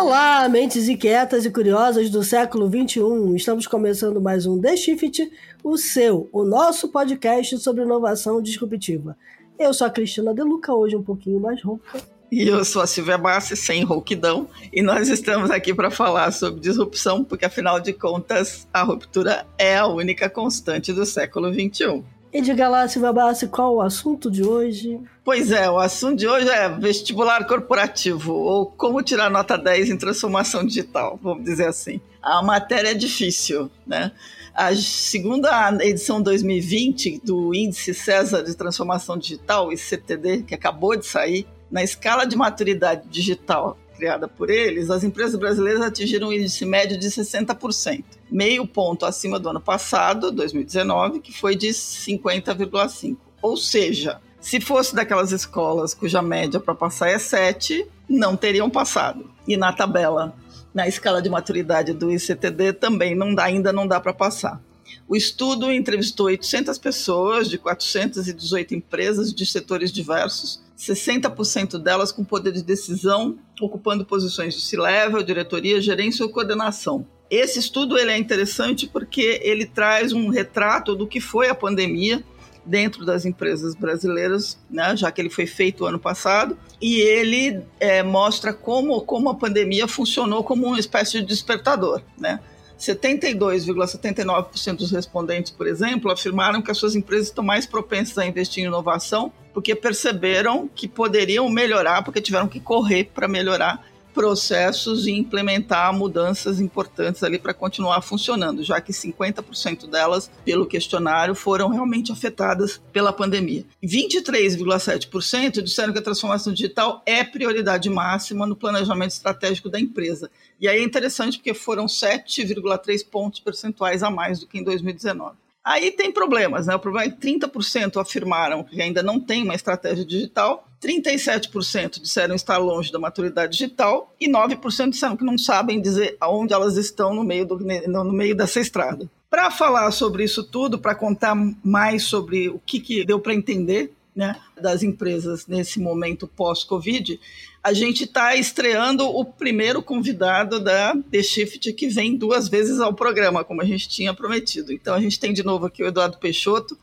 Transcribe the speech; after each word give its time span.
Olá, 0.00 0.48
mentes 0.48 0.88
inquietas 0.88 1.44
e 1.44 1.50
curiosas 1.50 2.08
do 2.08 2.24
século 2.24 2.70
XXI. 2.70 3.36
Estamos 3.36 3.66
começando 3.66 4.18
mais 4.18 4.46
um 4.46 4.58
The 4.58 4.74
Shift, 4.74 5.30
o 5.62 5.76
seu, 5.76 6.26
o 6.32 6.42
nosso 6.42 6.88
podcast 6.88 7.58
sobre 7.58 7.82
inovação 7.82 8.40
disruptiva. 8.40 9.14
Eu 9.58 9.74
sou 9.74 9.86
a 9.86 9.90
Cristina 9.90 10.32
Deluca, 10.32 10.72
hoje 10.72 10.96
um 10.96 11.02
pouquinho 11.02 11.38
mais 11.38 11.62
rouca. 11.62 12.00
E 12.32 12.48
eu 12.48 12.64
sou 12.64 12.80
a 12.80 12.86
Silvia 12.86 13.18
Bassi, 13.18 13.54
sem 13.54 13.84
rouquidão, 13.84 14.48
e 14.72 14.80
nós 14.80 15.10
estamos 15.10 15.50
aqui 15.50 15.74
para 15.74 15.90
falar 15.90 16.32
sobre 16.32 16.62
disrupção, 16.62 17.22
porque 17.22 17.44
afinal 17.44 17.78
de 17.78 17.92
contas, 17.92 18.66
a 18.72 18.82
ruptura 18.82 19.46
é 19.58 19.76
a 19.76 19.86
única 19.86 20.30
constante 20.30 20.94
do 20.94 21.04
século 21.04 21.52
XXI. 21.52 22.02
E 22.32 22.40
diga 22.40 22.68
lá, 22.68 22.86
Silvia 22.86 23.12
Bassi, 23.12 23.48
qual 23.48 23.74
o 23.74 23.80
assunto 23.80 24.30
de 24.30 24.44
hoje? 24.44 25.00
Pois 25.24 25.50
é, 25.50 25.68
o 25.68 25.78
assunto 25.78 26.16
de 26.16 26.28
hoje 26.28 26.48
é 26.48 26.68
vestibular 26.68 27.44
corporativo, 27.44 28.32
ou 28.32 28.66
como 28.66 29.02
tirar 29.02 29.28
nota 29.28 29.58
10 29.58 29.90
em 29.90 29.96
transformação 29.96 30.64
digital, 30.64 31.18
vamos 31.20 31.42
dizer 31.44 31.66
assim. 31.66 32.00
A 32.22 32.40
matéria 32.40 32.90
é 32.90 32.94
difícil, 32.94 33.68
né? 33.84 34.12
A 34.54 34.74
segunda 34.76 35.76
edição 35.84 36.22
2020 36.22 37.20
do 37.24 37.52
Índice 37.52 37.94
César 37.94 38.44
de 38.44 38.54
Transformação 38.54 39.18
Digital, 39.18 39.72
ICTD, 39.72 40.42
que 40.42 40.54
acabou 40.54 40.96
de 40.96 41.06
sair, 41.06 41.48
na 41.70 41.82
escala 41.82 42.24
de 42.26 42.36
maturidade 42.36 43.08
digital 43.08 43.76
criada 44.00 44.26
por 44.26 44.48
eles, 44.48 44.88
as 44.88 45.04
empresas 45.04 45.38
brasileiras 45.38 45.82
atingiram 45.82 46.28
um 46.28 46.32
índice 46.32 46.64
médio 46.64 46.98
de 46.98 47.06
60%, 47.06 48.02
meio 48.30 48.66
ponto 48.66 49.04
acima 49.04 49.38
do 49.38 49.50
ano 49.50 49.60
passado, 49.60 50.32
2019, 50.32 51.20
que 51.20 51.38
foi 51.38 51.54
de 51.54 51.68
50,5%. 51.68 53.18
Ou 53.42 53.58
seja, 53.58 54.18
se 54.40 54.58
fosse 54.58 54.94
daquelas 54.94 55.32
escolas 55.32 55.92
cuja 55.92 56.22
média 56.22 56.58
para 56.58 56.74
passar 56.74 57.10
é 57.10 57.18
7, 57.18 57.86
não 58.08 58.36
teriam 58.36 58.70
passado. 58.70 59.30
E 59.46 59.54
na 59.54 59.70
tabela, 59.70 60.34
na 60.72 60.88
escala 60.88 61.20
de 61.20 61.28
maturidade 61.28 61.92
do 61.92 62.10
ICTD, 62.10 62.72
também 62.72 63.14
não 63.14 63.34
dá, 63.34 63.44
ainda 63.44 63.70
não 63.70 63.86
dá 63.86 64.00
para 64.00 64.14
passar. 64.14 64.62
O 65.06 65.14
estudo 65.14 65.70
entrevistou 65.70 66.26
800 66.26 66.78
pessoas 66.78 67.50
de 67.50 67.58
418 67.58 68.74
empresas 68.74 69.32
de 69.34 69.44
setores 69.44 69.92
diversos, 69.92 70.62
60% 70.80 71.78
delas 71.78 72.10
com 72.10 72.24
poder 72.24 72.52
de 72.52 72.62
decisão, 72.62 73.38
ocupando 73.60 74.04
posições 74.04 74.54
de 74.54 74.62
C-level, 74.62 75.22
diretoria, 75.22 75.78
gerência 75.80 76.24
ou 76.24 76.32
coordenação. 76.32 77.06
Esse 77.30 77.58
estudo 77.58 77.98
ele 77.98 78.10
é 78.10 78.16
interessante 78.16 78.86
porque 78.86 79.40
ele 79.42 79.66
traz 79.66 80.14
um 80.14 80.30
retrato 80.30 80.96
do 80.96 81.06
que 81.06 81.20
foi 81.20 81.48
a 81.48 81.54
pandemia 81.54 82.24
dentro 82.64 83.04
das 83.04 83.26
empresas 83.26 83.74
brasileiras, 83.74 84.58
né, 84.70 84.96
já 84.96 85.12
que 85.12 85.20
ele 85.20 85.28
foi 85.30 85.46
feito 85.46 85.84
ano 85.84 85.98
passado, 85.98 86.56
e 86.80 87.00
ele 87.00 87.62
é, 87.78 88.02
mostra 88.02 88.54
como, 88.54 89.02
como 89.02 89.28
a 89.28 89.34
pandemia 89.34 89.86
funcionou 89.86 90.42
como 90.42 90.66
uma 90.66 90.78
espécie 90.78 91.20
de 91.20 91.26
despertador. 91.26 92.02
Né? 92.18 92.40
72,79% 92.78 94.76
dos 94.76 94.90
respondentes, 94.90 95.52
por 95.52 95.66
exemplo, 95.66 96.10
afirmaram 96.10 96.62
que 96.62 96.70
as 96.70 96.78
suas 96.78 96.94
empresas 96.94 97.26
estão 97.26 97.44
mais 97.44 97.66
propensas 97.66 98.16
a 98.16 98.26
investir 98.26 98.64
em 98.64 98.66
inovação 98.66 99.30
porque 99.52 99.74
perceberam 99.74 100.68
que 100.68 100.88
poderiam 100.88 101.48
melhorar, 101.48 102.02
porque 102.02 102.20
tiveram 102.20 102.48
que 102.48 102.60
correr 102.60 103.10
para 103.12 103.28
melhorar 103.28 103.84
processos 104.12 105.06
e 105.06 105.12
implementar 105.12 105.92
mudanças 105.92 106.60
importantes 106.60 107.22
ali 107.22 107.38
para 107.38 107.54
continuar 107.54 108.02
funcionando, 108.02 108.62
já 108.62 108.80
que 108.80 108.92
50% 108.92 109.88
delas, 109.88 110.30
pelo 110.44 110.66
questionário, 110.66 111.34
foram 111.34 111.68
realmente 111.68 112.12
afetadas 112.12 112.80
pela 112.92 113.12
pandemia. 113.12 113.64
23,7% 113.82 115.62
disseram 115.62 115.92
que 115.92 115.98
a 115.98 116.02
transformação 116.02 116.52
digital 116.52 117.02
é 117.06 117.22
prioridade 117.24 117.88
máxima 117.88 118.46
no 118.46 118.56
planejamento 118.56 119.12
estratégico 119.12 119.70
da 119.70 119.80
empresa. 119.80 120.30
E 120.60 120.68
aí 120.68 120.80
é 120.80 120.84
interessante 120.84 121.38
porque 121.38 121.54
foram 121.54 121.86
7,3 121.86 123.06
pontos 123.08 123.40
percentuais 123.40 124.02
a 124.02 124.10
mais 124.10 124.40
do 124.40 124.46
que 124.46 124.58
em 124.58 124.64
2019. 124.64 125.36
Aí 125.64 125.90
tem 125.90 126.10
problemas, 126.10 126.66
né? 126.66 126.74
O 126.74 126.78
problema 126.78 127.06
é 127.06 127.10
que 127.10 127.20
30% 127.20 128.00
afirmaram 128.00 128.64
que 128.64 128.80
ainda 128.80 129.02
não 129.02 129.20
tem 129.20 129.42
uma 129.42 129.54
estratégia 129.54 130.04
digital, 130.04 130.66
37% 130.82 132.00
disseram 132.00 132.34
estar 132.34 132.56
longe 132.56 132.90
da 132.90 132.98
maturidade 132.98 133.52
digital 133.52 134.14
e 134.18 134.28
9% 134.28 134.90
disseram 134.90 135.16
que 135.16 135.24
não 135.24 135.36
sabem 135.36 135.80
dizer 135.80 136.16
aonde 136.18 136.54
elas 136.54 136.76
estão 136.76 137.14
no 137.14 137.22
meio, 137.22 137.44
do, 137.44 137.58
no 137.58 138.12
meio 138.12 138.34
dessa 138.34 138.58
estrada. 138.58 139.10
Para 139.28 139.50
falar 139.50 139.90
sobre 139.92 140.24
isso 140.24 140.42
tudo, 140.42 140.78
para 140.78 140.94
contar 140.94 141.36
mais 141.62 142.04
sobre 142.04 142.48
o 142.48 142.58
que, 142.58 142.80
que 142.80 143.04
deu 143.04 143.20
para 143.20 143.34
entender 143.34 143.92
né, 144.16 144.36
das 144.60 144.82
empresas 144.82 145.46
nesse 145.46 145.78
momento 145.78 146.26
pós-Covid, 146.26 147.20
a 147.62 147.72
gente 147.72 148.04
está 148.04 148.34
estreando 148.34 149.04
o 149.04 149.24
primeiro 149.24 149.82
convidado 149.82 150.58
da 150.58 150.94
The 151.10 151.22
Shift 151.22 151.72
que 151.74 151.88
vem 151.88 152.16
duas 152.16 152.48
vezes 152.48 152.80
ao 152.80 152.94
programa, 152.94 153.44
como 153.44 153.60
a 153.60 153.66
gente 153.66 153.88
tinha 153.88 154.14
prometido. 154.14 154.72
Então 154.72 154.94
a 154.94 155.00
gente 155.00 155.20
tem 155.20 155.32
de 155.32 155.42
novo 155.42 155.66
aqui 155.66 155.82
o 155.82 155.86
Eduardo 155.86 156.18
Peixoto, 156.18 156.76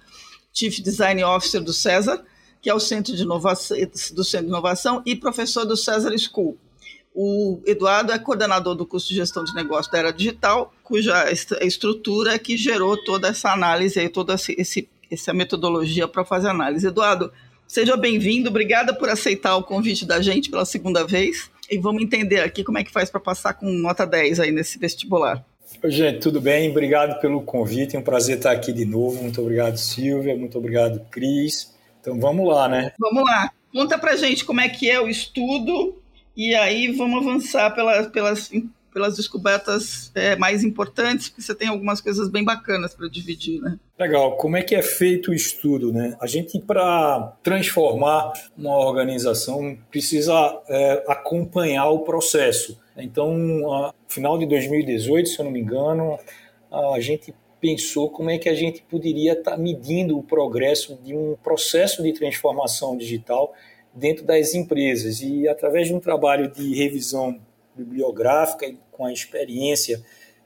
Chief 0.53 0.79
Design 0.79 1.23
Officer 1.23 1.61
do 1.61 1.73
César, 1.73 2.23
que 2.61 2.69
é 2.69 2.73
o 2.73 2.79
Centro 2.79 3.15
de 3.15 3.23
Inovação, 3.23 3.77
do 4.13 4.23
Centro 4.23 4.45
de 4.45 4.51
Inovação 4.51 5.01
e 5.05 5.15
professor 5.15 5.65
do 5.65 5.75
César 5.75 6.15
School. 6.17 6.57
O 7.13 7.59
Eduardo 7.65 8.11
é 8.11 8.19
coordenador 8.19 8.75
do 8.75 8.85
curso 8.85 9.07
de 9.07 9.15
gestão 9.15 9.43
de 9.43 9.55
negócio 9.55 9.91
da 9.91 9.97
Era 9.97 10.13
Digital, 10.13 10.71
cuja 10.83 11.25
estrutura 11.31 12.35
é 12.35 12.37
que 12.37 12.55
gerou 12.55 12.95
toda 13.03 13.29
essa 13.29 13.51
análise 13.51 13.99
e 13.99 14.07
toda 14.07 14.35
essa 14.35 15.33
metodologia 15.33 16.07
para 16.07 16.23
fazer 16.23 16.49
análise. 16.49 16.85
Eduardo, 16.85 17.31
Seja 17.67 17.97
bem-vindo, 17.97 18.49
obrigada 18.49 18.93
por 18.93 19.09
aceitar 19.09 19.57
o 19.57 19.63
convite 19.63 20.05
da 20.05 20.21
gente 20.21 20.49
pela 20.49 20.65
segunda 20.65 21.05
vez. 21.05 21.51
E 21.69 21.77
vamos 21.77 22.01
entender 22.01 22.39
aqui 22.39 22.63
como 22.63 22.77
é 22.77 22.83
que 22.83 22.91
faz 22.91 23.09
para 23.09 23.19
passar 23.19 23.53
com 23.53 23.69
nota 23.69 24.05
10 24.05 24.39
aí 24.39 24.51
nesse 24.51 24.79
vestibular. 24.79 25.45
Oi, 25.83 25.91
gente, 25.91 26.19
tudo 26.19 26.39
bem? 26.39 26.71
Obrigado 26.71 27.19
pelo 27.19 27.41
convite, 27.41 27.97
é 27.97 27.99
um 27.99 28.03
prazer 28.03 28.37
estar 28.37 28.51
aqui 28.53 28.71
de 28.71 28.85
novo. 28.85 29.21
Muito 29.21 29.41
obrigado, 29.41 29.77
Silvia, 29.77 30.35
muito 30.35 30.57
obrigado, 30.57 31.05
Cris. 31.11 31.75
Então 31.99 32.17
vamos 32.19 32.47
lá, 32.47 32.69
né? 32.69 32.93
Vamos 32.97 33.23
lá. 33.23 33.51
Conta 33.73 33.97
pra 33.97 34.15
gente 34.15 34.45
como 34.45 34.61
é 34.61 34.69
que 34.69 34.89
é 34.89 34.99
o 35.01 35.09
estudo 35.09 36.01
e 36.37 36.55
aí 36.55 36.87
vamos 36.93 37.21
avançar 37.21 37.71
pelas, 37.75 38.07
pelas 38.07 38.49
pelas 38.97 39.15
descobertas 39.15 40.11
é, 40.15 40.35
mais 40.35 40.63
importantes, 40.63 41.29
porque 41.29 41.43
você 41.43 41.53
tem 41.53 41.67
algumas 41.67 42.01
coisas 42.01 42.29
bem 42.29 42.43
bacanas 42.43 42.95
para 42.95 43.07
dividir, 43.07 43.61
né? 43.61 43.77
Legal. 43.99 44.37
Como 44.37 44.57
é 44.57 44.63
que 44.63 44.73
é 44.73 44.81
feito 44.81 45.29
o 45.29 45.35
estudo, 45.35 45.93
né? 45.93 46.17
A 46.19 46.25
gente, 46.25 46.59
para 46.59 47.37
transformar 47.43 48.33
uma 48.57 48.75
organização, 48.75 49.77
precisa 49.91 50.33
é, 50.67 51.03
acompanhar 51.07 51.87
o 51.89 51.99
processo. 51.99 52.79
Então, 52.97 53.37
no 53.37 53.93
final 54.07 54.35
de 54.39 54.47
2018, 54.47 55.29
se 55.29 55.37
eu 55.37 55.45
não 55.45 55.51
me 55.51 55.59
engano, 55.59 56.17
a 56.95 56.99
gente 56.99 57.35
pensou 57.61 58.09
como 58.09 58.31
é 58.31 58.39
que 58.39 58.49
a 58.49 58.55
gente 58.55 58.81
poderia 58.81 59.33
estar 59.33 59.51
tá 59.51 59.57
medindo 59.57 60.17
o 60.17 60.23
progresso 60.23 60.97
de 61.03 61.15
um 61.15 61.35
processo 61.43 62.01
de 62.01 62.13
transformação 62.13 62.97
digital 62.97 63.53
dentro 63.93 64.25
das 64.25 64.55
empresas. 64.55 65.21
E 65.21 65.47
através 65.47 65.87
de 65.87 65.93
um 65.93 65.99
trabalho 65.99 66.51
de 66.51 66.73
revisão 66.73 67.39
bibliográfica 67.77 68.65
e 68.65 68.77
com 68.91 69.05
a 69.05 69.13
experiência 69.13 70.03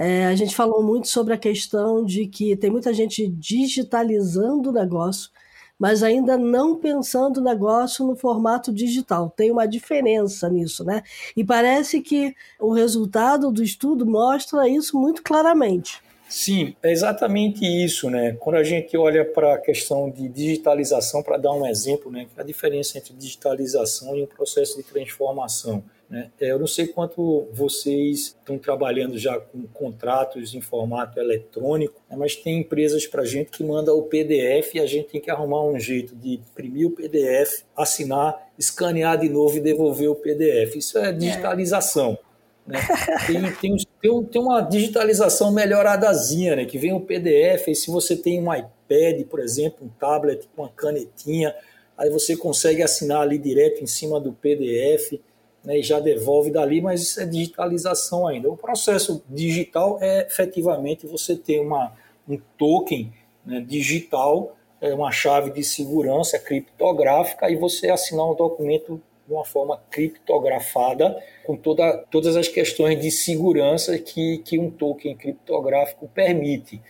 é, 0.00 0.26
a 0.26 0.36
gente 0.36 0.54
falou 0.54 0.80
muito 0.80 1.08
sobre 1.08 1.34
a 1.34 1.36
questão 1.36 2.04
de 2.04 2.28
que 2.28 2.56
tem 2.56 2.70
muita 2.70 2.94
gente 2.94 3.26
digitalizando 3.26 4.70
o 4.70 4.72
negócio, 4.72 5.28
mas 5.76 6.04
ainda 6.04 6.38
não 6.38 6.76
pensando 6.76 7.38
o 7.38 7.42
negócio 7.44 8.06
no 8.06 8.14
formato 8.14 8.72
digital. 8.72 9.28
Tem 9.36 9.50
uma 9.50 9.66
diferença 9.66 10.48
nisso, 10.48 10.84
né? 10.84 11.02
E 11.36 11.44
parece 11.44 12.00
que 12.00 12.32
o 12.60 12.72
resultado 12.72 13.50
do 13.50 13.60
estudo 13.60 14.06
mostra 14.06 14.68
isso 14.68 14.96
muito 14.96 15.20
claramente. 15.20 16.00
Sim, 16.28 16.76
é 16.80 16.92
exatamente 16.92 17.64
isso, 17.64 18.08
né? 18.08 18.36
Quando 18.38 18.56
a 18.56 18.62
gente 18.62 18.96
olha 18.96 19.24
para 19.24 19.54
a 19.54 19.58
questão 19.58 20.08
de 20.08 20.28
digitalização, 20.28 21.24
para 21.24 21.38
dar 21.38 21.52
um 21.52 21.66
exemplo, 21.66 22.08
né? 22.08 22.28
A 22.36 22.44
diferença 22.44 22.98
entre 22.98 23.14
digitalização 23.14 24.14
e 24.14 24.22
um 24.22 24.26
processo 24.26 24.76
de 24.76 24.84
transformação. 24.84 25.82
Né? 26.08 26.30
É, 26.40 26.50
eu 26.52 26.58
não 26.58 26.66
sei 26.66 26.86
quanto 26.86 27.48
vocês 27.52 28.36
estão 28.38 28.58
trabalhando 28.58 29.18
já 29.18 29.38
com 29.38 29.66
contratos 29.66 30.54
em 30.54 30.60
formato 30.60 31.20
eletrônico, 31.20 32.00
né? 32.08 32.16
mas 32.16 32.34
tem 32.34 32.60
empresas 32.60 33.06
para 33.06 33.22
a 33.22 33.26
gente 33.26 33.50
que 33.50 33.62
manda 33.62 33.92
o 33.92 34.02
PDF 34.02 34.74
e 34.74 34.80
a 34.80 34.86
gente 34.86 35.08
tem 35.08 35.20
que 35.20 35.30
arrumar 35.30 35.64
um 35.64 35.78
jeito 35.78 36.16
de 36.16 36.34
imprimir 36.34 36.86
o 36.86 36.90
PDF, 36.92 37.62
assinar, 37.76 38.50
escanear 38.58 39.18
de 39.18 39.28
novo 39.28 39.58
e 39.58 39.60
devolver 39.60 40.08
o 40.08 40.14
PDF. 40.14 40.76
Isso 40.76 40.98
é 40.98 41.12
digitalização. 41.12 42.18
Né? 42.66 42.78
Tem, 43.26 43.76
tem, 44.00 44.24
tem, 44.24 44.40
uma 44.40 44.62
digitalização 44.62 45.52
melhoradazinha, 45.52 46.56
né? 46.56 46.64
que 46.64 46.78
vem 46.78 46.92
o 46.92 47.00
PDF, 47.00 47.68
e 47.68 47.74
se 47.74 47.90
você 47.90 48.16
tem 48.16 48.40
um 48.40 48.52
iPad, 48.54 49.26
por 49.28 49.40
exemplo, 49.40 49.86
um 49.86 49.88
tablet 49.88 50.48
com 50.54 50.62
uma 50.62 50.70
canetinha, 50.70 51.54
aí 51.98 52.08
você 52.08 52.34
consegue 52.34 52.82
assinar 52.82 53.20
ali 53.20 53.36
direto 53.36 53.82
em 53.82 53.86
cima 53.86 54.18
do 54.18 54.32
PDF 54.32 55.18
né? 55.64 55.78
e 55.78 55.82
já 55.82 56.00
devolve 56.00 56.50
dali, 56.50 56.80
mas 56.80 57.02
isso 57.02 57.20
é 57.20 57.26
digitalização 57.26 58.26
ainda. 58.26 58.50
O 58.50 58.56
processo 58.56 59.22
digital 59.28 59.98
é 60.00 60.26
efetivamente 60.26 61.06
você 61.06 61.36
ter 61.36 61.60
uma, 61.60 61.92
um 62.28 62.38
token 62.56 63.12
né, 63.44 63.60
digital, 63.60 64.56
é 64.80 64.94
uma 64.94 65.10
chave 65.10 65.50
de 65.50 65.62
segurança 65.64 66.38
criptográfica 66.38 67.50
e 67.50 67.56
você 67.56 67.90
assinar 67.90 68.30
um 68.30 68.34
documento 68.34 69.00
de 69.26 69.34
uma 69.34 69.44
forma 69.44 69.78
criptografada, 69.90 71.22
com 71.44 71.54
toda, 71.54 71.98
todas 72.10 72.34
as 72.34 72.48
questões 72.48 72.98
de 72.98 73.10
segurança 73.10 73.98
que, 73.98 74.38
que 74.38 74.58
um 74.58 74.70
token 74.70 75.14
criptográfico 75.16 76.08
permite. 76.08 76.80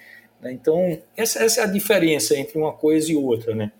Né? 0.41 0.53
Então, 0.53 0.99
essa, 1.17 1.43
essa, 1.43 1.63
é 1.63 1.65
a 1.65 1.67
diferença 1.67 2.37
entre 2.39 2.57
uma 2.57 2.73
coisa 2.73 3.11
e 3.11 3.17
outra, 3.17 3.55
né? 3.55 3.73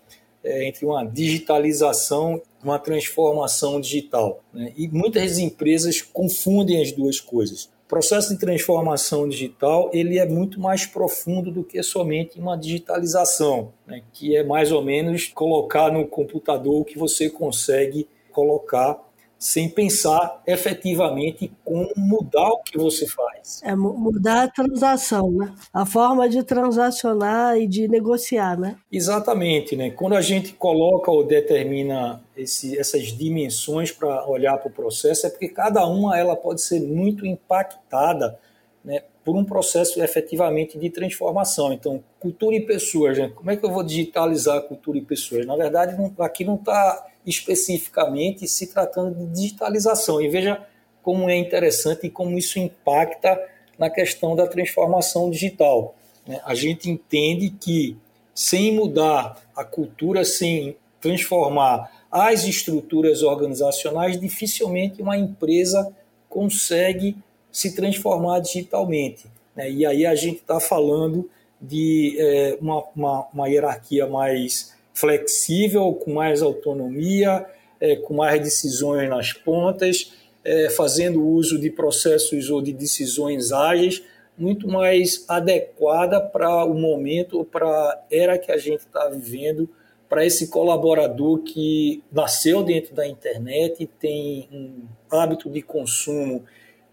É, 0.43 0.65
entre 0.65 0.85
uma 0.85 1.05
digitalização 1.05 2.41
uma 2.63 2.79
transformação 2.79 3.79
digital. 3.79 4.43
Né? 4.53 4.73
E 4.75 4.87
muitas 4.87 5.37
empresas 5.37 6.01
confundem 6.01 6.81
as 6.81 6.91
duas 6.91 7.19
coisas. 7.19 7.65
O 7.85 7.89
processo 7.89 8.29
de 8.29 8.39
transformação 8.39 9.27
digital 9.27 9.89
ele 9.93 10.19
é 10.19 10.25
muito 10.27 10.59
mais 10.59 10.85
profundo 10.85 11.51
do 11.51 11.63
que 11.63 11.81
somente 11.81 12.39
uma 12.39 12.55
digitalização, 12.55 13.73
né? 13.87 14.03
que 14.13 14.35
é 14.35 14.43
mais 14.43 14.71
ou 14.71 14.83
menos 14.83 15.27
colocar 15.27 15.91
no 15.91 16.05
computador 16.07 16.81
o 16.81 16.85
que 16.85 16.97
você 16.97 17.29
consegue 17.29 18.07
colocar 18.31 18.99
sem 19.39 19.69
pensar 19.69 20.43
efetivamente 20.45 21.51
como 21.63 21.89
mudar 21.95 22.49
o 22.49 22.61
que 22.61 22.77
você 22.77 23.07
faz. 23.07 23.38
É 23.63 23.75
mudar 23.75 24.43
a 24.43 24.47
transação, 24.47 25.31
né? 25.31 25.53
A 25.73 25.85
forma 25.85 26.29
de 26.29 26.43
transacionar 26.43 27.57
e 27.57 27.67
de 27.67 27.87
negociar, 27.87 28.57
né? 28.57 28.77
Exatamente, 28.91 29.75
né? 29.75 29.89
Quando 29.89 30.15
a 30.15 30.21
gente 30.21 30.53
coloca 30.53 31.11
ou 31.11 31.23
determina 31.23 32.21
esse, 32.35 32.77
essas 32.77 33.07
dimensões 33.07 33.91
para 33.91 34.27
olhar 34.27 34.57
para 34.57 34.69
o 34.69 34.73
processo, 34.73 35.27
é 35.27 35.29
porque 35.29 35.49
cada 35.49 35.85
uma 35.85 36.17
ela 36.17 36.35
pode 36.35 36.61
ser 36.61 36.79
muito 36.79 37.25
impactada, 37.25 38.37
né? 38.83 39.03
Por 39.23 39.35
um 39.35 39.43
processo 39.43 40.01
efetivamente 40.01 40.77
de 40.77 40.89
transformação. 40.89 41.73
Então, 41.73 42.03
cultura 42.19 42.55
e 42.55 42.61
pessoas, 42.61 43.17
né? 43.17 43.31
Como 43.35 43.51
é 43.51 43.57
que 43.57 43.65
eu 43.65 43.71
vou 43.71 43.83
digitalizar 43.83 44.61
cultura 44.63 44.97
e 44.97 45.01
pessoas? 45.01 45.45
Na 45.45 45.55
verdade, 45.55 45.97
não, 45.97 46.13
aqui 46.23 46.43
não 46.43 46.55
está 46.55 47.05
especificamente 47.25 48.47
se 48.47 48.67
tratando 48.67 49.13
de 49.15 49.25
digitalização. 49.27 50.21
E 50.21 50.29
veja 50.29 50.65
como 51.01 51.29
é 51.29 51.37
interessante 51.37 52.07
e 52.07 52.09
como 52.09 52.37
isso 52.37 52.59
impacta 52.59 53.39
na 53.77 53.89
questão 53.89 54.35
da 54.35 54.47
transformação 54.47 55.29
digital. 55.29 55.95
Né? 56.27 56.39
A 56.43 56.53
gente 56.53 56.89
entende 56.89 57.49
que 57.49 57.95
sem 58.35 58.73
mudar 58.73 59.41
a 59.55 59.63
cultura, 59.63 60.23
sem 60.23 60.75
transformar 61.01 61.91
as 62.11 62.45
estruturas 62.45 63.23
organizacionais, 63.23 64.19
dificilmente 64.19 65.01
uma 65.01 65.17
empresa 65.17 65.93
consegue 66.27 67.15
se 67.51 67.75
transformar 67.75 68.39
digitalmente. 68.39 69.25
Né? 69.55 69.71
E 69.71 69.85
aí 69.85 70.05
a 70.05 70.15
gente 70.15 70.37
está 70.37 70.59
falando 70.59 71.29
de 71.61 72.15
é, 72.17 72.57
uma, 72.61 72.83
uma, 72.95 73.27
uma 73.33 73.47
hierarquia 73.47 74.07
mais 74.07 74.73
flexível, 74.93 75.93
com 75.93 76.13
mais 76.13 76.41
autonomia, 76.41 77.45
é, 77.79 77.95
com 77.95 78.13
mais 78.15 78.41
decisões 78.41 79.09
nas 79.09 79.33
pontas, 79.33 80.13
é, 80.43 80.69
fazendo 80.69 81.25
uso 81.25 81.59
de 81.59 81.69
processos 81.69 82.49
ou 82.49 82.61
de 82.61 82.73
decisões 82.73 83.51
ágeis, 83.51 84.03
muito 84.37 84.67
mais 84.67 85.25
adequada 85.27 86.21
para 86.21 86.63
o 86.63 86.73
momento, 86.73 87.43
para 87.43 87.67
a 87.67 88.01
era 88.09 88.37
que 88.37 88.51
a 88.51 88.57
gente 88.57 88.79
está 88.79 89.09
vivendo, 89.09 89.69
para 90.07 90.25
esse 90.25 90.47
colaborador 90.47 91.39
que 91.39 92.03
nasceu 92.11 92.63
dentro 92.63 92.95
da 92.95 93.07
internet, 93.07 93.87
tem 93.99 94.47
um 94.51 94.87
hábito 95.11 95.49
de 95.49 95.61
consumo 95.61 96.43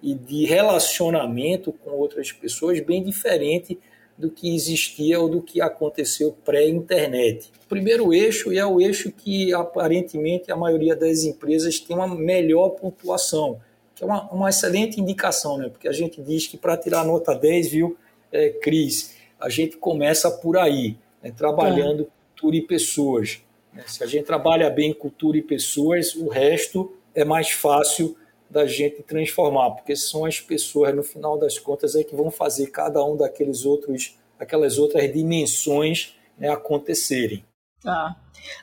e 0.02 0.14
de 0.14 0.44
relacionamento 0.44 1.72
com 1.72 1.90
outras 1.92 2.30
pessoas 2.30 2.78
bem 2.80 3.02
diferente 3.02 3.78
do 4.18 4.30
que 4.30 4.54
existia 4.54 5.20
ou 5.20 5.28
do 5.28 5.42
que 5.42 5.60
aconteceu 5.60 6.36
pré-internet. 6.44 7.50
O 7.64 7.68
primeiro 7.68 8.14
eixo 8.14 8.52
é 8.52 8.64
o 8.64 8.80
eixo 8.80 9.12
que 9.12 9.52
aparentemente 9.52 10.50
a 10.50 10.56
maioria 10.56 10.96
das 10.96 11.24
empresas 11.24 11.78
tem 11.78 11.94
uma 11.94 12.08
melhor 12.08 12.70
pontuação, 12.70 13.60
que 13.94 14.02
é 14.02 14.06
uma, 14.06 14.30
uma 14.30 14.48
excelente 14.48 15.00
indicação, 15.00 15.58
né? 15.58 15.68
porque 15.68 15.88
a 15.88 15.92
gente 15.92 16.22
diz 16.22 16.46
que 16.46 16.56
para 16.56 16.76
tirar 16.76 17.04
nota 17.04 17.34
10, 17.34 17.70
viu, 17.70 17.96
é, 18.32 18.50
Cris, 18.50 19.16
a 19.38 19.48
gente 19.48 19.76
começa 19.76 20.30
por 20.30 20.56
aí, 20.56 20.96
né? 21.22 21.32
trabalhando 21.36 22.02
é. 22.04 22.06
cultura 22.30 22.56
e 22.56 22.62
pessoas. 22.62 23.40
Né? 23.72 23.84
Se 23.86 24.02
a 24.02 24.06
gente 24.06 24.24
trabalha 24.24 24.70
bem 24.70 24.92
cultura 24.94 25.36
e 25.36 25.42
pessoas, 25.42 26.14
o 26.14 26.28
resto 26.28 26.96
é 27.14 27.24
mais 27.24 27.50
fácil 27.50 28.16
da 28.48 28.66
gente 28.66 29.02
transformar, 29.02 29.70
porque 29.70 29.96
são 29.96 30.24
as 30.24 30.40
pessoas, 30.40 30.94
no 30.94 31.02
final 31.02 31.38
das 31.38 31.58
contas, 31.58 31.94
é 31.94 32.04
que 32.04 32.14
vão 32.14 32.30
fazer 32.30 32.68
cada 32.68 33.04
um 33.04 33.16
daqueles 33.16 33.64
outros, 33.64 34.16
aquelas 34.38 34.78
outras 34.78 35.12
dimensões 35.12 36.14
né, 36.38 36.48
acontecerem. 36.48 37.44
Tá. 37.82 38.16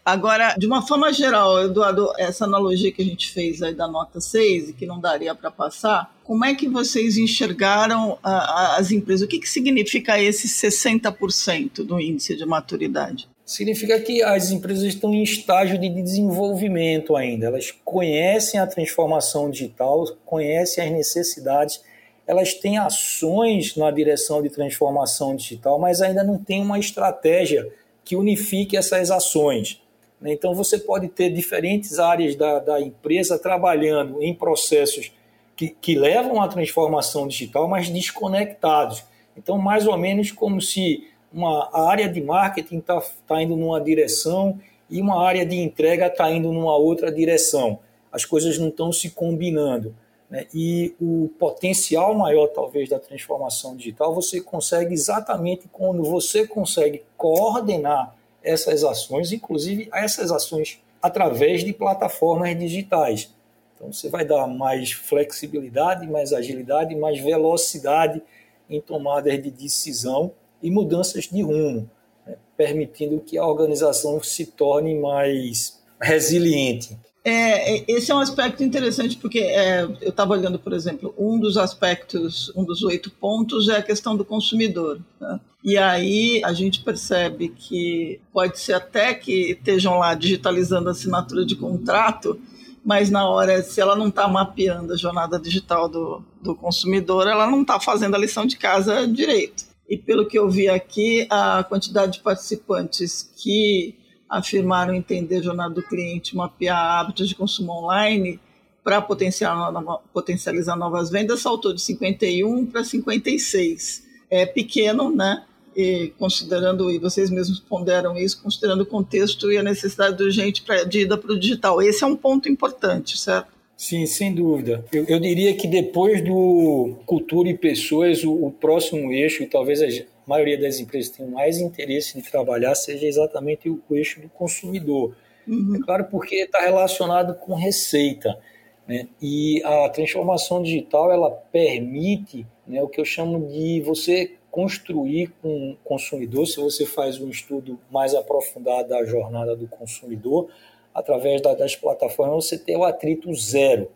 Agora, 0.05 0.55
de 0.57 0.65
uma 0.65 0.85
forma 0.85 1.11
geral, 1.11 1.61
Eduardo, 1.61 2.11
essa 2.17 2.45
analogia 2.45 2.91
que 2.91 3.01
a 3.01 3.05
gente 3.05 3.31
fez 3.31 3.61
aí 3.61 3.73
da 3.73 3.87
nota 3.87 4.19
6 4.19 4.69
e 4.69 4.73
que 4.73 4.85
não 4.85 4.99
daria 4.99 5.35
para 5.35 5.51
passar, 5.51 6.13
como 6.23 6.45
é 6.45 6.55
que 6.55 6.69
vocês 6.69 7.17
enxergaram 7.17 8.17
a, 8.23 8.31
a, 8.31 8.77
as 8.77 8.91
empresas? 8.91 9.25
O 9.25 9.29
que, 9.29 9.39
que 9.39 9.49
significa 9.49 10.21
esse 10.21 10.47
60% 10.47 11.83
do 11.83 11.99
índice 11.99 12.35
de 12.35 12.45
maturidade? 12.45 13.27
Significa 13.53 13.99
que 13.99 14.23
as 14.23 14.49
empresas 14.49 14.83
estão 14.83 15.13
em 15.13 15.21
estágio 15.21 15.77
de 15.77 15.87
desenvolvimento 15.87 17.15
ainda. 17.15 17.47
Elas 17.47 17.71
conhecem 17.85 18.59
a 18.59 18.65
transformação 18.65 19.49
digital, 19.49 20.07
conhecem 20.25 20.83
as 20.83 20.91
necessidades, 20.91 21.81
elas 22.25 22.53
têm 22.55 22.79
ações 22.79 23.75
na 23.75 23.91
direção 23.91 24.41
de 24.41 24.49
transformação 24.49 25.35
digital, 25.35 25.77
mas 25.77 26.01
ainda 26.01 26.23
não 26.23 26.37
tem 26.37 26.61
uma 26.61 26.79
estratégia 26.79 27.71
que 28.03 28.15
unifique 28.15 28.75
essas 28.75 29.11
ações. 29.11 29.81
Então, 30.25 30.55
você 30.55 30.79
pode 30.79 31.09
ter 31.09 31.29
diferentes 31.29 31.99
áreas 31.99 32.35
da, 32.35 32.59
da 32.59 32.81
empresa 32.81 33.37
trabalhando 33.37 34.23
em 34.23 34.33
processos 34.33 35.11
que, 35.55 35.69
que 35.69 35.95
levam 35.95 36.41
à 36.41 36.47
transformação 36.47 37.27
digital, 37.27 37.67
mas 37.67 37.89
desconectados. 37.89 39.03
Então, 39.37 39.57
mais 39.57 39.85
ou 39.85 39.97
menos 39.97 40.31
como 40.31 40.61
se 40.61 41.07
uma 41.33 41.69
a 41.73 41.89
área 41.89 42.07
de 42.07 42.21
marketing 42.21 42.77
está 42.77 43.01
tá 43.27 43.41
indo 43.41 43.55
numa 43.55 43.81
direção 43.81 44.59
e 44.89 45.01
uma 45.01 45.25
área 45.25 45.45
de 45.45 45.55
entrega 45.55 46.07
está 46.07 46.31
indo 46.31 46.51
numa 46.51 46.77
outra 46.77 47.11
direção. 47.11 47.79
as 48.11 48.25
coisas 48.25 48.59
não 48.59 48.67
estão 48.67 48.91
se 48.91 49.09
combinando. 49.09 49.95
Né? 50.29 50.45
E 50.53 50.93
o 51.01 51.29
potencial 51.39 52.13
maior, 52.13 52.45
talvez, 52.47 52.87
da 52.87 52.99
transformação 52.99 53.75
digital, 53.75 54.13
você 54.13 54.39
consegue 54.39 54.93
exatamente 54.93 55.67
quando 55.71 56.03
você 56.03 56.45
consegue 56.45 57.01
coordenar 57.17 58.15
essas 58.43 58.83
ações, 58.83 59.31
inclusive 59.31 59.89
essas 59.91 60.31
ações 60.31 60.79
através 61.01 61.63
de 61.63 61.73
plataformas 61.73 62.57
digitais. 62.57 63.33
Então, 63.75 63.91
você 63.91 64.09
vai 64.09 64.23
dar 64.23 64.45
mais 64.45 64.91
flexibilidade, 64.91 66.05
mais 66.05 66.31
agilidade, 66.31 66.95
mais 66.95 67.19
velocidade 67.19 68.21
em 68.69 68.79
tomadas 68.79 69.41
de 69.41 69.49
decisão 69.49 70.31
e 70.63 70.71
mudanças 70.71 71.25
de 71.25 71.41
rumo, 71.43 71.89
né? 72.25 72.37
permitindo 72.57 73.19
que 73.19 73.37
a 73.37 73.45
organização 73.45 74.23
se 74.23 74.45
torne 74.45 74.95
mais 74.99 75.83
resiliente. 76.01 76.97
É, 77.25 77.77
é, 77.77 77.85
esse 77.87 78.11
é 78.11 78.15
um 78.15 78.19
aspecto 78.19 78.63
interessante 78.63 79.15
porque 79.15 79.39
é, 79.39 79.83
eu 79.83 80.09
estava 80.09 80.33
olhando, 80.33 80.59
por 80.59 80.73
exemplo, 80.73 81.13
um 81.17 81.39
dos 81.39 81.57
aspectos, 81.57 82.51
um 82.55 82.65
dos 82.65 82.83
oito 82.83 83.09
pontos 83.11 83.69
é 83.69 83.77
a 83.77 83.83
questão 83.83 84.15
do 84.15 84.25
consumidor. 84.25 84.99
Né? 85.19 85.39
E 85.63 85.77
aí 85.77 86.41
a 86.43 86.51
gente 86.51 86.81
percebe 86.81 87.47
que 87.47 88.19
pode 88.33 88.59
ser 88.59 88.73
até 88.73 89.13
que 89.13 89.51
estejam 89.51 89.97
lá 89.97 90.13
digitalizando 90.15 90.89
a 90.89 90.91
assinatura 90.91 91.45
de 91.45 91.55
contrato, 91.55 92.37
mas 92.83 93.09
na 93.09 93.25
hora, 93.29 93.63
se 93.63 93.79
ela 93.79 93.95
não 93.95 94.09
está 94.09 94.27
mapeando 94.27 94.91
a 94.91 94.97
jornada 94.97 95.39
digital 95.39 95.87
do, 95.87 96.21
do 96.41 96.53
consumidor, 96.53 97.25
ela 97.25 97.47
não 97.47 97.61
está 97.61 97.79
fazendo 97.79 98.15
a 98.15 98.19
lição 98.19 98.45
de 98.45 98.57
casa 98.57 99.07
direito. 99.07 99.63
E 99.93 99.97
pelo 99.97 100.25
que 100.25 100.39
eu 100.39 100.49
vi 100.49 100.67
aqui, 100.67 101.27
a 101.29 101.63
quantidade 101.63 102.13
de 102.13 102.19
participantes 102.21 103.31
que 103.37 103.93
afirmaram 104.27 104.91
entender 104.91 105.37
a 105.37 105.41
jornada 105.43 105.75
do 105.75 105.83
cliente, 105.83 106.35
mapear 106.35 106.99
hábitos 106.99 107.29
de 107.29 107.35
consumo 107.35 107.73
online 107.73 108.39
para 108.83 108.99
potencializar 108.99 110.75
novas 110.75 111.11
vendas, 111.11 111.41
saltou 111.41 111.71
de 111.75 111.79
51 111.79 112.65
para 112.65 112.83
56. 112.83 114.03
É 114.31 114.47
pequeno, 114.47 115.15
né? 115.15 115.43
E 115.75 116.11
considerando, 116.17 116.89
e 116.89 116.97
vocês 116.97 117.29
mesmos 117.29 117.59
ponderam 117.59 118.17
isso, 118.17 118.41
considerando 118.41 118.81
o 118.81 118.87
contexto 118.87 119.51
e 119.51 119.59
a 119.59 119.63
necessidade 119.63 120.23
urgente 120.23 120.65
de 120.89 121.01
ida 121.01 121.19
para 121.19 121.33
o 121.33 121.39
digital. 121.39 121.79
Esse 121.83 122.03
é 122.03 122.07
um 122.07 122.15
ponto 122.15 122.49
importante, 122.49 123.15
certo? 123.15 123.52
Sim, 123.83 124.05
sem 124.05 124.33
dúvida. 124.33 124.85
Eu, 124.93 125.03
eu 125.09 125.19
diria 125.19 125.53
que 125.57 125.67
depois 125.67 126.23
do 126.23 126.95
cultura 127.05 127.49
e 127.49 127.57
pessoas, 127.57 128.23
o, 128.23 128.31
o 128.31 128.49
próximo 128.49 129.11
eixo, 129.11 129.43
e 129.43 129.45
talvez 129.45 129.81
a 129.81 130.05
maioria 130.25 130.57
das 130.57 130.79
empresas 130.79 131.11
tenha 131.11 131.29
mais 131.29 131.57
interesse 131.59 132.15
de 132.15 132.31
trabalhar, 132.31 132.75
seja 132.75 133.05
exatamente 133.05 133.67
o, 133.67 133.81
o 133.89 133.95
eixo 133.97 134.21
do 134.21 134.29
consumidor. 134.29 135.17
Uhum. 135.45 135.75
É 135.75 135.79
claro, 135.79 136.05
porque 136.05 136.35
está 136.35 136.61
relacionado 136.61 137.35
com 137.35 137.55
receita. 137.55 138.39
Né? 138.87 139.09
E 139.21 139.61
a 139.65 139.89
transformação 139.89 140.63
digital 140.63 141.11
ela 141.11 141.29
permite 141.29 142.47
né, 142.65 142.81
o 142.81 142.87
que 142.87 143.01
eu 143.01 143.05
chamo 143.05 143.49
de 143.49 143.81
você 143.81 144.31
construir 144.49 145.33
com 145.41 145.71
o 145.71 145.75
consumidor, 145.83 146.47
se 146.47 146.55
você 146.55 146.85
faz 146.85 147.19
um 147.19 147.27
estudo 147.27 147.77
mais 147.91 148.15
aprofundado 148.15 148.87
da 148.87 149.03
jornada 149.03 149.57
do 149.57 149.67
consumidor, 149.67 150.47
através 150.93 151.41
das 151.41 151.75
plataformas, 151.75 152.45
você 152.45 152.57
tem 152.57 152.77
o 152.77 152.83
atrito 152.83 153.33
zero. 153.33 153.89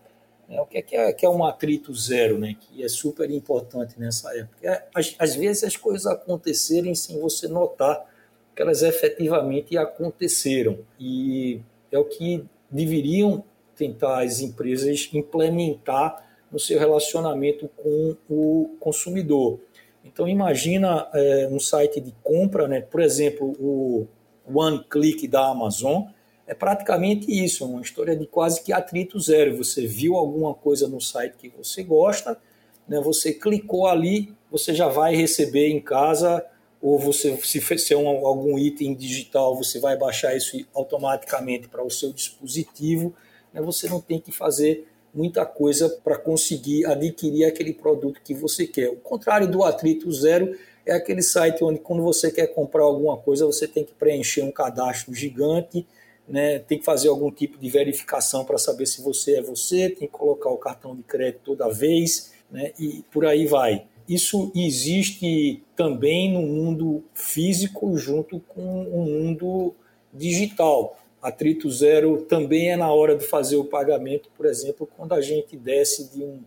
Né? 0.47 0.59
O 0.61 0.65
que 0.65 0.77
é, 0.77 0.81
que 0.81 0.95
é, 0.95 1.13
que 1.13 1.25
é 1.25 1.29
um 1.29 1.43
atrito 1.43 1.93
zero, 1.93 2.37
né? 2.37 2.55
que 2.59 2.83
é 2.83 2.89
super 2.89 3.29
importante 3.29 3.99
nessa 3.99 4.35
época? 4.35 4.57
É, 4.63 4.83
às, 4.95 5.15
às 5.19 5.35
vezes 5.35 5.63
as 5.63 5.77
coisas 5.77 6.05
acontecerem 6.07 6.95
sem 6.95 7.19
você 7.19 7.47
notar 7.47 8.05
que 8.55 8.61
elas 8.61 8.81
efetivamente 8.81 9.77
aconteceram. 9.77 10.79
E 10.99 11.61
é 11.91 11.99
o 11.99 12.05
que 12.05 12.43
deveriam 12.71 13.43
tentar 13.75 14.23
as 14.23 14.41
empresas 14.41 15.09
implementar 15.13 16.25
no 16.51 16.59
seu 16.59 16.79
relacionamento 16.79 17.69
com 17.77 18.15
o 18.27 18.75
consumidor. 18.79 19.59
Então 20.03 20.27
imagina 20.27 21.07
é, 21.13 21.47
um 21.51 21.59
site 21.59 22.01
de 22.01 22.13
compra, 22.23 22.67
né? 22.67 22.81
por 22.81 23.01
exemplo, 23.01 23.55
o 23.59 24.07
One 24.51 24.83
Click 24.89 25.27
da 25.27 25.47
Amazon, 25.47 26.05
é 26.47 26.53
praticamente 26.53 27.29
isso, 27.29 27.65
uma 27.65 27.81
história 27.81 28.15
de 28.15 28.25
quase 28.25 28.63
que 28.63 28.71
atrito 28.71 29.19
zero. 29.19 29.57
Você 29.57 29.85
viu 29.85 30.15
alguma 30.15 30.53
coisa 30.53 30.87
no 30.87 31.01
site 31.01 31.35
que 31.37 31.49
você 31.49 31.83
gosta, 31.83 32.39
né? 32.87 33.01
você 33.01 33.33
clicou 33.33 33.85
ali, 33.85 34.33
você 34.49 34.73
já 34.73 34.87
vai 34.87 35.13
receber 35.13 35.67
em 35.67 35.81
casa, 35.81 36.43
ou 36.81 36.97
você, 36.97 37.35
se 37.43 37.59
for 37.59 37.97
um, 37.97 38.25
algum 38.25 38.57
item 38.57 38.95
digital, 38.95 39.57
você 39.57 39.77
vai 39.77 39.97
baixar 39.97 40.37
isso 40.37 40.57
automaticamente 40.73 41.67
para 41.67 41.83
o 41.83 41.89
seu 41.89 42.13
dispositivo. 42.13 43.13
Né? 43.51 43.61
Você 43.61 43.89
não 43.89 43.99
tem 43.99 44.17
que 44.17 44.31
fazer 44.31 44.87
muita 45.13 45.45
coisa 45.45 45.89
para 46.01 46.15
conseguir 46.17 46.85
adquirir 46.85 47.43
aquele 47.43 47.73
produto 47.73 48.21
que 48.23 48.33
você 48.33 48.65
quer. 48.65 48.89
O 48.89 48.97
contrário 48.97 49.51
do 49.51 49.65
atrito 49.65 50.09
zero 50.13 50.55
é 50.85 50.93
aquele 50.93 51.21
site 51.21 51.61
onde, 51.61 51.79
quando 51.79 52.01
você 52.03 52.31
quer 52.31 52.47
comprar 52.47 52.83
alguma 52.83 53.17
coisa, 53.17 53.45
você 53.45 53.67
tem 53.67 53.83
que 53.83 53.93
preencher 53.93 54.43
um 54.43 54.51
cadastro 54.51 55.13
gigante 55.13 55.85
né, 56.27 56.59
tem 56.59 56.77
que 56.77 56.85
fazer 56.85 57.07
algum 57.07 57.31
tipo 57.31 57.57
de 57.57 57.69
verificação 57.69 58.43
para 58.43 58.57
saber 58.57 58.85
se 58.85 59.01
você 59.01 59.37
é 59.37 59.41
você, 59.41 59.89
tem 59.89 60.07
que 60.07 60.13
colocar 60.13 60.49
o 60.49 60.57
cartão 60.57 60.95
de 60.95 61.03
crédito 61.03 61.41
toda 61.43 61.69
vez, 61.69 62.33
né, 62.51 62.73
e 62.79 63.03
por 63.11 63.25
aí 63.25 63.47
vai. 63.47 63.85
Isso 64.07 64.51
existe 64.55 65.63
também 65.75 66.31
no 66.31 66.41
mundo 66.41 67.03
físico 67.13 67.97
junto 67.97 68.39
com 68.39 68.83
o 68.83 69.05
mundo 69.05 69.73
digital. 70.13 70.97
Atrito 71.21 71.69
zero 71.69 72.21
também 72.21 72.71
é 72.71 72.77
na 72.77 72.91
hora 72.91 73.17
de 73.17 73.25
fazer 73.25 73.57
o 73.57 73.65
pagamento, 73.65 74.29
por 74.37 74.45
exemplo, 74.45 74.87
quando 74.95 75.13
a 75.13 75.21
gente 75.21 75.57
desce 75.57 76.09
de 76.09 76.23
um, 76.23 76.39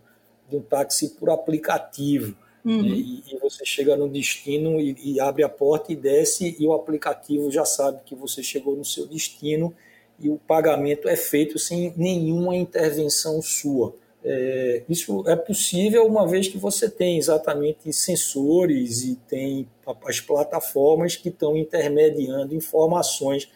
de 0.49 0.55
um 0.57 0.61
táxi 0.61 1.09
por 1.09 1.29
aplicativo. 1.29 2.35
Uhum. 2.63 2.81
Né? 2.83 2.89
E, 2.89 3.23
e, 3.33 3.37
você 3.39 3.65
chega 3.65 3.95
no 3.95 4.07
destino 4.07 4.79
e, 4.79 4.95
e, 5.03 5.19
abre 5.19 5.43
a 5.43 5.49
porta 5.49 5.91
e 5.91 5.95
desce, 5.95 6.55
e 6.59 6.65
o 6.67 6.73
aplicativo 6.73 7.49
já 7.49 7.65
sabe 7.65 8.01
que 8.05 8.15
você 8.15 8.43
chegou 8.43 8.75
no 8.75 8.85
seu 8.85 9.07
destino 9.07 9.73
e 10.19 10.29
o 10.29 10.37
pagamento 10.37 11.09
é 11.09 11.15
feito 11.15 11.57
sem 11.57 11.93
nenhuma 11.97 12.55
intervenção 12.55 13.41
sua. 13.41 13.95
É, 14.23 14.83
isso 14.87 15.23
é 15.27 15.35
possível 15.35 16.05
uma 16.05 16.27
vez 16.27 16.47
que 16.47 16.57
você 16.57 16.87
tem 16.87 17.17
exatamente 17.17 17.91
sensores 17.91 19.01
e 19.01 19.15
tem 19.27 19.67
as 20.05 20.19
plataformas 20.19 21.15
que 21.15 21.29
estão 21.29 21.57
intermediando 21.57 22.53
informações 22.53 23.49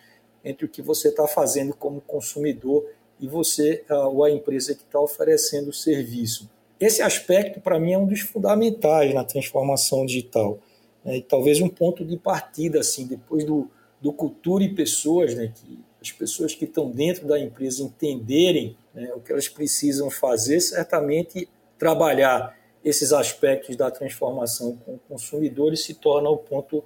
entre 0.44 0.66
o 0.66 0.70
que 0.70 0.82
você 0.82 1.10
está 1.10 1.28
fazendo 1.28 1.74
como 1.76 2.02
consumidor 2.02 2.84
e 3.20 3.28
você, 3.28 3.84
ou 3.90 4.24
a 4.24 4.32
empresa 4.32 4.74
que 4.74 4.84
está 4.84 5.00
oferecendo 5.00 5.70
o 5.70 5.74
serviço. 5.74 6.50
Esse 6.86 7.02
aspecto, 7.02 7.60
para 7.60 7.80
mim, 7.80 7.94
é 7.94 7.98
um 7.98 8.06
dos 8.06 8.20
fundamentais 8.22 9.14
na 9.14 9.24
transformação 9.24 10.06
digital. 10.06 10.60
Né? 11.04 11.18
E 11.18 11.22
talvez 11.22 11.60
um 11.60 11.70
ponto 11.70 12.06
de 12.06 12.18
partida, 12.18 12.80
assim, 12.80 13.08
depois 13.08 13.44
do, 13.44 13.70
do 14.00 14.14
cultura 14.14 14.64
e 14.64 14.74
pessoas, 14.74 15.34
né? 15.34 15.52
que 15.56 15.80
as 16.02 16.12
pessoas 16.12 16.54
que 16.54 16.66
estão 16.66 16.92
dentro 16.92 17.28
da 17.28 17.40
empresa 17.40 17.82
entenderem 17.82 18.78
né, 18.94 19.12
o 19.16 19.20
que 19.20 19.32
elas 19.32 19.50
precisam 19.50 20.12
fazer, 20.12 20.60
certamente 20.62 21.50
trabalhar 21.80 22.56
esses 22.84 23.12
aspectos 23.12 23.76
da 23.76 23.90
transformação 23.90 24.78
com 24.86 25.00
consumidores 25.10 25.84
se 25.84 25.96
torna 25.96 26.30
o 26.30 26.38
ponto 26.38 26.84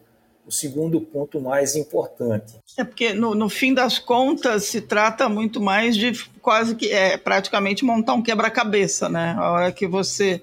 o 0.49 0.51
segundo 0.51 0.99
ponto 0.99 1.39
mais 1.39 1.75
importante. 1.75 2.55
É 2.75 2.83
porque, 2.83 3.13
no, 3.13 3.35
no 3.35 3.47
fim 3.47 3.71
das 3.71 3.99
contas, 3.99 4.63
se 4.63 4.81
trata 4.81 5.29
muito 5.29 5.61
mais 5.61 5.95
de 5.95 6.11
quase 6.41 6.75
que 6.75 6.91
é 6.91 7.17
praticamente 7.17 7.85
montar 7.85 8.15
um 8.15 8.21
quebra-cabeça, 8.23 9.07
né? 9.07 9.35
A 9.37 9.51
hora 9.51 9.71
que 9.71 9.85
você 9.85 10.41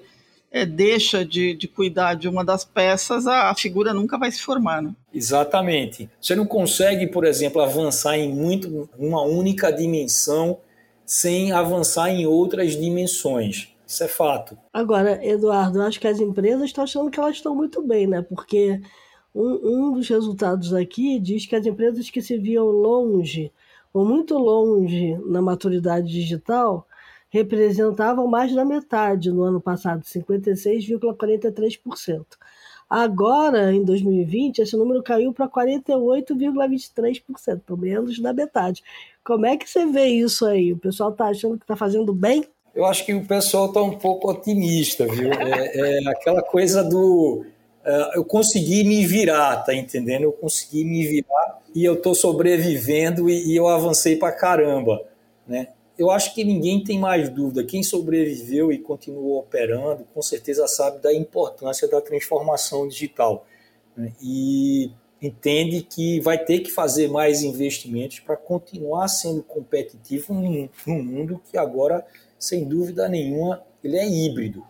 é, 0.49 0.65
deixa 0.65 1.25
de, 1.25 1.53
de 1.53 1.67
cuidar 1.67 2.13
de 2.13 2.29
uma 2.29 2.45
das 2.45 2.63
peças, 2.63 3.27
a, 3.27 3.49
a 3.49 3.55
figura 3.55 3.93
nunca 3.93 4.17
vai 4.17 4.31
se 4.31 4.41
formar, 4.41 4.81
né? 4.81 4.93
Exatamente. 5.13 6.09
Você 6.21 6.35
não 6.35 6.45
consegue, 6.45 7.07
por 7.07 7.25
exemplo, 7.25 7.61
avançar 7.61 8.17
em 8.17 8.33
muito 8.33 8.89
uma 8.97 9.23
única 9.23 9.73
dimensão 9.73 10.57
sem 11.05 11.51
avançar 11.51 12.09
em 12.11 12.25
outras 12.25 12.77
dimensões. 12.77 13.73
Isso 13.85 14.05
é 14.05 14.07
fato. 14.07 14.57
Agora, 14.71 15.19
Eduardo, 15.25 15.79
eu 15.79 15.83
acho 15.83 15.99
que 15.99 16.07
as 16.07 16.21
empresas 16.21 16.63
estão 16.63 16.85
achando 16.85 17.11
que 17.11 17.19
elas 17.19 17.35
estão 17.35 17.53
muito 17.53 17.81
bem, 17.81 18.07
né? 18.07 18.21
Porque 18.21 18.79
um, 19.33 19.59
um 19.63 19.93
dos 19.93 20.09
resultados 20.09 20.73
aqui 20.73 21.17
diz 21.19 21.45
que 21.45 21.55
as 21.55 21.65
empresas 21.65 22.09
que 22.09 22.21
se 22.21 22.37
viam 22.37 22.67
longe, 22.67 23.49
ou 23.93 24.05
muito 24.05 24.37
longe 24.37 25.17
na 25.25 25.41
maturidade 25.41 26.07
digital, 26.07 26.85
representavam 27.29 28.27
mais 28.27 28.53
da 28.53 28.65
metade 28.65 29.31
no 29.31 29.43
ano 29.43 29.61
passado, 29.61 30.03
56,43%. 30.03 32.25
Agora, 32.89 33.73
em 33.73 33.83
2020, 33.83 34.59
esse 34.59 34.77
número 34.77 35.03
caiu 35.03 35.33
para 35.33 35.49
48,23%, 35.49 37.59
pelo 37.65 37.79
menos 37.79 38.17
da 38.19 38.31
metade. 38.31 38.81
Como 39.25 39.45
é 39.45 39.57
que 39.57 39.69
você 39.69 39.85
vê 39.85 40.05
isso 40.05 40.45
aí? 40.45 40.71
O 40.71 40.77
pessoal 40.77 41.11
está 41.11 41.25
achando 41.25 41.57
que 41.57 41.65
está 41.65 41.75
fazendo 41.75 42.13
bem? 42.13 42.45
Eu 42.73 42.85
acho 42.85 43.05
que 43.05 43.13
o 43.13 43.25
pessoal 43.25 43.67
está 43.67 43.81
um 43.81 43.97
pouco 43.97 44.31
otimista, 44.31 45.05
viu? 45.05 45.33
É, 45.33 45.99
é 45.99 46.09
aquela 46.09 46.41
coisa 46.41 46.81
do 46.81 47.43
eu 48.15 48.25
consegui 48.25 48.83
me 48.83 49.05
virar, 49.05 49.57
tá 49.57 49.73
entendendo? 49.73 50.23
Eu 50.23 50.31
consegui 50.33 50.83
me 50.83 51.07
virar 51.07 51.61
e 51.73 51.85
eu 51.85 51.93
estou 51.93 52.13
sobrevivendo 52.13 53.29
e, 53.29 53.53
e, 53.53 53.55
eu 53.55 53.67
avancei 53.67 54.15
para 54.17 54.31
caramba, 54.31 55.01
né? 55.47 55.69
eu 55.97 56.11
acho 56.11 56.33
que 56.35 56.43
ninguém 56.43 56.83
tem 56.83 56.99
mais 56.99 57.29
dúvida. 57.29 57.63
Quem 57.63 57.81
sobreviveu 57.81 58.71
e 58.71 58.77
continuou 58.77 59.39
operando, 59.39 60.05
com 60.13 60.21
certeza 60.21 60.67
sabe 60.67 61.01
da 61.01 61.13
importância 61.13 61.87
da 61.87 61.99
transformação 61.99 62.87
digital. 62.87 63.45
Né? 63.95 64.13
E 64.21 64.91
entende 65.21 65.81
que 65.81 66.19
vai 66.19 66.37
ter 66.37 66.59
que 66.59 66.69
fazer 66.69 67.09
mais 67.09 67.41
investimentos 67.41 68.19
para 68.19 68.37
continuar 68.37 69.07
sendo 69.07 69.41
competitivo 69.41 70.33
num, 70.33 70.69
num, 70.85 71.03
mundo 71.03 71.41
que 71.49 71.57
agora, 71.57 72.05
sem 72.37 72.63
dúvida 72.63 73.09
nenhuma, 73.09 73.63
ele 73.83 73.97
é 73.97 74.07
híbrido. 74.07 74.63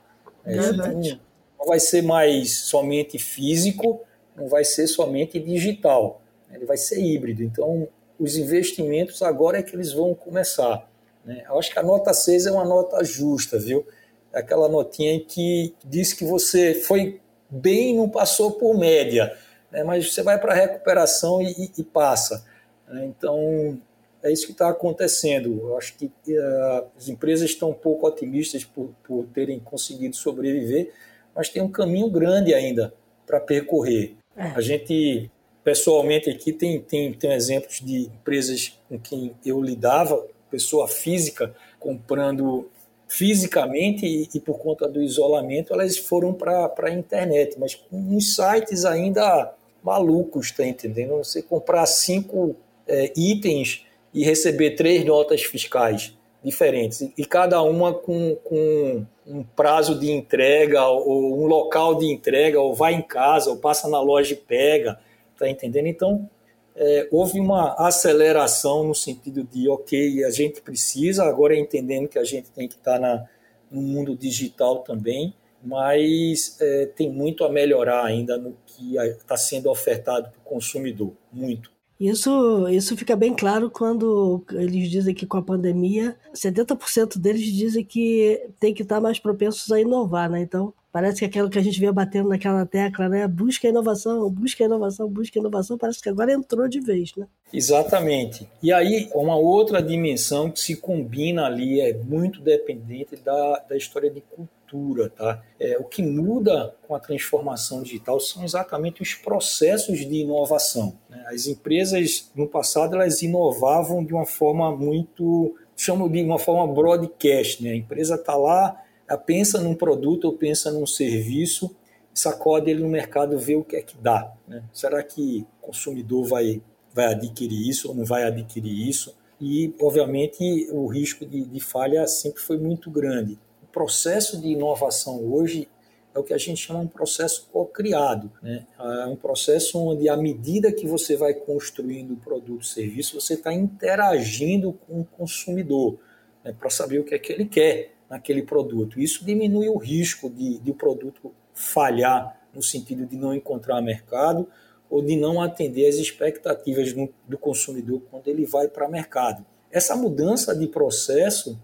É, 0.45 0.55
então, 0.55 0.93
não 0.93 1.26
vai 1.67 1.79
ser 1.79 2.01
mais 2.01 2.57
somente 2.57 3.19
físico, 3.19 4.01
não 4.35 4.47
vai 4.47 4.63
ser 4.63 4.87
somente 4.87 5.39
digital. 5.39 6.21
Ele 6.51 6.65
vai 6.65 6.77
ser 6.77 6.99
híbrido. 6.99 7.43
Então, 7.43 7.87
os 8.19 8.37
investimentos 8.37 9.21
agora 9.21 9.59
é 9.59 9.63
que 9.63 9.75
eles 9.75 9.91
vão 9.91 10.15
começar. 10.15 10.89
Né? 11.23 11.43
Eu 11.47 11.59
acho 11.59 11.71
que 11.71 11.77
a 11.77 11.83
nota 11.83 12.13
6 12.13 12.47
é 12.47 12.51
uma 12.51 12.65
nota 12.65 13.03
justa, 13.03 13.59
viu? 13.59 13.85
É 14.33 14.39
aquela 14.39 14.67
notinha 14.67 15.19
que 15.19 15.75
diz 15.83 16.13
que 16.13 16.25
você 16.25 16.73
foi 16.73 17.19
bem 17.49 17.95
não 17.95 18.09
passou 18.09 18.51
por 18.51 18.77
média 18.77 19.37
né? 19.71 19.83
mas 19.83 20.11
você 20.11 20.21
vai 20.21 20.39
para 20.39 20.53
a 20.53 20.55
recuperação 20.55 21.41
e, 21.41 21.51
e, 21.51 21.71
e 21.77 21.83
passa. 21.83 22.45
Né? 22.87 23.05
Então, 23.05 23.79
é 24.23 24.31
isso 24.31 24.45
que 24.45 24.51
está 24.51 24.69
acontecendo. 24.69 25.59
Eu 25.61 25.77
acho 25.77 25.95
que 25.95 26.05
uh, 26.05 26.87
as 26.97 27.07
empresas 27.07 27.49
estão 27.49 27.69
um 27.69 27.75
pouco 27.75 28.07
otimistas 28.07 28.63
por, 28.63 28.89
por 29.03 29.25
terem 29.27 29.59
conseguido 29.59 30.15
sobreviver, 30.15 30.91
mas 31.37 31.49
tem 31.49 31.61
um 31.61 31.69
caminho 31.69 32.09
grande 32.09 32.51
ainda 32.51 32.91
para 33.25 33.39
percorrer. 33.39 34.15
É. 34.35 34.47
A 34.55 34.59
gente, 34.59 35.29
pessoalmente 35.63 36.31
aqui, 36.31 36.51
tem, 36.51 36.81
tem, 36.81 37.13
tem 37.13 37.31
exemplos 37.33 37.79
de 37.79 38.07
empresas 38.07 38.77
com 38.89 38.97
quem 38.97 39.35
eu 39.45 39.61
lidava, 39.61 40.25
pessoa 40.49 40.87
física, 40.87 41.53
comprando 41.79 42.67
fisicamente 43.07 44.05
e, 44.05 44.27
e, 44.33 44.39
por 44.39 44.57
conta 44.57 44.87
do 44.87 45.01
isolamento 45.01 45.71
elas 45.71 45.97
foram 45.97 46.33
para 46.33 46.73
a 46.77 46.89
internet, 46.89 47.57
mas 47.57 47.75
com 47.75 47.95
uns 47.95 48.35
sites 48.35 48.83
ainda 48.83 49.53
malucos, 49.81 50.51
tá 50.51 50.65
entendendo? 50.65 51.15
Você 51.17 51.41
comprar 51.41 51.85
cinco 51.85 52.55
é, 52.85 53.13
itens 53.15 53.85
e 54.13 54.25
receber 54.25 54.71
três 54.71 55.05
notas 55.05 55.43
fiscais 55.43 56.16
diferentes 56.43 57.01
e 57.17 57.25
cada 57.25 57.61
uma 57.61 57.93
com, 57.93 58.35
com 58.43 59.05
um 59.25 59.43
prazo 59.43 59.99
de 59.99 60.11
entrega 60.11 60.85
ou 60.85 61.41
um 61.41 61.45
local 61.45 61.95
de 61.95 62.05
entrega 62.05 62.59
ou 62.59 62.73
vai 62.73 62.93
em 62.93 63.01
casa 63.01 63.49
ou 63.49 63.57
passa 63.57 63.89
na 63.89 63.99
loja 63.99 64.33
e 64.33 64.37
pega, 64.37 64.99
tá 65.37 65.49
entendendo? 65.49 65.87
Então 65.87 66.29
é, 66.75 67.07
houve 67.11 67.39
uma 67.39 67.73
aceleração 67.73 68.83
no 68.83 68.93
sentido 68.93 69.43
de, 69.43 69.67
ok, 69.67 70.23
a 70.23 70.29
gente 70.29 70.61
precisa, 70.61 71.23
agora 71.23 71.57
entendendo 71.57 72.07
que 72.07 72.19
a 72.19 72.23
gente 72.23 72.51
tem 72.51 72.67
que 72.67 72.75
estar 72.75 72.99
na, 72.99 73.25
no 73.71 73.81
mundo 73.81 74.15
digital 74.15 74.79
também, 74.79 75.33
mas 75.63 76.55
é, 76.61 76.85
tem 76.85 77.11
muito 77.11 77.43
a 77.43 77.49
melhorar 77.49 78.05
ainda 78.05 78.37
no 78.37 78.55
que 78.65 78.95
está 78.95 79.35
sendo 79.35 79.69
ofertado 79.71 80.29
para 80.29 80.39
o 80.39 80.43
consumidor, 80.43 81.13
muito. 81.33 81.76
Isso, 81.99 82.67
isso 82.69 82.95
fica 82.95 83.15
bem 83.15 83.35
claro 83.35 83.71
quando 83.71 84.43
eles 84.51 84.89
dizem 84.89 85.15
que 85.15 85.25
com 85.25 85.37
a 85.37 85.41
pandemia, 85.41 86.15
70% 86.33 87.17
deles 87.17 87.41
dizem 87.45 87.83
que 87.83 88.51
tem 88.59 88.71
que 88.71 88.83
estar 88.83 89.01
mais 89.01 89.17
propensos 89.19 89.71
a 89.71 89.81
inovar, 89.81 90.29
né? 90.29 90.39
Então, 90.41 90.71
Parece 90.91 91.19
que 91.19 91.25
aquilo 91.25 91.49
que 91.49 91.59
a 91.59 91.61
gente 91.61 91.79
via 91.79 91.91
batendo 91.91 92.29
naquela 92.29 92.65
tecla, 92.65 93.09
né? 93.09 93.27
Busca 93.27 93.67
inovação, 93.67 94.29
busca 94.29 94.63
inovação, 94.63 95.09
busca 95.09 95.37
inovação, 95.37 95.77
parece 95.77 96.01
que 96.01 96.09
agora 96.09 96.33
entrou 96.33 96.67
de 96.67 96.79
vez, 96.79 97.11
né? 97.15 97.27
Exatamente. 97.53 98.47
E 98.63 98.71
aí, 98.71 99.09
uma 99.13 99.35
outra 99.35 99.81
dimensão 99.81 100.49
que 100.49 100.59
se 100.59 100.77
combina 100.77 101.45
ali 101.45 101.81
é 101.81 101.93
muito 101.93 102.41
dependente 102.41 103.15
da, 103.17 103.59
da 103.69 103.77
história 103.77 104.09
de 104.09 104.21
cultura, 104.21 105.09
tá? 105.09 105.43
É, 105.59 105.77
o 105.77 105.83
que 105.83 106.01
muda 106.01 106.73
com 106.87 106.95
a 106.95 106.99
transformação 106.99 107.83
digital 107.83 108.19
são 108.19 108.43
exatamente 108.43 109.01
os 109.01 109.13
processos 109.13 109.99
de 109.99 110.15
inovação. 110.15 110.97
Né? 111.09 111.23
As 111.27 111.47
empresas, 111.47 112.31
no 112.33 112.47
passado, 112.47 112.95
elas 112.95 113.21
inovavam 113.21 114.03
de 114.03 114.13
uma 114.13 114.25
forma 114.25 114.75
muito, 114.75 115.55
chamo 115.75 116.09
de 116.09 116.21
uma 116.23 116.39
forma 116.39 116.73
broadcast, 116.73 117.61
né? 117.61 117.71
A 117.71 117.75
empresa 117.75 118.15
está 118.15 118.35
lá 118.35 118.81
pensa 119.15 119.61
num 119.61 119.75
produto 119.75 120.25
ou 120.25 120.33
pensa 120.33 120.71
num 120.71 120.87
serviço, 120.87 121.73
sacode 122.13 122.71
ele 122.71 122.81
no 122.81 122.89
mercado, 122.89 123.37
vê 123.37 123.55
o 123.55 123.63
que 123.63 123.75
é 123.75 123.81
que 123.81 123.95
dá. 123.97 124.33
Né? 124.47 124.63
Será 124.73 125.03
que 125.03 125.45
o 125.61 125.67
consumidor 125.67 126.25
vai, 126.25 126.61
vai 126.93 127.13
adquirir 127.13 127.69
isso 127.69 127.89
ou 127.89 127.95
não 127.95 128.03
vai 128.03 128.23
adquirir 128.23 128.89
isso? 128.89 129.15
E, 129.39 129.73
obviamente, 129.79 130.67
o 130.71 130.87
risco 130.87 131.25
de, 131.25 131.45
de 131.45 131.59
falha 131.59 132.07
sempre 132.07 132.41
foi 132.41 132.57
muito 132.57 132.89
grande. 132.89 133.37
O 133.61 133.67
processo 133.67 134.41
de 134.41 134.47
inovação 134.47 135.23
hoje 135.31 135.69
é 136.15 136.19
o 136.19 136.23
que 136.23 136.33
a 136.33 136.37
gente 136.37 136.57
chama 136.57 136.79
um 136.79 136.87
processo 136.87 137.47
co-criado. 137.51 138.31
Né? 138.41 138.65
É 138.79 139.05
um 139.05 139.15
processo 139.15 139.77
onde, 139.77 140.09
à 140.09 140.17
medida 140.17 140.71
que 140.71 140.87
você 140.87 141.15
vai 141.15 141.35
construindo 141.35 142.13
o 142.13 142.17
produto 142.17 142.57
ou 142.57 142.63
serviço, 142.63 143.21
você 143.21 143.35
está 143.35 143.53
interagindo 143.53 144.73
com 144.73 145.01
o 145.01 145.05
consumidor 145.05 145.99
né? 146.43 146.55
para 146.57 146.71
saber 146.71 146.97
o 146.99 147.03
que 147.03 147.13
é 147.13 147.19
que 147.19 147.31
ele 147.31 147.45
quer 147.45 147.96
naquele 148.09 148.41
produto. 148.41 148.99
Isso 148.99 149.25
diminui 149.25 149.67
o 149.69 149.77
risco 149.77 150.29
de, 150.29 150.59
de 150.59 150.71
o 150.71 150.75
produto 150.75 151.33
falhar 151.53 152.39
no 152.53 152.63
sentido 152.63 153.05
de 153.05 153.15
não 153.15 153.33
encontrar 153.33 153.81
mercado 153.81 154.47
ou 154.89 155.01
de 155.01 155.15
não 155.15 155.41
atender 155.41 155.87
às 155.87 155.95
expectativas 155.95 156.93
do, 156.93 157.09
do 157.27 157.37
consumidor 157.37 158.01
quando 158.09 158.27
ele 158.27 158.45
vai 158.45 158.67
para 158.67 158.87
o 158.87 158.91
mercado. 158.91 159.45
Essa 159.71 159.95
mudança 159.95 160.55
de 160.55 160.67
processo, 160.67 161.59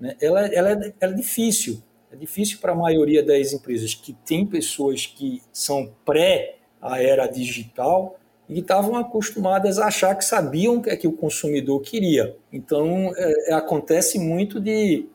né, 0.00 0.16
ela, 0.20 0.46
ela, 0.46 0.70
é, 0.70 0.92
ela 1.00 1.12
é 1.12 1.16
difícil. 1.16 1.82
É 2.12 2.16
difícil 2.16 2.58
para 2.58 2.72
a 2.72 2.76
maioria 2.76 3.22
das 3.22 3.52
empresas 3.52 3.94
que 3.94 4.12
tem 4.12 4.46
pessoas 4.46 5.06
que 5.06 5.42
são 5.52 5.92
pré 6.04 6.56
a 6.80 7.02
era 7.02 7.26
digital 7.26 8.18
e 8.48 8.60
estavam 8.60 8.96
acostumadas 8.96 9.78
a 9.78 9.86
achar 9.86 10.14
que 10.14 10.24
sabiam 10.24 10.76
o 10.76 10.82
que 10.82 10.90
é 10.90 10.96
que 10.96 11.08
o 11.08 11.12
consumidor 11.12 11.80
queria. 11.80 12.36
Então, 12.52 13.12
é 13.16 13.54
acontece 13.54 14.18
muito 14.18 14.60
de 14.60 15.06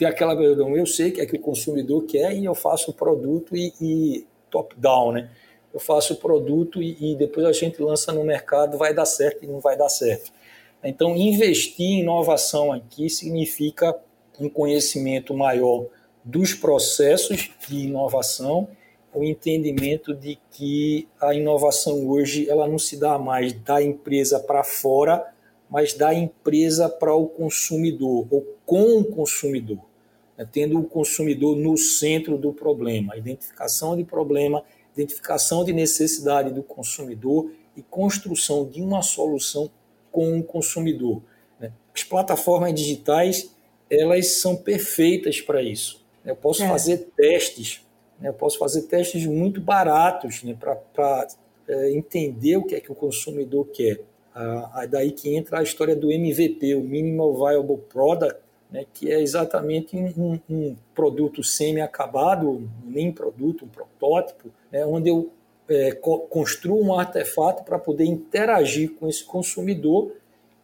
tem 0.00 0.08
aquela 0.08 0.32
eu 0.32 0.86
sei 0.86 1.10
que 1.10 1.20
é 1.20 1.26
que 1.26 1.36
o 1.36 1.38
consumidor 1.38 2.06
quer 2.06 2.34
e 2.34 2.46
eu 2.46 2.54
faço 2.54 2.90
o 2.90 2.94
produto 2.94 3.54
e, 3.54 3.74
e 3.78 4.26
top-down, 4.50 5.12
né? 5.12 5.30
Eu 5.74 5.78
faço 5.78 6.14
o 6.14 6.16
produto 6.16 6.82
e, 6.82 7.12
e, 7.12 7.14
depois 7.14 7.44
a 7.44 7.52
gente 7.52 7.82
lança 7.82 8.10
no 8.10 8.24
mercado, 8.24 8.78
vai 8.78 8.94
dar 8.94 9.04
certo 9.04 9.44
e 9.44 9.46
não 9.46 9.60
vai 9.60 9.76
dar 9.76 9.90
certo. 9.90 10.32
Então, 10.82 11.14
investir 11.14 11.84
em 11.84 12.00
inovação 12.00 12.72
aqui 12.72 13.10
significa 13.10 13.94
um 14.40 14.48
conhecimento 14.48 15.34
maior 15.34 15.84
dos 16.24 16.54
processos 16.54 17.50
de 17.68 17.80
inovação, 17.80 18.68
o 19.12 19.22
entendimento 19.22 20.14
de 20.14 20.38
que 20.50 21.06
a 21.20 21.34
inovação 21.34 22.08
hoje 22.08 22.48
ela 22.48 22.66
não 22.66 22.78
se 22.78 22.98
dá 22.98 23.18
mais 23.18 23.52
da 23.52 23.82
empresa 23.82 24.40
para 24.40 24.64
fora, 24.64 25.30
mas 25.68 25.92
da 25.92 26.14
empresa 26.14 26.88
para 26.88 27.14
o 27.14 27.26
consumidor 27.26 28.26
ou 28.30 28.56
com 28.64 28.96
o 28.96 29.04
consumidor. 29.04 29.89
Né, 30.40 30.48
tendo 30.50 30.78
o 30.78 30.84
consumidor 30.84 31.54
no 31.54 31.76
centro 31.76 32.38
do 32.38 32.50
problema, 32.50 33.14
identificação 33.14 33.94
de 33.94 34.04
problema, 34.04 34.64
identificação 34.96 35.62
de 35.62 35.70
necessidade 35.70 36.50
do 36.50 36.62
consumidor 36.62 37.50
e 37.76 37.82
construção 37.82 38.66
de 38.66 38.80
uma 38.80 39.02
solução 39.02 39.70
com 40.10 40.38
o 40.38 40.42
consumidor. 40.42 41.20
Né. 41.60 41.70
As 41.94 42.02
plataformas 42.04 42.72
digitais 42.72 43.54
elas 43.90 44.40
são 44.40 44.56
perfeitas 44.56 45.42
para 45.42 45.62
isso. 45.62 46.02
Eu 46.24 46.36
posso 46.36 46.62
é. 46.62 46.68
fazer 46.68 47.10
testes, 47.14 47.86
eu 48.22 48.32
posso 48.32 48.58
fazer 48.58 48.82
testes 48.82 49.26
muito 49.26 49.60
baratos 49.60 50.42
né, 50.42 50.56
para 50.58 51.28
é, 51.68 51.92
entender 51.92 52.56
o 52.56 52.64
que 52.64 52.76
é 52.76 52.80
que 52.80 52.90
o 52.90 52.94
consumidor 52.94 53.66
quer. 53.66 54.00
Ah, 54.34 54.86
daí 54.88 55.10
que 55.10 55.34
entra 55.34 55.58
a 55.58 55.62
história 55.62 55.94
do 55.94 56.10
MVP, 56.10 56.74
o 56.76 56.80
Minimal 56.80 57.34
Viable 57.34 57.78
Product, 57.88 58.40
né, 58.70 58.84
que 58.92 59.10
é 59.10 59.20
exatamente 59.20 59.96
um, 59.96 60.38
um 60.48 60.76
produto 60.94 61.42
semi-acabado, 61.42 62.68
nem 62.84 63.10
produto, 63.10 63.64
um 63.64 63.68
protótipo, 63.68 64.50
né, 64.70 64.84
onde 64.86 65.10
eu 65.10 65.30
é, 65.68 65.92
co 65.92 66.18
construo 66.20 66.82
um 66.82 66.98
artefato 66.98 67.62
para 67.62 67.78
poder 67.78 68.04
interagir 68.04 68.92
com 68.94 69.08
esse 69.08 69.24
consumidor 69.24 70.12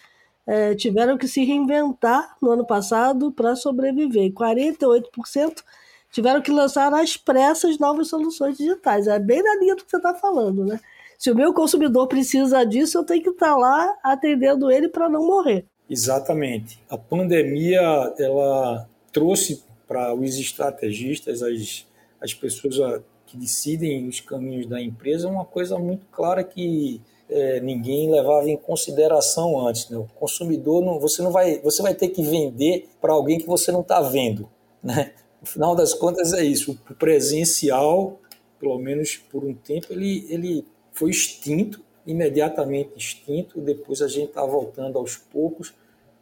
é, 0.45 0.75
tiveram 0.75 1.17
que 1.17 1.27
se 1.27 1.43
reinventar 1.43 2.37
no 2.41 2.51
ano 2.51 2.65
passado 2.65 3.31
para 3.31 3.55
sobreviver. 3.55 4.25
E 4.25 4.31
48% 4.31 5.63
tiveram 6.11 6.41
que 6.41 6.51
lançar 6.51 6.93
às 6.93 7.17
pressas 7.17 7.79
novas 7.79 8.09
soluções 8.09 8.57
digitais. 8.57 9.07
É 9.07 9.17
bem 9.19 9.41
na 9.41 9.55
linha 9.55 9.75
do 9.75 9.83
que 9.83 9.89
você 9.89 9.97
está 9.97 10.13
falando, 10.13 10.63
né? 10.65 10.79
Se 11.21 11.29
o 11.29 11.35
meu 11.35 11.53
consumidor 11.53 12.07
precisa 12.07 12.65
disso, 12.65 12.97
eu 12.97 13.03
tenho 13.03 13.21
que 13.21 13.29
estar 13.29 13.51
tá 13.51 13.55
lá 13.55 13.95
atendendo 14.03 14.71
ele 14.71 14.89
para 14.89 15.07
não 15.07 15.23
morrer. 15.23 15.67
Exatamente. 15.87 16.79
A 16.89 16.97
pandemia 16.97 17.79
ela 18.17 18.89
trouxe 19.13 19.63
para 19.87 20.15
os 20.15 20.39
estrategistas, 20.39 21.43
as, 21.43 21.85
as 22.19 22.33
pessoas 22.33 23.03
que 23.27 23.37
decidem 23.37 24.07
os 24.07 24.19
caminhos 24.19 24.65
da 24.65 24.81
empresa, 24.81 25.27
uma 25.27 25.45
coisa 25.45 25.77
muito 25.77 26.07
clara 26.07 26.43
que 26.43 26.99
é, 27.29 27.59
ninguém 27.59 28.09
levava 28.09 28.49
em 28.49 28.57
consideração 28.57 29.67
antes. 29.67 29.91
Né? 29.91 29.97
O 29.99 30.07
consumidor, 30.15 30.83
não, 30.83 30.99
você 30.99 31.21
não 31.21 31.29
vai, 31.29 31.59
você 31.59 31.83
vai 31.83 31.93
ter 31.93 32.07
que 32.07 32.23
vender 32.23 32.89
para 32.99 33.13
alguém 33.13 33.37
que 33.37 33.45
você 33.45 33.71
não 33.71 33.81
está 33.81 34.01
vendo. 34.01 34.49
Né? 34.81 35.11
No 35.39 35.45
final 35.45 35.75
das 35.75 35.93
contas 35.93 36.33
é 36.33 36.43
isso. 36.43 36.71
O 36.89 36.95
presencial, 36.95 38.19
pelo 38.59 38.79
menos 38.79 39.17
por 39.17 39.43
um 39.43 39.53
tempo, 39.53 39.85
ele, 39.91 40.25
ele 40.27 40.65
foi 40.91 41.09
extinto, 41.09 41.83
imediatamente 42.05 42.91
extinto. 42.95 43.59
Depois 43.61 44.01
a 44.01 44.07
gente 44.07 44.29
está 44.29 44.45
voltando 44.45 44.97
aos 44.97 45.17
poucos, 45.17 45.73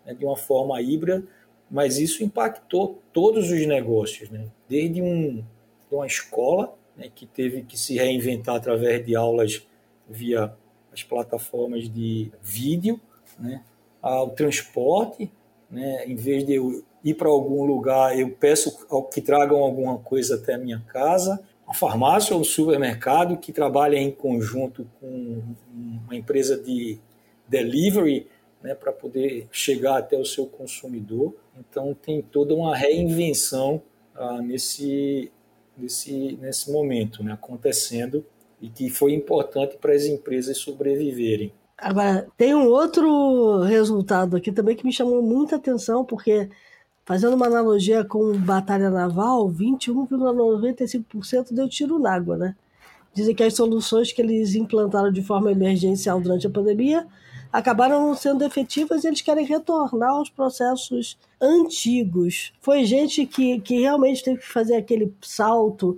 né, 0.05 0.13
de 0.13 0.25
uma 0.25 0.37
forma 0.37 0.81
híbrida, 0.81 1.23
mas 1.69 1.97
isso 1.97 2.23
impactou 2.23 2.99
todos 3.13 3.51
os 3.51 3.65
negócios, 3.67 4.29
né? 4.29 4.47
desde 4.67 5.01
um, 5.01 5.43
uma 5.91 6.07
escola 6.07 6.75
né, 6.97 7.09
que 7.13 7.25
teve 7.25 7.61
que 7.61 7.77
se 7.77 7.95
reinventar 7.95 8.55
através 8.55 9.05
de 9.05 9.15
aulas 9.15 9.65
via 10.07 10.53
as 10.91 11.03
plataformas 11.03 11.87
de 11.87 12.31
vídeo, 12.41 12.99
né, 13.37 13.63
ao 14.01 14.31
transporte, 14.31 15.31
né, 15.69 16.05
em 16.07 16.15
vez 16.15 16.45
de 16.45 16.55
eu 16.55 16.83
ir 17.03 17.13
para 17.13 17.29
algum 17.29 17.63
lugar, 17.63 18.17
eu 18.17 18.31
peço 18.31 18.87
que 19.13 19.21
tragam 19.21 19.59
alguma 19.59 19.97
coisa 19.99 20.35
até 20.35 20.55
a 20.55 20.57
minha 20.57 20.79
casa. 20.87 21.39
A 21.69 21.73
farmácia 21.73 22.35
ou 22.35 22.41
o 22.41 22.45
supermercado 22.45 23.37
que 23.37 23.53
trabalha 23.53 23.95
em 23.95 24.11
conjunto 24.11 24.85
com 24.99 25.43
uma 25.71 26.15
empresa 26.15 26.57
de 26.57 26.99
delivery 27.47 28.27
né, 28.61 28.75
para 28.75 28.91
poder 28.91 29.47
chegar 29.51 29.97
até 29.97 30.17
o 30.17 30.25
seu 30.25 30.45
consumidor. 30.45 31.35
Então, 31.57 31.93
tem 31.93 32.21
toda 32.21 32.53
uma 32.53 32.75
reinvenção 32.75 33.81
ah, 34.15 34.41
nesse, 34.41 35.31
nesse, 35.77 36.37
nesse 36.41 36.71
momento 36.71 37.23
né, 37.23 37.33
acontecendo 37.33 38.25
e 38.61 38.69
que 38.69 38.89
foi 38.89 39.13
importante 39.13 39.77
para 39.77 39.93
as 39.93 40.05
empresas 40.05 40.57
sobreviverem. 40.57 41.53
Agora, 41.77 42.27
tem 42.35 42.53
um 42.53 42.67
outro 42.67 43.61
resultado 43.61 44.35
aqui 44.35 44.51
também 44.51 44.75
que 44.75 44.85
me 44.85 44.91
chamou 44.91 45.21
muita 45.21 45.55
atenção, 45.55 46.03
porque, 46.03 46.49
fazendo 47.09 47.35
uma 47.35 47.47
analogia 47.47 48.05
com 48.05 48.37
batalha 48.37 48.91
naval, 48.91 49.49
21,95% 49.49 51.51
deu 51.51 51.67
tiro 51.67 51.97
na 51.97 52.13
água, 52.13 52.37
né? 52.37 52.55
Dizem 53.15 53.33
que 53.33 53.41
as 53.41 53.55
soluções 53.55 54.13
que 54.13 54.21
eles 54.21 54.53
implantaram 54.53 55.11
de 55.11 55.23
forma 55.23 55.51
emergencial 55.51 56.21
durante 56.21 56.45
a 56.45 56.51
pandemia 56.51 57.07
acabaram 57.51 58.13
sendo 58.13 58.43
efetivas 58.43 59.03
e 59.03 59.07
eles 59.07 59.21
querem 59.21 59.43
retornar 59.43 60.11
aos 60.11 60.29
processos 60.29 61.17
antigos. 61.41 62.53
Foi 62.61 62.85
gente 62.85 63.25
que, 63.25 63.59
que 63.59 63.79
realmente 63.79 64.23
teve 64.23 64.41
que 64.41 64.47
fazer 64.47 64.75
aquele 64.75 65.11
salto 65.19 65.97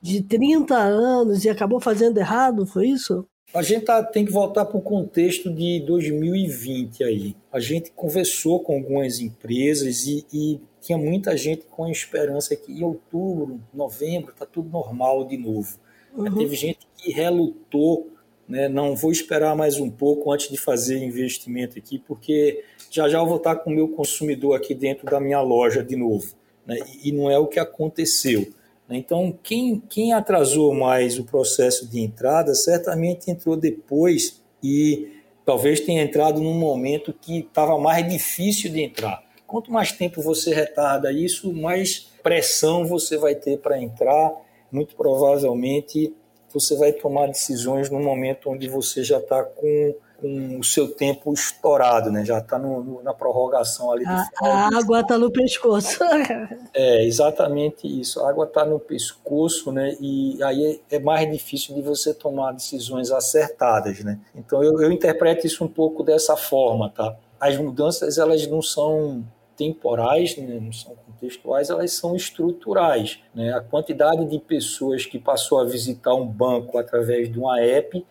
de 0.00 0.22
30 0.22 0.76
anos 0.76 1.44
e 1.44 1.50
acabou 1.50 1.80
fazendo 1.80 2.18
errado, 2.18 2.64
foi 2.64 2.86
isso? 2.86 3.26
A 3.54 3.62
gente 3.62 3.84
tá, 3.84 4.02
tem 4.02 4.24
que 4.24 4.32
voltar 4.32 4.64
para 4.64 4.78
o 4.78 4.80
contexto 4.80 5.52
de 5.52 5.80
2020 5.80 7.04
aí. 7.04 7.36
A 7.52 7.60
gente 7.60 7.90
conversou 7.90 8.60
com 8.60 8.74
algumas 8.74 9.20
empresas 9.20 10.06
e, 10.06 10.26
e 10.32 10.60
tinha 10.80 10.96
muita 10.96 11.36
gente 11.36 11.66
com 11.70 11.84
a 11.84 11.90
esperança 11.90 12.56
que 12.56 12.72
em 12.72 12.82
outubro, 12.82 13.60
novembro, 13.72 14.32
tá 14.32 14.46
tudo 14.46 14.70
normal 14.70 15.26
de 15.26 15.36
novo. 15.36 15.78
Uhum. 16.16 16.34
Teve 16.34 16.56
gente 16.56 16.80
que 16.96 17.12
relutou 17.12 18.12
né? 18.48 18.68
Não 18.68 18.94
vou 18.94 19.10
esperar 19.10 19.56
mais 19.56 19.78
um 19.78 19.88
pouco 19.88 20.30
antes 20.30 20.50
de 20.50 20.58
fazer 20.58 21.02
investimento 21.02 21.78
aqui, 21.78 21.98
porque 21.98 22.62
já 22.90 23.08
já 23.08 23.18
eu 23.18 23.26
vou 23.26 23.38
estar 23.38 23.56
com 23.56 23.70
o 23.70 23.74
meu 23.74 23.88
consumidor 23.88 24.54
aqui 24.54 24.74
dentro 24.74 25.06
da 25.06 25.18
minha 25.18 25.40
loja 25.40 25.82
de 25.82 25.96
novo. 25.96 26.34
Né? 26.66 26.78
E 27.02 27.12
não 27.12 27.30
é 27.30 27.38
o 27.38 27.46
que 27.46 27.58
aconteceu. 27.58 28.46
Né? 28.88 28.96
Então, 28.98 29.36
quem, 29.42 29.80
quem 29.88 30.12
atrasou 30.12 30.74
mais 30.74 31.18
o 31.18 31.24
processo 31.24 31.86
de 31.88 32.00
entrada 32.00 32.54
certamente 32.54 33.30
entrou 33.30 33.56
depois 33.56 34.42
e 34.62 35.08
talvez 35.44 35.80
tenha 35.80 36.02
entrado 36.02 36.40
num 36.40 36.58
momento 36.58 37.12
que 37.12 37.40
estava 37.40 37.78
mais 37.78 38.08
difícil 38.08 38.70
de 38.70 38.82
entrar. 38.82 39.22
Quanto 39.46 39.70
mais 39.70 39.92
tempo 39.92 40.22
você 40.22 40.54
retarda 40.54 41.12
isso, 41.12 41.52
mais 41.52 42.10
pressão 42.22 42.86
você 42.86 43.16
vai 43.16 43.34
ter 43.34 43.58
para 43.58 43.80
entrar. 43.80 44.32
Muito 44.70 44.94
provavelmente 44.96 46.14
você 46.52 46.76
vai 46.76 46.92
tomar 46.92 47.28
decisões 47.28 47.90
no 47.90 48.00
momento 48.00 48.50
onde 48.50 48.68
você 48.68 49.02
já 49.02 49.18
está 49.18 49.42
com, 49.42 49.94
com, 50.22 50.60
o 50.60 50.64
seu 50.64 50.88
tempo 50.88 51.32
estourado, 51.34 52.10
né? 52.10 52.24
já 52.24 52.38
está 52.38 52.58
na 52.58 53.12
prorrogação 53.12 53.90
ali. 53.90 54.04
A, 54.06 54.24
a 54.40 54.78
água 54.78 55.00
está 55.00 55.18
no 55.18 55.30
pescoço. 55.30 55.98
é, 56.72 57.04
exatamente 57.04 57.86
isso. 57.86 58.20
A 58.20 58.30
água 58.30 58.44
está 58.44 58.64
no 58.64 58.78
pescoço, 58.78 59.72
né? 59.72 59.96
e 60.00 60.40
aí 60.42 60.80
é, 60.90 60.96
é, 60.96 60.98
mais 61.00 61.30
difícil 61.30 61.74
de 61.74 61.82
você 61.82 62.14
tomar 62.14 62.52
decisões 62.52 63.10
acertadas. 63.10 64.02
Né? 64.04 64.20
Então 64.34 64.62
eu, 64.62 64.80
eu 64.80 64.92
interpreto 64.92 65.46
isso 65.46 65.64
um 65.64 65.68
pouco 65.68 66.04
dessa 66.04 66.36
forma. 66.36 66.88
Tá? 66.88 67.16
As 67.40 67.56
mudanças 67.58 68.16
elas 68.16 68.46
não 68.46 68.62
são 68.62 69.24
temporais, 69.56 70.36
né, 70.36 70.58
não 70.60 70.72
são 70.72 70.94
contextuais, 71.06 71.70
elas 71.70 71.92
são 71.92 72.16
estruturais. 72.16 73.20
Né? 73.34 73.52
A 73.52 73.60
quantidade 73.60 74.24
de 74.26 74.38
pessoas 74.38 75.04
que 75.04 75.18
passou 75.18 75.60
a 75.60 75.64
visitar 75.64 76.14
um 76.14 76.26
banco 76.26 76.78
através 76.78 77.30
de 77.30 77.38
uma 77.38 77.60
app 77.60 78.04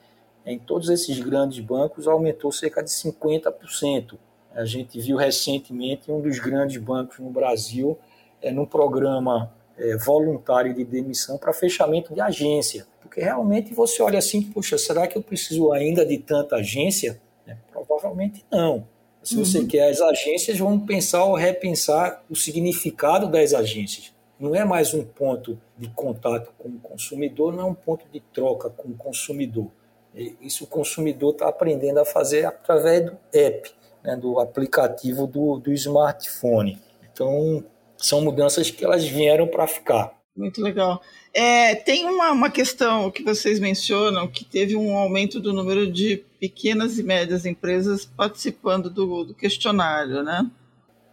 em 0.45 0.58
todos 0.58 0.89
esses 0.89 1.19
grandes 1.19 1.60
bancos 1.60 2.08
aumentou 2.08 2.51
cerca 2.51 2.84
de 2.84 2.89
50%. 2.89 4.17
A 4.54 4.65
gente 4.65 4.99
viu 4.99 5.17
recentemente 5.17 6.12
um 6.12 6.19
dos 6.19 6.39
grandes 6.39 6.82
bancos 6.82 7.19
no 7.19 7.30
Brasil 7.30 7.97
é, 8.41 8.51
num 8.51 8.65
programa 8.65 9.51
é, 9.77 9.95
voluntário 9.97 10.73
de 10.73 10.84
demissão 10.84 11.38
para 11.38 11.54
fechamento 11.54 12.13
de 12.13 12.19
agência. 12.19 12.86
Porque 13.01 13.21
realmente 13.21 13.73
você 13.73 14.01
olha 14.01 14.19
assim, 14.19 14.41
puxa, 14.41 14.77
será 14.77 15.08
que 15.08 15.17
eu 15.17 15.21
preciso 15.21 15.71
ainda 15.71 16.06
de 16.06 16.17
tanta 16.17 16.58
agência? 16.58 17.21
É, 17.47 17.56
provavelmente 17.71 18.45
não. 18.51 18.88
Se 19.23 19.36
você 19.36 19.60
uhum. 19.60 19.67
quer 19.67 19.89
as 19.89 20.01
agências, 20.01 20.58
vão 20.58 20.80
pensar 20.80 21.23
ou 21.25 21.36
repensar 21.36 22.23
o 22.30 22.36
significado 22.36 23.27
das 23.27 23.54
agências. 23.54 24.12
Não 24.39 24.56
é 24.56 24.65
mais 24.65 24.93
um 24.95 25.04
ponto 25.04 25.60
de 25.77 25.88
contato 25.89 26.51
com 26.58 26.69
o 26.69 26.80
consumidor, 26.80 27.54
não 27.54 27.62
é 27.62 27.65
um 27.65 27.75
ponto 27.75 28.06
de 28.12 28.19
troca 28.19 28.71
com 28.71 28.89
o 28.89 28.95
consumidor. 28.95 29.67
Isso 30.13 30.65
o 30.65 30.67
consumidor 30.67 31.34
está 31.34 31.47
aprendendo 31.47 32.00
a 32.00 32.06
fazer 32.06 32.45
através 32.45 33.06
do 33.06 33.17
app, 33.34 33.71
né, 34.04 34.15
do 34.15 34.39
aplicativo 34.39 35.26
do, 35.26 35.58
do 35.58 35.71
smartphone. 35.74 36.78
Então, 37.12 37.63
são 37.97 38.21
mudanças 38.21 38.69
que 38.69 38.84
elas 38.84 39.06
vieram 39.06 39.47
para 39.47 39.67
ficar. 39.67 40.13
Muito 40.36 40.62
legal. 40.62 41.02
É, 41.34 41.76
tem 41.76 42.06
uma, 42.06 42.32
uma 42.32 42.50
questão 42.50 43.12
que 43.12 43.24
vocês 43.24 43.60
mencionam 43.60 44.28
que 44.28 44.43
teve 44.43 44.76
um 44.76 44.97
aumento 44.97 45.39
do 45.39 45.54
número 45.54 45.91
de 45.91 46.24
pequenas 46.39 46.97
e 46.97 47.04
médias 47.04 47.45
empresas 47.45 48.06
participando 48.06 48.89
do, 48.89 49.24
do 49.24 49.34
questionário, 49.34 50.24
né? 50.24 50.50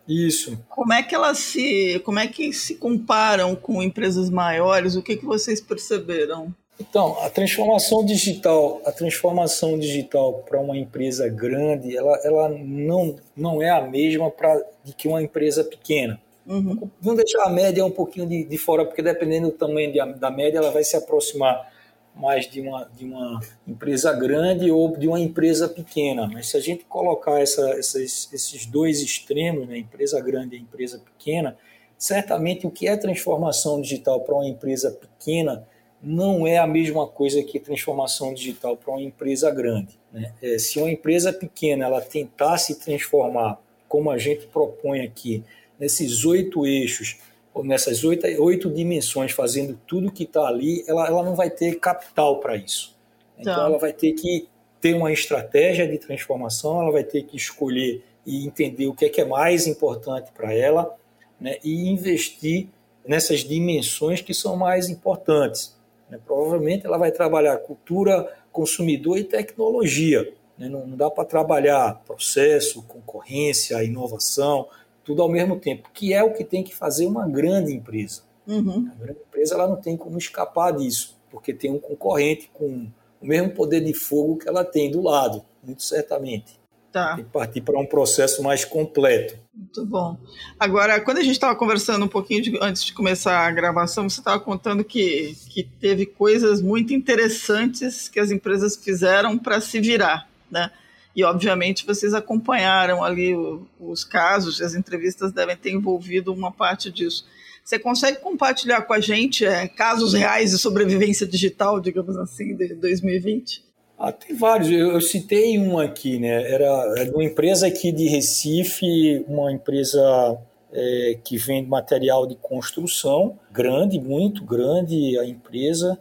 Isso. 0.09 0.59
Como 0.71 0.93
é 0.93 1.03
que 1.03 1.15
elas 1.15 1.39
se, 1.39 2.01
como 2.05 2.19
é 2.19 2.27
que 2.27 2.53
se 2.53 2.77
comparam 2.77 3.55
com 3.55 3.83
empresas 3.83 4.31
maiores? 4.31 4.97
O 4.97 5.03
que, 5.03 5.17
que 5.17 5.27
vocês 5.27 5.61
perceberam? 5.61 6.55
Então, 6.81 7.19
a 7.23 7.29
transformação 7.29 8.05
digital, 8.05 8.81
a 8.85 8.93
transformação 8.93 9.79
digital 9.79 10.45
para 10.49 10.61
uma 10.61 10.77
empresa 10.77 11.29
grande, 11.29 11.97
ela, 11.97 12.21
ela 12.23 12.49
não, 12.49 13.17
não 13.37 13.61
é 13.61 13.69
a 13.69 13.83
mesma 13.83 14.31
para 14.31 14.65
de 14.85 14.93
que 14.93 15.09
uma 15.09 15.21
empresa 15.21 15.65
pequena. 15.65 16.21
Uhum. 16.47 16.89
Vamos 17.01 17.23
deixar 17.23 17.45
a 17.45 17.51
média 17.51 17.85
um 17.85 17.91
pouquinho 17.91 18.27
de, 18.27 18.45
de 18.45 18.57
fora, 18.57 18.85
porque 18.85 19.03
dependendo 19.03 19.49
do 19.49 19.53
tamanho 19.53 19.93
de, 19.93 20.19
da 20.19 20.31
média, 20.31 20.59
ela 20.59 20.71
vai 20.71 20.85
se 20.85 20.97
aproximar 20.97 21.71
mais 22.15 22.49
de 22.49 22.61
uma, 22.61 22.89
de 22.97 23.05
uma 23.05 23.41
empresa 23.67 24.13
grande 24.13 24.71
ou 24.71 24.97
de 24.97 25.07
uma 25.07 25.21
empresa 25.21 25.69
pequena. 25.69 26.29
Mas 26.33 26.49
se 26.49 26.57
a 26.57 26.61
gente 26.61 26.85
colocar 26.85 27.41
essa, 27.41 27.71
essas, 27.71 28.29
esses 28.33 28.67
dois 28.67 29.01
extremos, 29.01 29.69
né, 29.69 29.79
empresa 29.79 30.21
grande 30.21 30.57
e 30.57 30.61
empresa 30.61 30.99
pequena, 30.99 31.57
certamente 31.97 32.67
o 32.67 32.71
que 32.71 32.89
é 32.89 32.97
transformação 32.97 33.81
digital 33.81 34.21
para 34.21 34.35
uma 34.35 34.49
empresa 34.49 34.91
pequena 34.91 35.67
não 36.03 36.47
é 36.47 36.59
a 36.59 36.67
mesma 36.67 37.07
coisa 37.07 37.43
que 37.43 37.59
transformação 37.59 38.33
digital 38.33 38.77
para 38.77 38.93
uma 38.93 39.03
empresa 39.03 39.51
grande. 39.51 39.99
Né? 40.13 40.33
É, 40.41 40.59
se 40.59 40.79
uma 40.79 40.91
empresa 40.91 41.33
pequena 41.33 41.87
ela 41.87 42.01
tentar 42.01 42.59
se 42.59 42.79
transformar, 42.79 43.59
como 43.89 44.11
a 44.11 44.19
gente 44.19 44.47
propõe 44.47 45.01
aqui, 45.01 45.43
nesses 45.79 46.25
oito 46.25 46.67
eixos, 46.67 47.19
ou 47.53 47.65
nessas 47.65 48.05
oito, 48.05 48.27
oito 48.41 48.71
dimensões, 48.71 49.33
fazendo 49.33 49.79
tudo 49.87 50.13
que 50.13 50.25
está 50.25 50.47
ali, 50.47 50.85
ela, 50.87 51.07
ela 51.07 51.23
não 51.25 51.35
vai 51.35 51.51
ter 51.51 51.79
capital 51.81 52.39
para 52.39 52.57
isso. 52.57 52.97
Então, 53.39 53.55
tá. 53.55 53.65
ela 53.65 53.79
vai 53.79 53.93
ter 53.93 54.13
que 54.13 54.49
ter 54.81 54.95
uma 54.95 55.13
estratégia 55.13 55.87
de 55.89 55.99
transformação, 55.99 56.81
ela 56.81 56.93
vai 56.93 57.05
ter 57.05 57.25
que 57.25 57.37
escolher 57.37 58.05
e 58.25 58.47
entender 58.47 58.87
o 58.87 58.95
que 58.95 59.07
é, 59.07 59.09
que 59.09 59.21
é 59.21 59.25
mais 59.25 59.67
importante 59.67 60.31
para 60.33 60.53
ela 60.53 60.95
né, 61.41 61.57
e 61.65 61.89
investir 61.89 62.69
nessas 63.07 63.41
dimensões 63.41 64.21
que 64.21 64.35
são 64.35 64.57
mais 64.57 64.89
importantes. 64.89 65.78
Né? 66.11 66.19
Provavelmente 66.25 66.87
ela 66.87 66.99
vai 66.99 67.13
trabalhar 67.13 67.57
cultura, 67.59 68.33
consumidor 68.53 69.19
e 69.19 69.25
tecnologia. 69.25 70.33
Né? 70.57 70.69
Não, 70.69 70.87
não 70.87 70.97
dá 70.97 71.11
para 71.11 71.25
trabalhar 71.25 72.03
processo, 72.07 72.83
concorrência, 72.83 73.83
inovação, 73.83 74.69
tudo 75.05 75.23
ao 75.23 75.29
mesmo 75.29 75.59
tempo, 75.59 75.91
que 75.93 76.13
é 76.13 76.23
o 76.23 76.33
que 76.33 76.45
tem 76.45 76.63
que 76.63 76.75
fazer 76.75 77.07
uma 77.07 77.27
grande 77.27 77.73
empresa. 77.73 78.23
Uhum. 78.47 78.91
A 78.93 79.03
grande 79.03 79.21
empresa 79.27 79.55
ela 79.55 79.67
não 79.67 79.77
tem 79.77 79.97
como 79.97 80.19
escapar 80.19 80.73
disso, 80.73 81.19
porque 81.31 81.55
tem 81.55 81.71
um 81.71 81.79
concorrente 81.79 82.51
com 82.53 82.87
o 83.21 83.27
mesmo 83.27 83.51
poder 83.51 83.81
de 83.81 83.95
fogo 83.95 84.37
que 84.37 84.49
ela 84.49 84.65
tem 84.65 84.91
do 84.91 85.01
lado, 85.01 85.45
muito 85.63 85.83
certamente. 85.83 86.58
Tá. 86.93 87.17
Tem 87.17 87.25
que 87.25 87.31
partir 87.31 87.61
para 87.61 87.79
um 87.79 87.87
processo 87.87 88.43
mais 88.43 88.65
completo. 88.65 89.39
Muito 89.53 89.85
bom. 89.85 90.17
Agora, 90.59 91.01
quando 91.01 91.19
a 91.19 91.23
gente 91.23 91.33
estava 91.33 91.55
conversando 91.55 92.05
um 92.05 92.09
pouquinho 92.09 92.43
de, 92.43 92.59
antes 92.63 92.85
de 92.85 92.95
começar 92.95 93.47
a 93.47 93.51
gravação, 93.51 94.09
você 94.09 94.21
estava 94.21 94.41
contando 94.41 94.83
que, 94.83 95.37
que 95.51 95.63
teve 95.63 96.07
coisas 96.07 96.63
muito 96.63 96.95
interessantes 96.95 98.09
que 98.09 98.19
as 98.19 98.31
empresas 98.31 98.77
fizeram 98.77 99.37
para 99.37 99.61
se 99.61 99.81
virar, 99.81 100.29
né? 100.51 100.71
E, 101.15 101.25
obviamente, 101.25 101.85
vocês 101.85 102.15
acompanharam 102.15 103.03
ali 103.03 103.35
o, 103.35 103.67
os 103.81 104.05
casos, 104.05 104.63
as 104.63 104.75
entrevistas 104.75 105.33
devem 105.33 105.57
ter 105.57 105.73
envolvido 105.73 106.33
uma 106.33 106.53
parte 106.53 106.91
disso. 106.91 107.27
Você 107.65 107.79
consegue 107.79 108.21
compartilhar 108.21 108.83
com 108.83 108.95
a 108.95 109.01
gente 109.01 109.45
é, 109.45 109.69
casos 109.69 110.15
reais 110.15 110.53
de 110.53 110.59
sobrevivência 110.59 111.27
digital, 111.27 111.81
digamos 111.81 112.17
assim, 112.17 112.57
de 112.57 112.75
2020? 112.75 113.68
Ah, 113.99 114.13
tem 114.13 114.37
vários. 114.37 114.71
Eu, 114.71 114.93
eu, 114.93 115.01
citei 115.01 115.59
um 115.59 115.77
aqui, 115.77 116.21
né? 116.21 116.53
Era, 116.53 117.11
uma 117.13 117.25
empresa 117.25 117.67
aqui 117.67 117.91
de 117.91 118.07
Recife, 118.07 119.25
uma 119.27 119.51
empresa 119.51 120.39
é, 120.73 121.19
que 121.25 121.37
vende 121.37 121.69
material 121.69 122.25
de 122.25 122.37
construção, 122.37 123.37
grande, 123.51 123.99
muito 123.99 124.45
grande 124.45 125.19
a 125.19 125.25
empresa, 125.25 125.99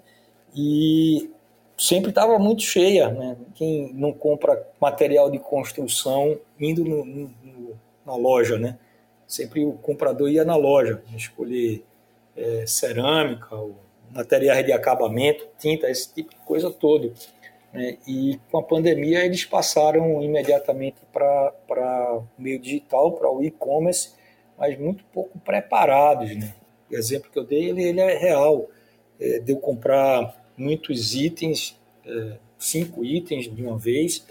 e 0.56 1.28
sempre 1.76 2.10
estava 2.10 2.38
muito 2.38 2.62
cheia. 2.62 3.10
Né? 3.10 3.36
Quem 3.56 3.92
não 3.94 4.14
compra 4.14 4.64
material 4.80 5.32
de 5.32 5.40
construção 5.40 6.38
indo 6.60 6.86
no, 6.86 7.04
no, 7.04 7.32
na 8.06 8.16
loja, 8.16 8.60
né? 8.60 8.78
Sempre 9.26 9.66
o 9.66 9.74
comprador 9.74 10.30
ia 10.30 10.46
na 10.46 10.56
loja 10.56 11.02
escolher 11.16 11.84
é, 12.36 12.64
cerâmica, 12.68 13.58
materiais 14.12 14.66
de 14.66 14.72
acabamento, 14.72 15.48
tinta, 15.60 15.90
esse 15.90 16.14
tipo 16.14 16.30
de 16.30 16.38
coisa 16.46 16.70
todo. 16.70 17.12
Né? 17.74 17.98
E 18.08 18.40
com 18.50 18.60
a 18.60 18.64
pandemia 18.64 19.26
eles 19.26 19.46
passaram 19.46 20.22
imediatamente 20.22 20.98
para 21.12 21.54
o 22.18 22.24
meio 22.42 22.60
digital, 22.60 23.12
para 23.12 23.30
o 23.30 23.44
e-commerce, 23.44 24.12
mas 24.58 24.78
muito 24.78 25.04
pouco 25.06 25.38
preparados. 25.40 26.36
Né? 26.36 26.54
O 26.90 26.96
exemplo 26.96 27.30
que 27.32 27.38
eu 27.38 27.44
dei 27.44 27.70
ele, 27.70 27.84
ele 27.84 28.02
é 28.02 28.18
real. 28.18 28.70
É, 29.20 29.40
de 29.40 29.52
eu 29.52 29.58
comprar 29.58 30.46
muitos 30.56 31.16
itens, 31.16 31.76
é, 32.06 32.38
cinco 32.58 33.04
itens 33.04 33.54
de 33.54 33.64
uma 33.64 33.78
vez, 33.78 34.26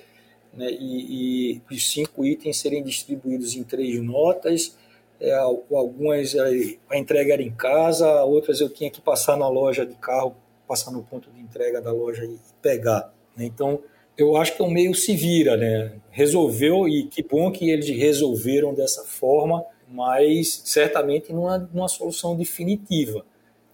né? 0.53 0.71
e, 0.71 1.57
e 1.57 1.63
os 1.71 1.91
cinco 1.91 2.25
itens 2.25 2.59
serem 2.59 2.83
distribuídos 2.83 3.57
em 3.57 3.65
três 3.65 4.01
notas. 4.01 4.77
É, 5.19 5.33
algumas 5.35 6.35
a 6.91 6.97
entrega 6.97 7.33
era 7.33 7.43
em 7.43 7.51
casa, 7.51 8.23
outras 8.25 8.61
eu 8.61 8.69
tinha 8.69 8.91
que 8.91 9.01
passar 9.01 9.37
na 9.37 9.49
loja 9.49 9.85
de 9.87 9.95
carro, 9.95 10.37
passar 10.69 10.91
no 10.91 11.03
ponto 11.03 11.31
de 11.31 11.41
entrega 11.41 11.81
da 11.81 11.91
loja 11.91 12.25
e 12.25 12.39
pegar. 12.61 13.16
Né? 13.37 13.45
Então, 13.45 13.81
eu 14.17 14.37
acho 14.37 14.57
que 14.57 14.63
o 14.63 14.71
meio 14.71 14.95
se 14.95 15.15
vira, 15.15 15.57
né? 15.57 15.93
Resolveu, 16.11 16.89
e 16.89 17.05
que 17.05 17.23
bom 17.23 17.51
que 17.51 17.71
eles 17.71 17.89
resolveram 17.89 18.73
dessa 18.73 19.05
forma, 19.05 19.65
mas 19.89 20.63
certamente 20.65 21.33
não 21.33 21.53
é 21.53 21.67
uma 21.73 21.89
solução 21.89 22.35
definitiva. 22.35 23.25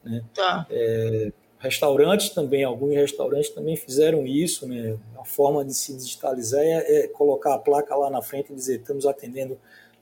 Né? 0.04 0.22
Tá. 0.34 0.66
É, 0.68 1.32
restaurantes 1.58 2.30
também, 2.30 2.64
alguns 2.64 2.94
restaurantes 2.94 3.50
também 3.50 3.76
fizeram 3.76 4.26
isso, 4.26 4.66
né? 4.66 4.98
A 5.18 5.24
forma 5.24 5.64
de 5.64 5.72
se 5.72 5.96
digitalizar 5.96 6.60
é, 6.60 7.04
é 7.04 7.08
colocar 7.08 7.54
a 7.54 7.58
placa 7.58 7.94
lá 7.94 8.10
na 8.10 8.20
frente 8.20 8.52
e 8.52 8.54
dizer 8.54 8.80
estamos 8.80 9.06
atendendo 9.06 9.56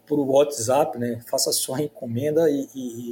por 0.06 0.18
WhatsApp, 0.18 0.98
né? 0.98 1.20
Faça 1.30 1.52
sua 1.52 1.82
encomenda 1.82 2.50
e, 2.50 2.66
e, 2.74 3.10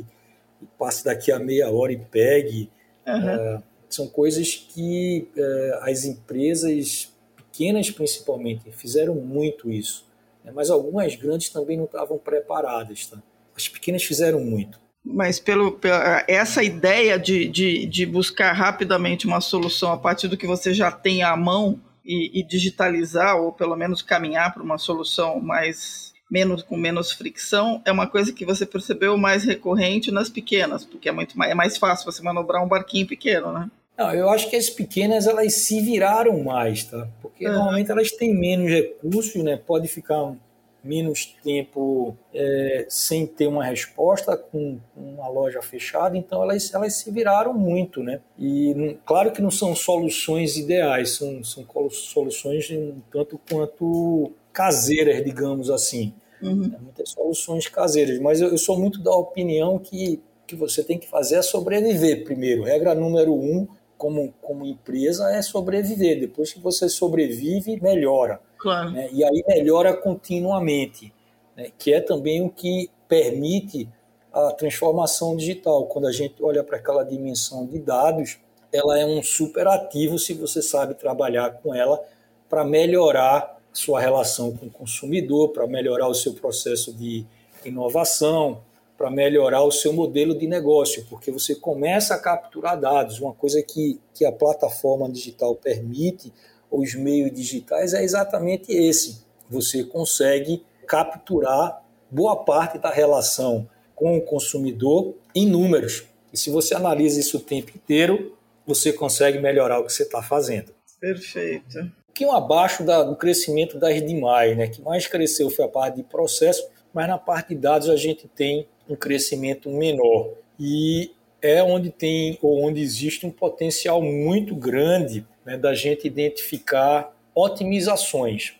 e 0.62 0.66
passe 0.78 1.04
daqui 1.04 1.30
a 1.30 1.38
meia 1.38 1.70
hora 1.70 1.92
e 1.92 1.98
pegue. 1.98 2.70
Uhum. 3.06 3.28
É, 3.28 3.62
são 3.94 4.06
coisas 4.06 4.54
que 4.54 5.28
é, 5.36 5.78
as 5.82 6.04
empresas 6.04 7.12
pequenas, 7.36 7.90
principalmente, 7.90 8.70
fizeram 8.72 9.14
muito 9.14 9.70
isso. 9.70 10.06
Né? 10.44 10.52
Mas 10.54 10.70
algumas 10.70 11.14
grandes 11.16 11.48
também 11.48 11.76
não 11.76 11.84
estavam 11.84 12.18
preparadas. 12.18 13.06
Tá? 13.06 13.22
As 13.56 13.68
pequenas 13.68 14.02
fizeram 14.02 14.40
muito. 14.40 14.80
Mas 15.04 15.40
pelo, 15.40 15.72
pela, 15.72 16.24
essa 16.28 16.62
ideia 16.62 17.18
de, 17.18 17.48
de, 17.48 17.86
de, 17.86 18.04
buscar 18.04 18.52
rapidamente 18.52 19.26
uma 19.26 19.40
solução 19.40 19.92
a 19.92 19.96
partir 19.96 20.28
do 20.28 20.36
que 20.36 20.46
você 20.46 20.74
já 20.74 20.90
tem 20.90 21.22
à 21.22 21.34
mão 21.36 21.80
e, 22.04 22.40
e 22.40 22.42
digitalizar, 22.42 23.36
ou 23.36 23.52
pelo 23.52 23.76
menos 23.76 24.02
caminhar 24.02 24.52
para 24.52 24.62
uma 24.62 24.76
solução 24.76 25.40
mais 25.40 26.12
menos 26.30 26.62
com 26.62 26.76
menos 26.76 27.10
fricção 27.10 27.80
é 27.84 27.92
uma 27.92 28.06
coisa 28.06 28.32
que 28.32 28.44
você 28.44 28.66
percebeu 28.66 29.16
mais 29.16 29.44
recorrente 29.44 30.10
nas 30.10 30.28
pequenas, 30.28 30.84
porque 30.84 31.08
é 31.08 31.12
muito 31.12 31.38
mais, 31.38 31.50
é 31.50 31.54
mais 31.54 31.78
fácil 31.78 32.10
você 32.10 32.22
manobrar 32.22 32.62
um 32.62 32.68
barquinho 32.68 33.06
pequeno, 33.06 33.52
né? 33.52 33.70
Não, 33.98 34.14
eu 34.14 34.30
acho 34.30 34.48
que 34.48 34.54
as 34.54 34.70
pequenas 34.70 35.26
elas 35.26 35.54
se 35.54 35.80
viraram 35.80 36.44
mais, 36.44 36.84
tá? 36.84 37.08
Porque 37.20 37.44
uhum. 37.44 37.54
normalmente 37.54 37.90
elas 37.90 38.12
têm 38.12 38.32
menos 38.32 38.70
recursos, 38.70 39.42
né? 39.42 39.56
Pode 39.56 39.88
ficar 39.88 40.36
menos 40.84 41.36
tempo 41.42 42.16
é, 42.32 42.86
sem 42.88 43.26
ter 43.26 43.48
uma 43.48 43.64
resposta 43.64 44.36
com 44.36 44.78
uma 44.96 45.28
loja 45.28 45.60
fechada, 45.60 46.16
então 46.16 46.40
elas, 46.40 46.72
elas 46.72 46.94
se 46.94 47.10
viraram 47.10 47.52
muito, 47.52 48.00
né? 48.00 48.20
E 48.38 48.96
claro 49.04 49.32
que 49.32 49.42
não 49.42 49.50
são 49.50 49.74
soluções 49.74 50.56
ideais, 50.56 51.16
são, 51.16 51.42
são 51.42 51.66
soluções 51.90 52.70
um 52.70 53.00
tanto 53.10 53.40
quanto 53.50 54.32
caseiras, 54.52 55.24
digamos 55.24 55.70
assim. 55.70 56.14
Uhum. 56.40 56.70
É, 56.72 56.78
muitas 56.78 57.10
soluções 57.10 57.66
caseiras, 57.66 58.20
mas 58.20 58.40
eu, 58.40 58.50
eu 58.50 58.58
sou 58.58 58.78
muito 58.78 59.02
da 59.02 59.10
opinião 59.10 59.76
que 59.76 60.22
que 60.48 60.56
você 60.56 60.82
tem 60.82 60.98
que 60.98 61.06
fazer 61.06 61.36
é 61.36 61.42
sobreviver 61.42 62.24
primeiro. 62.24 62.62
Regra 62.62 62.94
número 62.94 63.34
um, 63.34 63.68
como, 63.98 64.32
como 64.40 64.64
empresa 64.64 65.30
é 65.30 65.42
sobreviver. 65.42 66.20
Depois 66.20 66.52
que 66.52 66.60
você 66.60 66.88
sobrevive, 66.88 67.78
melhora. 67.82 68.40
Claro. 68.56 68.92
Né? 68.92 69.10
E 69.12 69.22
aí 69.22 69.44
melhora 69.46 69.94
continuamente, 69.94 71.12
né? 71.54 71.70
que 71.76 71.92
é 71.92 72.00
também 72.00 72.40
o 72.40 72.48
que 72.48 72.88
permite 73.06 73.88
a 74.32 74.52
transformação 74.52 75.36
digital. 75.36 75.86
Quando 75.86 76.06
a 76.06 76.12
gente 76.12 76.42
olha 76.42 76.62
para 76.62 76.76
aquela 76.76 77.02
dimensão 77.02 77.66
de 77.66 77.78
dados, 77.78 78.38
ela 78.72 78.98
é 78.98 79.04
um 79.04 79.22
super 79.22 79.66
ativo 79.66 80.18
se 80.18 80.32
você 80.32 80.62
sabe 80.62 80.94
trabalhar 80.94 81.50
com 81.62 81.74
ela 81.74 82.00
para 82.48 82.64
melhorar 82.64 83.58
sua 83.72 84.00
relação 84.00 84.56
com 84.56 84.66
o 84.66 84.70
consumidor, 84.70 85.50
para 85.50 85.66
melhorar 85.66 86.08
o 86.08 86.14
seu 86.14 86.32
processo 86.34 86.92
de 86.92 87.26
inovação, 87.64 88.62
para 88.98 89.10
melhorar 89.12 89.62
o 89.62 89.70
seu 89.70 89.92
modelo 89.92 90.36
de 90.36 90.48
negócio, 90.48 91.06
porque 91.08 91.30
você 91.30 91.54
começa 91.54 92.14
a 92.14 92.18
capturar 92.18 92.78
dados. 92.78 93.20
Uma 93.20 93.32
coisa 93.32 93.62
que, 93.62 94.00
que 94.12 94.24
a 94.24 94.32
plataforma 94.32 95.08
digital 95.08 95.54
permite, 95.54 96.32
os 96.68 96.96
meios 96.96 97.32
digitais, 97.32 97.94
é 97.94 98.02
exatamente 98.02 98.72
esse. 98.72 99.24
Você 99.48 99.84
consegue 99.84 100.64
capturar 100.84 101.80
boa 102.10 102.44
parte 102.44 102.76
da 102.76 102.90
relação 102.90 103.68
com 103.94 104.18
o 104.18 104.20
consumidor 104.20 105.14
em 105.32 105.46
números. 105.46 106.04
E 106.32 106.36
se 106.36 106.50
você 106.50 106.74
analisa 106.74 107.20
isso 107.20 107.36
o 107.36 107.40
tempo 107.40 107.70
inteiro, 107.74 108.36
você 108.66 108.92
consegue 108.92 109.38
melhorar 109.38 109.78
o 109.78 109.84
que 109.84 109.92
você 109.92 110.02
está 110.02 110.20
fazendo. 110.20 110.74
Perfeito. 111.00 111.78
Um 111.78 111.90
pouquinho 112.06 112.32
abaixo 112.32 112.82
da, 112.82 113.04
do 113.04 113.14
crescimento 113.14 113.78
das 113.78 114.04
demais, 114.04 114.56
né? 114.56 114.66
que 114.66 114.82
mais 114.82 115.06
cresceu 115.06 115.48
foi 115.50 115.64
a 115.64 115.68
parte 115.68 115.96
de 115.96 116.02
processo, 116.02 116.68
mas 116.92 117.06
na 117.06 117.16
parte 117.16 117.50
de 117.50 117.60
dados 117.60 117.88
a 117.88 117.96
gente 117.96 118.26
tem 118.26 118.66
um 118.88 118.96
crescimento 118.96 119.70
menor. 119.70 120.30
E 120.58 121.12
é 121.40 121.62
onde 121.62 121.90
tem 121.90 122.38
ou 122.42 122.64
onde 122.64 122.80
existe 122.80 123.26
um 123.26 123.30
potencial 123.30 124.02
muito 124.02 124.54
grande 124.54 125.26
né, 125.44 125.56
da 125.56 125.74
gente 125.74 126.06
identificar 126.06 127.14
otimizações 127.34 128.54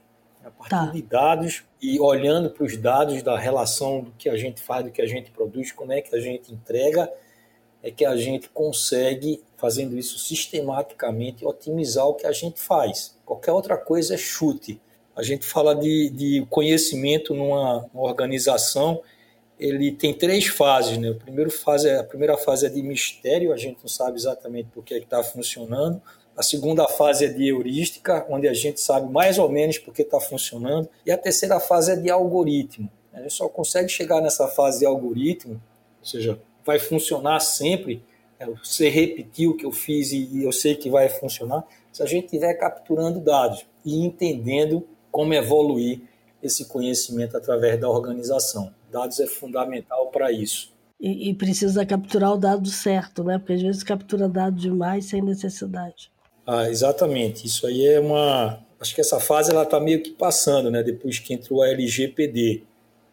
a 0.44 0.50
partir 0.50 0.70
tá. 0.70 0.86
de 0.86 1.02
dados 1.02 1.64
e 1.80 2.00
olhando 2.00 2.50
para 2.50 2.64
os 2.64 2.76
dados 2.76 3.22
da 3.22 3.38
relação 3.38 4.00
do 4.00 4.12
que 4.12 4.28
a 4.28 4.36
gente 4.36 4.60
faz, 4.60 4.84
do 4.84 4.90
que 4.90 5.02
a 5.02 5.06
gente 5.06 5.30
produz, 5.30 5.72
como 5.72 5.92
é 5.92 6.00
que 6.00 6.14
a 6.14 6.20
gente 6.20 6.52
entrega, 6.52 7.12
é 7.82 7.90
que 7.90 8.04
a 8.04 8.16
gente 8.16 8.48
consegue, 8.48 9.42
fazendo 9.56 9.96
isso 9.96 10.18
sistematicamente, 10.18 11.44
otimizar 11.44 12.06
o 12.06 12.14
que 12.14 12.26
a 12.26 12.32
gente 12.32 12.60
faz. 12.60 13.16
Qualquer 13.24 13.52
outra 13.52 13.76
coisa 13.76 14.14
é 14.14 14.16
chute. 14.16 14.80
A 15.14 15.22
gente 15.22 15.44
fala 15.44 15.74
de, 15.74 16.10
de 16.10 16.46
conhecimento 16.48 17.34
numa 17.34 17.88
organização 17.94 19.02
ele 19.58 19.90
tem 19.92 20.14
três 20.14 20.46
fases, 20.46 20.96
né? 20.98 21.10
A 21.10 21.14
primeira 21.14 21.50
fase 21.50 21.88
é, 21.88 21.98
a 21.98 22.04
primeira 22.04 22.36
fase 22.36 22.66
é 22.66 22.68
de 22.68 22.82
mistério, 22.82 23.52
a 23.52 23.56
gente 23.56 23.78
não 23.82 23.88
sabe 23.88 24.16
exatamente 24.16 24.68
por 24.72 24.84
que 24.84 24.94
está 24.94 25.22
funcionando. 25.22 26.00
A 26.36 26.42
segunda 26.42 26.86
fase 26.86 27.24
é 27.24 27.28
de 27.28 27.48
heurística, 27.48 28.24
onde 28.28 28.46
a 28.46 28.54
gente 28.54 28.80
sabe 28.80 29.10
mais 29.10 29.38
ou 29.38 29.48
menos 29.48 29.76
porque 29.78 30.02
está 30.02 30.20
funcionando. 30.20 30.88
E 31.04 31.10
a 31.10 31.18
terceira 31.18 31.58
fase 31.58 31.92
é 31.92 31.96
de 31.96 32.08
algoritmo. 32.08 32.88
A 33.12 33.20
gente 33.20 33.34
só 33.34 33.48
consegue 33.48 33.88
chegar 33.88 34.20
nessa 34.20 34.46
fase 34.46 34.78
de 34.80 34.86
algoritmo, 34.86 35.60
ou 36.00 36.06
seja, 36.06 36.38
vai 36.64 36.78
funcionar 36.78 37.40
sempre. 37.40 38.02
É, 38.38 38.46
você 38.46 38.88
repetir 38.88 39.48
o 39.48 39.56
que 39.56 39.66
eu 39.66 39.72
fiz 39.72 40.12
e 40.12 40.44
eu 40.44 40.52
sei 40.52 40.76
que 40.76 40.88
vai 40.88 41.08
funcionar, 41.08 41.66
se 41.92 42.00
a 42.04 42.06
gente 42.06 42.26
estiver 42.26 42.54
capturando 42.54 43.18
dados 43.18 43.66
e 43.84 43.98
entendendo 44.04 44.86
como 45.10 45.34
evoluir 45.34 46.02
esse 46.40 46.66
conhecimento 46.66 47.36
através 47.36 47.80
da 47.80 47.90
organização. 47.90 48.72
Dados 48.90 49.20
é 49.20 49.26
fundamental 49.26 50.06
para 50.08 50.32
isso. 50.32 50.72
E, 51.00 51.30
e, 51.30 51.34
precisa 51.34 51.86
capturar 51.86 52.34
o 52.34 52.36
dado 52.36 52.68
certo, 52.68 53.22
né? 53.22 53.38
Porque 53.38 53.52
às 53.52 53.62
vezes 53.62 53.82
captura 53.84 54.28
dado 54.28 54.56
demais 54.56 55.04
sem 55.04 55.22
necessidade. 55.22 56.10
Ah, 56.44 56.68
exatamente. 56.68 57.46
Isso 57.46 57.66
aí 57.66 57.86
é 57.86 58.00
uma. 58.00 58.58
Acho 58.80 58.94
que 58.94 59.00
essa 59.00 59.20
fase 59.20 59.50
ela 59.52 59.62
está 59.62 59.78
meio 59.78 60.02
que 60.02 60.10
passando, 60.10 60.70
né? 60.70 60.82
Depois 60.82 61.18
que 61.18 61.32
entrou 61.32 61.62
a 61.62 61.68
LGPD. 61.68 62.62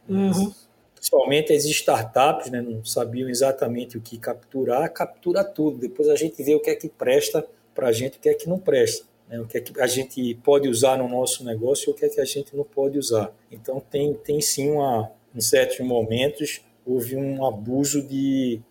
Uhum. 0.09 0.51
Principalmente 0.95 1.53
as 1.53 1.65
startups, 1.65 2.49
né? 2.49 2.59
Não 2.59 2.83
sabiam 2.83 3.29
exatamente 3.29 3.97
o 3.97 4.01
que 4.01 4.17
capturar, 4.17 4.91
captura 4.91 5.43
tudo. 5.43 5.77
Depois 5.77 6.09
a 6.09 6.15
gente 6.15 6.41
vê 6.41 6.55
o 6.55 6.59
que 6.59 6.71
é 6.71 6.75
que 6.75 6.89
presta 6.89 7.45
para 7.75 7.89
a 7.89 7.91
gente, 7.91 8.17
o 8.17 8.21
que 8.21 8.29
é 8.29 8.33
que 8.33 8.49
não 8.49 8.57
presta. 8.57 9.05
Né? 9.29 9.39
O 9.39 9.45
que 9.45 9.57
é 9.57 9.61
que 9.61 9.79
a 9.79 9.87
gente 9.87 10.33
pode 10.43 10.67
usar 10.67 10.97
no 10.97 11.07
nosso 11.07 11.43
negócio 11.43 11.89
e 11.89 11.91
o 11.91 11.93
que 11.93 12.05
é 12.05 12.09
que 12.09 12.21
a 12.21 12.25
gente 12.25 12.55
não 12.55 12.63
pode 12.63 12.97
usar. 12.97 13.31
Então 13.51 13.79
tem, 13.79 14.13
tem 14.13 14.41
sim 14.41 14.71
uma, 14.71 15.11
em 15.35 15.41
certos 15.41 15.79
momentos 15.79 16.61
houve 16.85 17.15
um 17.15 17.45
abuso 17.45 18.01
de 18.01 18.61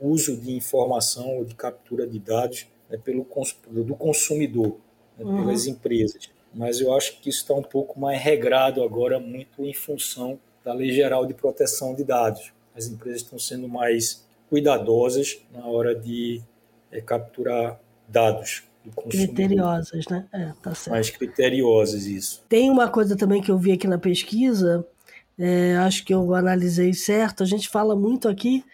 uso 0.00 0.36
de 0.36 0.52
informação 0.52 1.36
ou 1.38 1.44
de 1.44 1.54
captura 1.54 2.06
de 2.06 2.18
dados 2.18 2.66
né, 2.90 2.98
pelo 3.02 3.26
do 3.66 3.94
consumidor, 3.96 4.76
né, 5.18 5.24
uhum. 5.24 5.38
pelas 5.38 5.66
empresas. 5.66 6.30
Mas 6.54 6.80
eu 6.80 6.94
acho 6.94 7.20
que 7.20 7.30
isso 7.30 7.40
está 7.40 7.54
um 7.54 7.62
pouco 7.62 7.98
mais 7.98 8.20
regrado 8.20 8.82
agora, 8.82 9.18
muito 9.18 9.64
em 9.64 9.72
função 9.72 10.38
da 10.64 10.72
Lei 10.72 10.92
Geral 10.92 11.24
de 11.24 11.32
Proteção 11.32 11.94
de 11.94 12.04
Dados. 12.04 12.52
As 12.74 12.86
empresas 12.86 13.22
estão 13.22 13.38
sendo 13.38 13.68
mais 13.68 14.26
cuidadosas 14.50 15.40
na 15.52 15.66
hora 15.66 15.94
de 15.94 16.42
é, 16.90 17.00
capturar 17.00 17.80
dados 18.06 18.64
Criteriosas, 19.08 20.06
né? 20.08 20.26
É, 20.32 20.52
tá 20.60 20.74
certo. 20.74 20.90
Mais 20.90 21.08
criteriosas, 21.08 22.04
isso. 22.06 22.42
Tem 22.48 22.68
uma 22.68 22.88
coisa 22.88 23.16
também 23.16 23.40
que 23.40 23.50
eu 23.50 23.56
vi 23.56 23.70
aqui 23.70 23.86
na 23.86 23.98
pesquisa, 23.98 24.84
é, 25.38 25.76
acho 25.76 26.04
que 26.04 26.14
eu 26.14 26.34
analisei 26.34 26.92
certo, 26.92 27.42
a 27.42 27.46
gente 27.46 27.68
fala 27.68 27.96
muito 27.96 28.28
aqui 28.28 28.64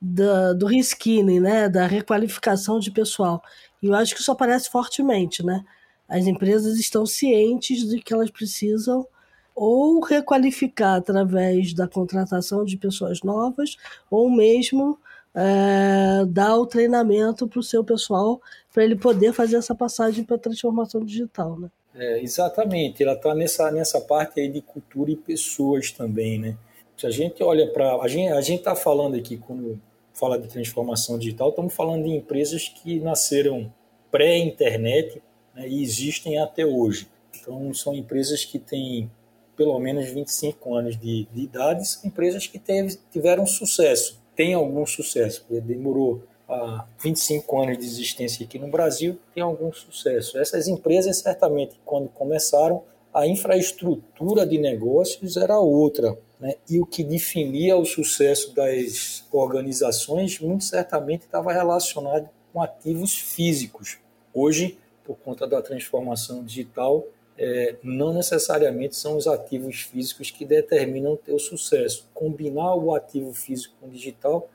da, 0.00 0.52
do 0.52 0.66
reskilling, 0.66 1.40
né? 1.40 1.68
Da 1.68 1.86
requalificação 1.86 2.78
de 2.78 2.90
pessoal. 2.90 3.42
E 3.82 3.86
eu 3.86 3.94
acho 3.94 4.14
que 4.14 4.20
isso 4.20 4.32
aparece 4.32 4.70
fortemente, 4.70 5.44
né? 5.44 5.64
As 6.08 6.26
empresas 6.26 6.78
estão 6.78 7.04
cientes 7.06 7.88
de 7.88 8.00
que 8.00 8.12
elas 8.12 8.30
precisam 8.30 9.06
ou 9.54 10.00
requalificar 10.00 10.96
através 10.96 11.72
da 11.72 11.88
contratação 11.88 12.64
de 12.64 12.76
pessoas 12.76 13.22
novas, 13.22 13.76
ou 14.10 14.30
mesmo 14.30 14.98
é, 15.34 16.24
dar 16.26 16.56
o 16.56 16.66
treinamento 16.66 17.48
para 17.48 17.58
o 17.58 17.62
seu 17.62 17.82
pessoal 17.82 18.40
para 18.72 18.84
ele 18.84 18.96
poder 18.96 19.32
fazer 19.32 19.56
essa 19.56 19.74
passagem 19.74 20.24
para 20.24 20.36
a 20.36 20.38
transformação 20.38 21.04
digital, 21.04 21.58
né? 21.58 21.70
É, 21.96 22.20
exatamente, 22.20 23.02
ela 23.02 23.14
está 23.14 23.34
nessa, 23.34 23.70
nessa 23.70 24.00
parte 24.00 24.40
aí 24.40 24.48
de 24.48 24.60
cultura 24.60 25.10
e 25.10 25.16
pessoas 25.16 25.90
também, 25.90 26.38
né? 26.38 26.56
Se 26.96 27.06
a 27.06 27.10
gente 27.10 27.42
olha 27.42 27.66
para. 27.68 27.96
A 27.96 28.08
gente 28.08 28.32
a 28.32 28.40
está 28.40 28.74
falando 28.74 29.16
aqui, 29.16 29.36
quando 29.36 29.80
fala 30.14 30.38
de 30.38 30.48
transformação 30.48 31.18
digital, 31.18 31.50
estamos 31.50 31.74
falando 31.74 32.04
de 32.04 32.10
empresas 32.10 32.68
que 32.68 33.00
nasceram 33.00 33.72
pré-internet 34.10 35.22
né, 35.54 35.68
e 35.68 35.82
existem 35.82 36.38
até 36.38 36.64
hoje. 36.64 37.06
Então, 37.38 37.72
são 37.74 37.94
empresas 37.94 38.44
que 38.44 38.58
têm 38.58 39.10
pelo 39.54 39.78
menos 39.78 40.08
25 40.08 40.74
anos 40.74 40.98
de, 40.98 41.26
de 41.32 41.42
idade, 41.42 41.86
são 41.86 42.06
empresas 42.06 42.46
que 42.46 42.58
teve, 42.58 42.98
tiveram 43.10 43.46
sucesso 43.46 44.18
tem 44.36 44.52
algum 44.52 44.86
sucesso. 44.86 45.44
Demorou 45.48 46.22
há 46.48 46.86
25 46.98 47.62
anos 47.62 47.78
de 47.78 47.84
existência 47.84 48.44
aqui 48.44 48.58
no 48.58 48.68
Brasil, 48.68 49.18
tem 49.34 49.42
algum 49.42 49.72
sucesso. 49.72 50.38
Essas 50.38 50.68
empresas, 50.68 51.18
certamente, 51.18 51.78
quando 51.84 52.08
começaram, 52.08 52.82
a 53.12 53.26
infraestrutura 53.26 54.46
de 54.46 54.58
negócios 54.58 55.36
era 55.36 55.58
outra. 55.58 56.16
Né? 56.38 56.54
E 56.68 56.78
o 56.78 56.86
que 56.86 57.02
definia 57.02 57.76
o 57.76 57.84
sucesso 57.84 58.54
das 58.54 59.24
organizações, 59.32 60.38
muito 60.38 60.64
certamente, 60.64 61.22
estava 61.22 61.52
relacionado 61.52 62.28
com 62.52 62.60
ativos 62.62 63.16
físicos. 63.16 63.98
Hoje, 64.34 64.78
por 65.04 65.16
conta 65.16 65.46
da 65.46 65.62
transformação 65.62 66.44
digital, 66.44 67.04
é, 67.38 67.76
não 67.82 68.12
necessariamente 68.12 68.96
são 68.96 69.16
os 69.16 69.26
ativos 69.26 69.80
físicos 69.82 70.30
que 70.30 70.44
determinam 70.44 71.12
o 71.12 71.16
teu 71.16 71.38
sucesso. 71.38 72.08
Combinar 72.12 72.74
o 72.74 72.94
ativo 72.94 73.32
físico 73.32 73.74
com 73.80 73.86
o 73.86 73.90
digital 73.90 74.48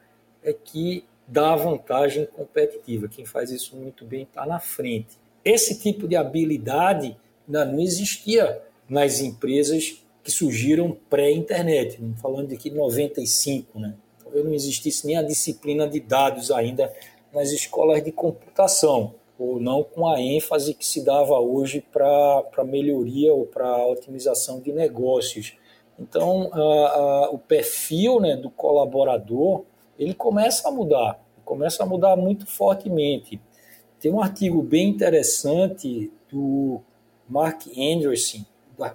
é 0.43 0.51
que 0.53 1.05
dá 1.31 1.55
vantagem 1.55 2.25
competitiva. 2.25 3.07
Quem 3.07 3.25
faz 3.25 3.51
isso 3.51 3.77
muito 3.77 4.03
bem 4.03 4.23
está 4.23 4.45
na 4.45 4.59
frente. 4.59 5.17
Esse 5.45 5.79
tipo 5.79 6.05
de 6.05 6.17
habilidade 6.17 7.17
não 7.47 7.79
existia 7.79 8.61
nas 8.87 9.21
empresas 9.21 10.03
que 10.21 10.29
surgiram 10.29 10.95
pré-internet, 11.09 11.97
falando 12.21 12.49
de 12.49 12.57
que 12.57 12.69
95, 12.69 13.79
né? 13.79 13.95
Talvez 14.21 14.43
não 14.43 14.53
existisse 14.53 15.07
nem 15.07 15.17
a 15.17 15.23
disciplina 15.23 15.87
de 15.87 16.01
dados 16.01 16.51
ainda 16.51 16.93
nas 17.33 17.49
escolas 17.51 18.03
de 18.03 18.11
computação 18.11 19.15
ou 19.39 19.59
não 19.59 19.83
com 19.83 20.07
a 20.07 20.21
ênfase 20.21 20.73
que 20.73 20.85
se 20.85 21.03
dava 21.03 21.39
hoje 21.39 21.81
para 21.91 22.63
melhoria 22.65 23.33
ou 23.33 23.45
para 23.45 23.87
otimização 23.87 24.59
de 24.59 24.71
negócios. 24.73 25.53
Então, 25.97 26.51
a, 26.53 26.59
a, 26.59 27.29
o 27.31 27.39
perfil 27.39 28.19
né, 28.19 28.35
do 28.35 28.49
colaborador 28.49 29.63
ele 30.03 30.13
começa 30.15 30.67
a 30.67 30.71
mudar, 30.71 31.23
começa 31.45 31.83
a 31.83 31.85
mudar 31.85 32.15
muito 32.15 32.47
fortemente. 32.47 33.39
Tem 33.99 34.11
um 34.11 34.21
artigo 34.21 34.63
bem 34.63 34.89
interessante 34.89 36.11
do 36.27 36.81
Mark 37.29 37.67
Anderson, 37.77 38.43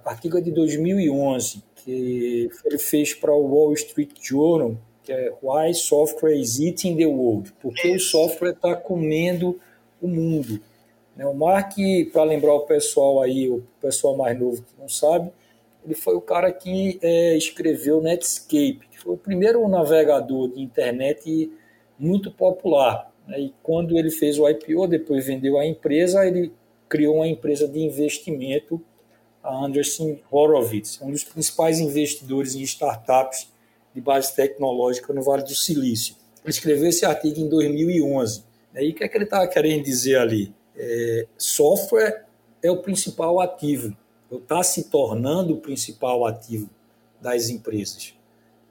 artigo 0.04 0.42
de 0.42 0.50
2011, 0.50 1.62
que 1.76 2.50
ele 2.64 2.78
fez 2.78 3.14
para 3.14 3.32
o 3.32 3.46
Wall 3.46 3.72
Street 3.74 4.10
Journal, 4.20 4.76
que 5.04 5.12
é 5.12 5.32
Why 5.40 5.72
Software 5.74 6.34
is 6.34 6.58
Eating 6.58 6.96
the 6.96 7.06
World, 7.06 7.52
porque 7.62 7.94
o 7.94 8.00
software 8.00 8.50
está 8.50 8.74
comendo 8.74 9.60
o 10.02 10.08
mundo. 10.08 10.60
Né? 11.14 11.24
O 11.24 11.34
Mark, 11.34 11.76
para 12.12 12.24
lembrar 12.24 12.54
o 12.54 12.66
pessoal 12.66 13.22
aí, 13.22 13.48
o 13.48 13.62
pessoal 13.80 14.16
mais 14.16 14.36
novo 14.38 14.62
que 14.62 14.80
não 14.80 14.88
sabe, 14.88 15.30
ele 15.86 15.94
foi 15.94 16.16
o 16.16 16.20
cara 16.20 16.52
que 16.52 16.98
é, 17.00 17.36
escreveu 17.36 18.02
Netscape, 18.02 18.80
que 18.90 18.98
foi 18.98 19.14
o 19.14 19.16
primeiro 19.16 19.66
navegador 19.68 20.48
de 20.48 20.60
internet 20.60 21.50
muito 21.96 22.28
popular. 22.30 23.12
Né? 23.26 23.40
E 23.40 23.54
quando 23.62 23.96
ele 23.96 24.10
fez 24.10 24.36
o 24.36 24.48
IPO, 24.48 24.88
depois 24.88 25.24
vendeu 25.24 25.56
a 25.56 25.64
empresa, 25.64 26.26
ele 26.26 26.52
criou 26.88 27.16
uma 27.16 27.28
empresa 27.28 27.68
de 27.68 27.78
investimento, 27.78 28.82
a 29.42 29.64
Anderson 29.64 30.18
Horowitz, 30.28 31.00
um 31.00 31.12
dos 31.12 31.22
principais 31.22 31.78
investidores 31.78 32.56
em 32.56 32.62
startups 32.62 33.48
de 33.94 34.00
base 34.00 34.34
tecnológica 34.34 35.12
no 35.12 35.22
Vale 35.22 35.44
do 35.44 35.54
Silício. 35.54 36.16
Ele 36.42 36.50
escreveu 36.50 36.88
esse 36.88 37.06
artigo 37.06 37.38
em 37.38 37.48
2011. 37.48 38.42
Aí 38.74 38.90
o 38.90 38.94
que 38.94 39.04
é 39.04 39.08
que 39.08 39.16
ele 39.16 39.24
estava 39.24 39.46
querendo 39.46 39.84
dizer 39.84 40.18
ali? 40.18 40.52
É, 40.76 41.26
software 41.38 42.26
é 42.60 42.70
o 42.70 42.82
principal 42.82 43.40
ativo, 43.40 43.96
está 44.30 44.62
se 44.62 44.84
tornando 44.84 45.54
o 45.54 45.60
principal 45.60 46.26
ativo 46.26 46.68
das 47.20 47.48
empresas. 47.48 48.14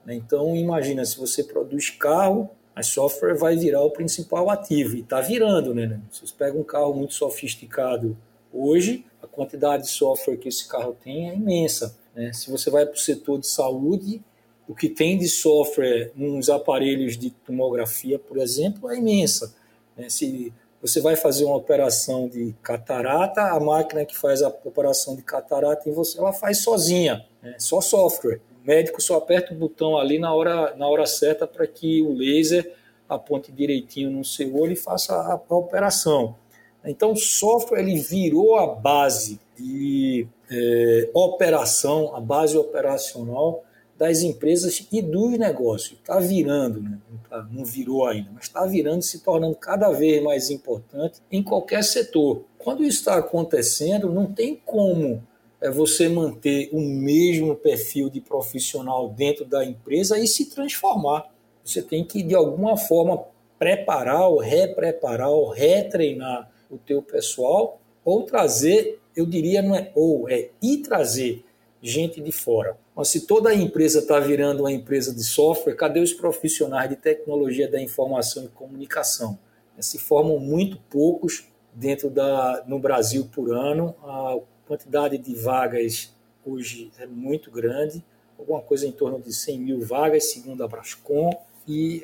Né? 0.04 0.14
Então, 0.14 0.54
imagina, 0.54 1.04
se 1.04 1.18
você 1.18 1.42
produz 1.42 1.90
carro, 1.90 2.50
a 2.74 2.82
software 2.82 3.34
vai 3.34 3.56
virar 3.56 3.82
o 3.82 3.90
principal 3.90 4.50
ativo, 4.50 4.96
e 4.96 5.00
está 5.00 5.20
virando. 5.20 5.74
Né? 5.74 6.00
Se 6.10 6.26
você 6.26 6.34
pega 6.36 6.58
um 6.58 6.62
carro 6.62 6.94
muito 6.94 7.14
sofisticado 7.14 8.16
hoje, 8.52 9.04
a 9.22 9.26
quantidade 9.26 9.84
de 9.84 9.90
software 9.90 10.36
que 10.36 10.48
esse 10.48 10.68
carro 10.68 10.96
tem 11.02 11.30
é 11.30 11.34
imensa. 11.34 11.96
Né? 12.14 12.32
Se 12.32 12.50
você 12.50 12.70
vai 12.70 12.84
para 12.84 12.94
o 12.94 12.98
setor 12.98 13.40
de 13.40 13.46
saúde, 13.46 14.22
o 14.68 14.74
que 14.74 14.88
tem 14.88 15.16
de 15.16 15.28
software 15.28 16.12
nos 16.14 16.50
aparelhos 16.50 17.16
de 17.16 17.30
tomografia, 17.30 18.18
por 18.18 18.38
exemplo, 18.38 18.90
é 18.90 18.98
imensa. 18.98 19.54
Né? 19.96 20.08
Se 20.08 20.52
você 20.86 21.00
vai 21.00 21.16
fazer 21.16 21.44
uma 21.44 21.56
operação 21.56 22.28
de 22.28 22.54
catarata, 22.62 23.42
a 23.42 23.58
máquina 23.58 24.04
que 24.04 24.16
faz 24.16 24.42
a 24.42 24.48
operação 24.48 25.16
de 25.16 25.22
catarata 25.22 25.88
em 25.88 25.92
você, 25.92 26.18
ela 26.18 26.32
faz 26.32 26.62
sozinha, 26.62 27.26
né? 27.42 27.56
só 27.58 27.80
software. 27.80 28.40
O 28.62 28.66
médico 28.66 29.02
só 29.02 29.16
aperta 29.16 29.52
o 29.52 29.56
botão 29.56 29.98
ali 29.98 30.18
na 30.18 30.32
hora, 30.32 30.74
na 30.76 30.86
hora 30.86 31.04
certa 31.04 31.46
para 31.46 31.66
que 31.66 32.02
o 32.02 32.12
laser 32.12 32.74
aponte 33.08 33.50
direitinho 33.50 34.10
no 34.10 34.24
seu 34.24 34.56
olho 34.56 34.72
e 34.72 34.76
faça 34.76 35.14
a, 35.14 35.40
a 35.48 35.54
operação. 35.54 36.36
Então, 36.84 37.12
o 37.12 37.16
software 37.16 37.80
ele 37.80 37.98
virou 37.98 38.56
a 38.56 38.66
base 38.66 39.40
de 39.56 40.26
é, 40.48 41.10
operação, 41.12 42.14
a 42.14 42.20
base 42.20 42.56
operacional 42.56 43.64
das 43.98 44.22
empresas 44.22 44.86
e 44.92 45.00
dos 45.00 45.38
negócios. 45.38 45.98
Está 45.98 46.18
virando, 46.18 46.82
né? 46.82 46.98
não, 47.10 47.18
tá, 47.28 47.48
não 47.50 47.64
virou 47.64 48.06
ainda, 48.06 48.30
mas 48.32 48.44
está 48.44 48.64
virando, 48.66 49.02
se 49.02 49.20
tornando 49.20 49.56
cada 49.56 49.90
vez 49.90 50.22
mais 50.22 50.50
importante 50.50 51.20
em 51.30 51.42
qualquer 51.42 51.82
setor. 51.82 52.44
Quando 52.58 52.84
isso 52.84 52.98
está 52.98 53.16
acontecendo, 53.16 54.12
não 54.12 54.26
tem 54.32 54.60
como 54.64 55.22
é 55.60 55.70
você 55.70 56.08
manter 56.08 56.68
o 56.70 56.80
mesmo 56.80 57.56
perfil 57.56 58.10
de 58.10 58.20
profissional 58.20 59.08
dentro 59.08 59.44
da 59.44 59.64
empresa 59.64 60.18
e 60.18 60.26
se 60.26 60.50
transformar. 60.50 61.32
Você 61.64 61.80
tem 61.80 62.04
que, 62.04 62.22
de 62.22 62.34
alguma 62.34 62.76
forma, 62.76 63.24
preparar 63.58 64.28
ou 64.28 64.38
repreparar 64.38 65.30
ou 65.30 65.48
retreinar 65.48 66.50
o 66.70 66.76
teu 66.76 67.00
pessoal 67.00 67.80
ou 68.04 68.22
trazer, 68.22 69.00
eu 69.16 69.24
diria, 69.24 69.62
não 69.62 69.74
é 69.74 69.90
ou, 69.94 70.28
é 70.28 70.50
ir 70.62 70.78
trazer 70.78 71.45
gente 71.86 72.20
de 72.20 72.32
fora. 72.32 72.76
Mas 72.94 73.08
se 73.08 73.26
toda 73.26 73.50
a 73.50 73.54
empresa 73.54 74.00
está 74.00 74.18
virando 74.18 74.60
uma 74.60 74.72
empresa 74.72 75.14
de 75.14 75.22
software, 75.22 75.74
cadê 75.74 76.00
os 76.00 76.12
profissionais 76.12 76.88
de 76.88 76.96
tecnologia 76.96 77.70
da 77.70 77.80
informação 77.80 78.44
e 78.44 78.48
comunicação? 78.48 79.38
Se 79.78 79.98
formam 79.98 80.38
muito 80.38 80.78
poucos 80.90 81.46
dentro 81.76 82.08
da 82.08 82.64
no 82.66 82.78
Brasil 82.78 83.28
por 83.32 83.52
ano. 83.52 83.94
A 84.02 84.38
quantidade 84.66 85.18
de 85.18 85.34
vagas 85.34 86.14
hoje 86.44 86.90
é 86.98 87.06
muito 87.06 87.50
grande, 87.50 88.02
alguma 88.38 88.60
coisa 88.60 88.86
em 88.86 88.92
torno 88.92 89.20
de 89.20 89.32
100 89.32 89.58
mil 89.58 89.80
vagas, 89.80 90.32
segundo 90.32 90.64
a 90.64 90.68
Brascom. 90.68 91.30
E 91.68 92.02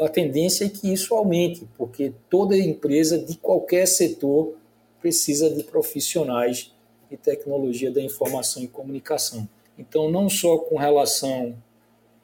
a 0.00 0.08
tendência 0.08 0.64
é 0.64 0.68
que 0.68 0.92
isso 0.92 1.14
aumente, 1.14 1.68
porque 1.76 2.12
toda 2.28 2.56
empresa 2.56 3.16
de 3.16 3.36
qualquer 3.36 3.86
setor 3.86 4.56
precisa 5.00 5.48
de 5.48 5.62
profissionais 5.62 6.73
de 7.14 7.22
tecnologia 7.22 7.90
da 7.90 8.02
informação 8.02 8.62
e 8.62 8.68
comunicação. 8.68 9.48
Então, 9.78 10.10
não 10.10 10.28
só 10.28 10.58
com 10.58 10.76
relação 10.76 11.56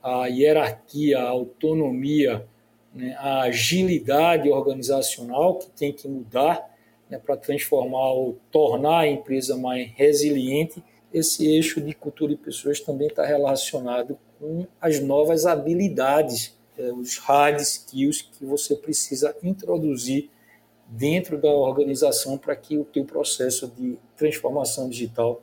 à 0.02 0.26
hierarquia, 0.26 1.18
à 1.18 1.28
autonomia, 1.28 2.46
né, 2.94 3.14
à 3.18 3.42
agilidade 3.42 4.48
organizacional 4.48 5.58
que 5.58 5.70
tem 5.70 5.92
que 5.92 6.08
mudar 6.08 6.68
né, 7.08 7.18
para 7.18 7.36
transformar 7.36 8.12
ou 8.12 8.38
tornar 8.50 9.00
a 9.00 9.08
empresa 9.08 9.56
mais 9.56 9.90
resiliente, 9.94 10.82
esse 11.12 11.46
eixo 11.46 11.80
de 11.80 11.92
cultura 11.92 12.32
e 12.32 12.36
pessoas 12.36 12.80
também 12.80 13.08
está 13.08 13.26
relacionado 13.26 14.18
com 14.38 14.66
as 14.80 15.00
novas 15.00 15.44
habilidades, 15.44 16.56
é, 16.78 16.92
os 16.92 17.18
hard 17.18 17.60
skills 17.60 18.22
que 18.22 18.44
você 18.44 18.76
precisa 18.76 19.36
introduzir 19.42 20.30
dentro 20.90 21.40
da 21.40 21.48
organização 21.48 22.36
para 22.36 22.56
que 22.56 22.76
o 22.76 22.84
teu 22.84 23.04
processo 23.04 23.72
de 23.78 23.96
transformação 24.16 24.88
digital 24.88 25.40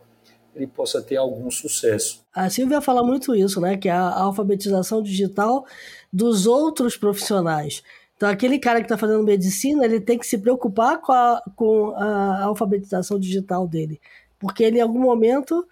ele 0.54 0.68
possa 0.68 1.02
ter 1.02 1.18
algum 1.18 1.50
sucesso. 1.52 2.22
A 2.34 2.50
Silvia 2.50 2.82
fala 2.82 3.04
muito 3.04 3.36
isso, 3.36 3.62
né? 3.62 3.78
Que 3.78 3.88
é 3.88 3.91
a 3.91 4.20
alfabetização 4.20 5.02
digital 5.04 5.66
dos 6.12 6.48
outros 6.48 6.98
profissionais. 6.98 7.84
Então, 8.16 8.28
aquele 8.28 8.58
cara 8.58 8.80
que 8.80 8.86
está 8.86 8.98
fazendo 8.98 9.24
medicina, 9.24 9.86
ele 9.86 10.02
tem 10.02 10.18
que 10.18 10.26
se 10.26 10.39
preocupar 10.39 11.00
com 11.00 11.12
a, 11.12 11.43
com 11.56 11.91
a 11.91 12.43
alfabetização 12.45 13.20
digital 13.20 13.68
dele, 13.68 14.02
porque 14.39 14.64
ele, 14.64 14.80
em 14.80 14.82
algum 14.82 15.00
momento, 15.00 15.64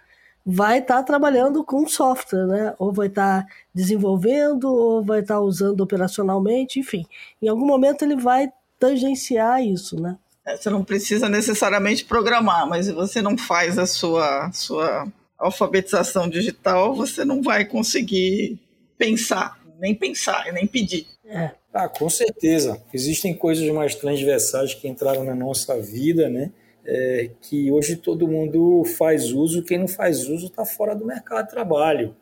vai 0.45 0.77
estar 0.77 0.97
tá 0.97 1.03
trabalhando 1.03 1.63
com 1.63 1.87
software, 1.87 2.45
né? 2.45 2.75
Ou 2.77 2.93
vai 2.93 3.07
estar 3.07 3.43
tá 3.43 3.49
desenvolvendo, 3.73 4.65
ou 4.65 5.03
vai 5.03 5.21
estar 5.21 5.35
tá 5.35 5.41
usando 5.41 5.81
operacionalmente, 5.81 6.79
enfim. 6.79 7.03
Em 7.41 7.47
algum 7.47 7.65
momento, 7.65 8.03
ele 8.03 8.15
vai 8.15 8.51
tangenciar 8.79 9.63
isso, 9.63 9.99
né? 9.99 10.17
É, 10.45 10.55
você 10.55 10.69
não 10.69 10.83
precisa 10.83 11.27
necessariamente 11.27 12.05
programar, 12.05 12.67
mas 12.67 12.85
se 12.85 12.91
você 12.91 13.21
não 13.21 13.37
faz 13.37 13.79
a 13.79 13.87
sua, 13.87 14.51
sua 14.51 15.07
alfabetização 15.37 16.29
digital, 16.29 16.93
você 16.93 17.25
não 17.25 17.41
vai 17.41 17.65
conseguir 17.65 18.59
pensar, 18.97 19.59
nem 19.79 19.95
pensar, 19.95 20.51
nem 20.53 20.67
pedir. 20.67 21.07
É. 21.25 21.51
Ah, 21.73 21.89
com 21.89 22.09
certeza. 22.09 22.81
Existem 22.93 23.33
coisas 23.33 23.67
mais 23.69 23.95
transversais 23.95 24.73
que 24.73 24.87
entraram 24.87 25.23
na 25.23 25.35
nossa 25.35 25.79
vida, 25.81 26.29
né? 26.29 26.51
É, 26.85 27.31
que 27.41 27.71
hoje 27.71 27.95
todo 27.95 28.27
mundo 28.27 28.85
faz 28.85 29.33
uso, 29.33 29.63
quem 29.63 29.79
não 29.79 29.87
faz 29.87 30.29
uso 30.29 30.45
está 30.45 30.63
fora 30.63 30.95
do 30.95 31.03
mercado 31.03 31.45
de 31.45 31.51
trabalho. 31.51 32.15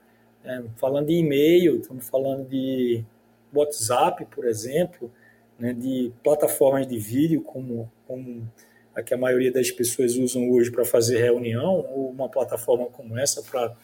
É, 0.43 0.63
falando 0.77 1.07
de 1.07 1.13
e-mail, 1.13 1.79
estamos 1.81 2.07
falando 2.07 2.47
de 2.47 3.03
WhatsApp, 3.53 4.25
por 4.33 4.45
exemplo, 4.45 5.11
né, 5.59 5.73
de 5.73 6.11
plataformas 6.23 6.87
de 6.87 6.97
vídeo 6.97 7.41
como, 7.41 7.91
como 8.07 8.47
a 8.95 9.01
que 9.01 9.13
a 9.13 9.17
maioria 9.17 9.51
das 9.51 9.71
pessoas 9.71 10.15
usam 10.15 10.49
hoje 10.51 10.71
para 10.71 10.85
fazer 10.85 11.19
reunião, 11.19 11.85
ou 11.91 12.09
uma 12.09 12.29
plataforma 12.29 12.85
como 12.85 13.17
essa 13.17 13.41
para 13.41 13.75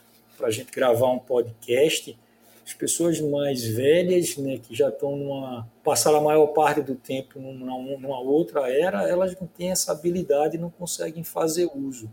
a 0.41 0.51
gente 0.51 0.71
gravar 0.71 1.11
um 1.11 1.19
podcast. 1.19 2.17
As 2.65 2.73
pessoas 2.75 3.19
mais 3.19 3.63
velhas, 3.63 4.37
né, 4.37 4.59
que 4.59 4.75
já 4.75 4.89
estão 4.89 5.15
numa. 5.15 5.67
passaram 5.83 6.19
a 6.19 6.21
maior 6.21 6.47
parte 6.47 6.81
do 6.81 6.93
tempo 6.93 7.39
numa, 7.39 7.97
numa 7.97 8.19
outra 8.19 8.71
era, 8.71 9.09
elas 9.09 9.35
não 9.39 9.47
têm 9.47 9.71
essa 9.71 9.91
habilidade 9.91 10.55
e 10.55 10.59
não 10.59 10.69
conseguem 10.69 11.23
fazer 11.23 11.67
uso. 11.73 12.09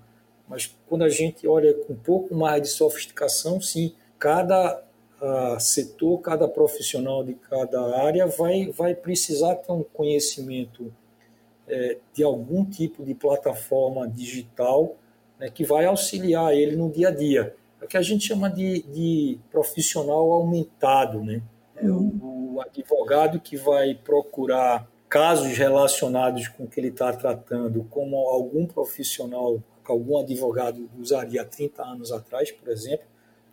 Mas 0.49 0.75
quando 0.87 1.03
a 1.03 1.09
gente 1.11 1.47
olha 1.47 1.75
com 1.75 1.93
um 1.93 1.97
pouco 1.97 2.35
mais 2.35 2.63
de 2.63 2.69
sofisticação, 2.69 3.61
sim, 3.61 3.95
cada 4.19 4.83
uh, 5.21 5.59
setor, 5.61 6.19
cada 6.21 6.49
profissional 6.49 7.25
de 7.25 7.35
cada 7.35 8.03
área 8.03 8.27
vai, 8.27 8.67
vai 8.67 8.95
precisar 8.95 9.57
ter 9.57 9.73
um 9.73 9.83
conhecimento 9.83 10.93
é, 11.69 11.99
de 12.13 12.23
algum 12.23 12.65
tipo 12.65 13.05
de 13.05 13.15
plataforma 13.15 14.09
digital 14.09 14.95
né, 15.39 15.51
que 15.51 15.65
vai 15.65 15.85
auxiliar 15.85 16.55
ele 16.55 16.77
no 16.77 16.91
dia 16.91 17.09
a 17.09 17.11
dia. 17.11 17.55
É 17.81 17.85
o 17.85 17.89
que 17.89 17.97
a 17.97 18.03
gente 18.03 18.27
chama 18.27 18.49
de, 18.49 18.83
de 18.83 19.39
profissional 19.51 20.33
aumentado. 20.33 21.23
Né? 21.23 21.43
É 21.77 21.87
o, 21.87 22.55
o 22.55 22.61
advogado 22.61 23.41
que 23.41 23.57
vai 23.57 23.95
procurar 23.95 24.89
casos 25.09 25.57
relacionados 25.57 26.49
com 26.49 26.65
o 26.65 26.67
que 26.69 26.81
ele 26.81 26.89
está 26.89 27.13
tratando, 27.13 27.85
como 27.91 28.17
algum 28.29 28.67
profissional, 28.67 29.63
algum 29.85 30.19
advogado 30.19 30.89
usaria 30.99 31.43
há 31.43 31.45
30 31.45 31.83
anos 31.83 32.13
atrás, 32.13 32.51
por 32.51 32.69
exemplo, 32.69 33.07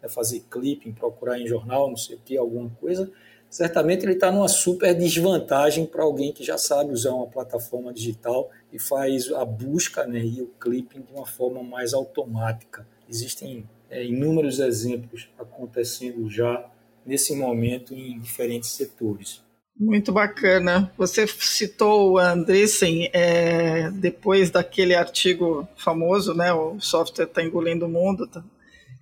né, 0.04 0.10
fazer 0.10 0.44
clipping, 0.52 0.92
procurar 0.92 1.40
em 1.40 1.48
jornal, 1.48 1.90
não 1.90 1.98
sei 1.98 2.18
o 2.18 2.20
que, 2.20 2.38
alguma 2.38 2.70
coisa, 2.82 3.10
certamente 3.50 4.04
ele 4.04 4.14
está 4.14 4.32
numa 4.32 4.48
super 4.48 4.94
desvantagem 4.94 5.86
para 5.86 6.04
alguém 6.04 6.34
que 6.34 6.44
já 6.44 6.58
sabe 6.58 6.92
usar 6.92 7.12
uma 7.12 7.28
plataforma 7.28 7.94
digital 7.94 8.52
e 8.72 8.78
faz 8.78 9.32
a 9.32 9.46
busca 9.46 10.06
né, 10.06 10.20
e 10.20 10.42
o 10.42 10.52
clipping 10.60 11.02
de 11.02 11.14
uma 11.14 11.26
forma 11.26 11.64
mais 11.64 11.94
automática. 11.94 12.86
Existem 13.10 13.64
é, 13.90 14.04
inúmeros 14.04 14.60
exemplos 14.60 15.30
acontecendo 15.38 16.30
já 16.30 16.70
nesse 17.06 17.36
momento 17.36 17.94
em 17.94 18.20
diferentes 18.20 18.72
setores. 18.72 19.42
Muito 19.78 20.12
bacana. 20.12 20.92
Você 20.98 21.28
citou 21.28 22.14
o 22.14 22.18
Andreessen 22.20 23.10
é, 23.12 23.90
depois 23.92 24.52
daquele 24.52 24.94
artigo 24.94 25.68
famoso, 25.76 26.34
né? 26.34 26.54
O 26.54 26.80
software 26.80 27.26
está 27.26 27.44
engolindo 27.44 27.88
o 27.88 27.90
mundo. 27.90 28.28
Tá? 28.28 28.44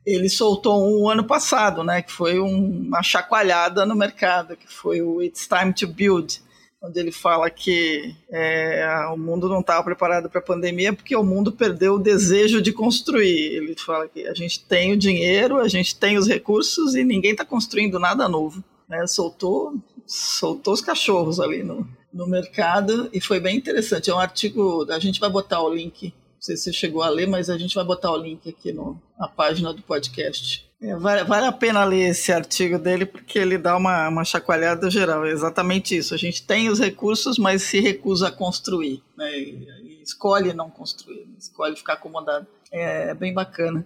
Ele 0.06 0.30
soltou 0.30 0.84
um 0.84 1.10
ano 1.10 1.24
passado, 1.24 1.84
né, 1.84 2.02
que 2.02 2.12
foi 2.12 2.39
um, 2.39 2.88
uma 2.88 3.04
chacoalhada 3.04 3.86
no 3.86 3.95
mercado, 3.95 4.56
que 4.56 4.68
foi 4.68 5.02
o 5.02 5.22
It's 5.22 5.47
Time 5.47 5.74
to 5.74 5.88
Build, 5.88 6.41
onde 6.82 6.99
ele 6.99 7.12
fala 7.12 7.49
que 7.49 8.16
é, 8.32 9.08
o 9.14 9.18
mundo 9.18 9.47
não 9.47 9.60
estava 9.60 9.84
preparado 9.84 10.30
para 10.30 10.39
a 10.39 10.43
pandemia 10.43 10.91
porque 10.91 11.16
o 11.16 11.24
mundo 11.24 11.52
perdeu 11.52 11.93
o 11.93 11.99
desejo 11.99 12.60
de 12.60 12.74
construir. 12.74 13.56
Ele 13.56 13.76
fala 13.78 14.08
que 14.08 14.26
a 14.26 14.34
gente 14.34 14.66
tem 14.66 14.91
o 14.91 14.97
dinheiro, 14.97 15.58
a 15.58 15.68
gente 15.68 15.95
tem 15.95 16.18
os 16.18 16.28
recursos 16.28 16.95
e 16.95 17.04
ninguém 17.04 17.34
está 17.34 17.45
construindo 17.45 17.99
nada 17.99 18.28
novo. 18.28 18.64
Né? 18.89 19.06
Soltou, 19.06 19.76
soltou 20.08 20.74
os 20.74 20.82
cachorros 20.82 21.39
ali 21.39 21.62
no, 21.62 21.88
no 22.12 22.26
mercado 22.26 23.08
e 23.14 23.22
foi 23.22 23.39
bem 23.39 23.58
interessante. 23.58 24.10
É 24.10 24.16
um 24.16 24.20
artigo, 24.20 24.88
a 24.89 24.97
gente 24.97 25.20
vai 25.20 25.30
botar 25.30 25.62
o 25.62 25.72
link 25.72 26.12
sei 26.41 26.57
se 26.57 26.63
você 26.63 26.73
chegou 26.73 27.03
a 27.03 27.09
ler, 27.09 27.27
mas 27.27 27.49
a 27.49 27.57
gente 27.57 27.75
vai 27.75 27.85
botar 27.85 28.11
o 28.11 28.17
link 28.17 28.49
aqui 28.49 28.73
no, 28.73 28.99
na 29.17 29.27
página 29.27 29.71
do 29.71 29.81
podcast. 29.83 30.69
É, 30.81 30.95
vale, 30.95 31.23
vale, 31.23 31.45
a 31.45 31.51
pena 31.51 31.83
ler 31.83 32.09
esse 32.09 32.33
artigo 32.33 32.79
dele 32.79 33.05
porque 33.05 33.37
ele 33.37 33.59
dá 33.59 33.77
uma, 33.77 34.09
uma 34.09 34.25
chacoalhada 34.25 34.89
geral. 34.89 35.23
É 35.23 35.29
exatamente 35.29 35.95
isso. 35.95 36.15
A 36.15 36.17
gente 36.17 36.41
tem 36.41 36.69
os 36.69 36.79
recursos, 36.79 37.37
mas 37.37 37.61
se 37.61 37.79
recusa 37.79 38.29
a 38.29 38.31
construir. 38.31 39.03
Né? 39.15 39.31
E, 39.37 40.01
escolhe 40.01 40.51
não 40.51 40.71
construir, 40.71 41.27
escolhe 41.37 41.75
ficar 41.75 41.93
acomodado. 41.93 42.47
É, 42.71 43.09
é 43.09 43.13
bem 43.13 43.31
bacana. 43.31 43.85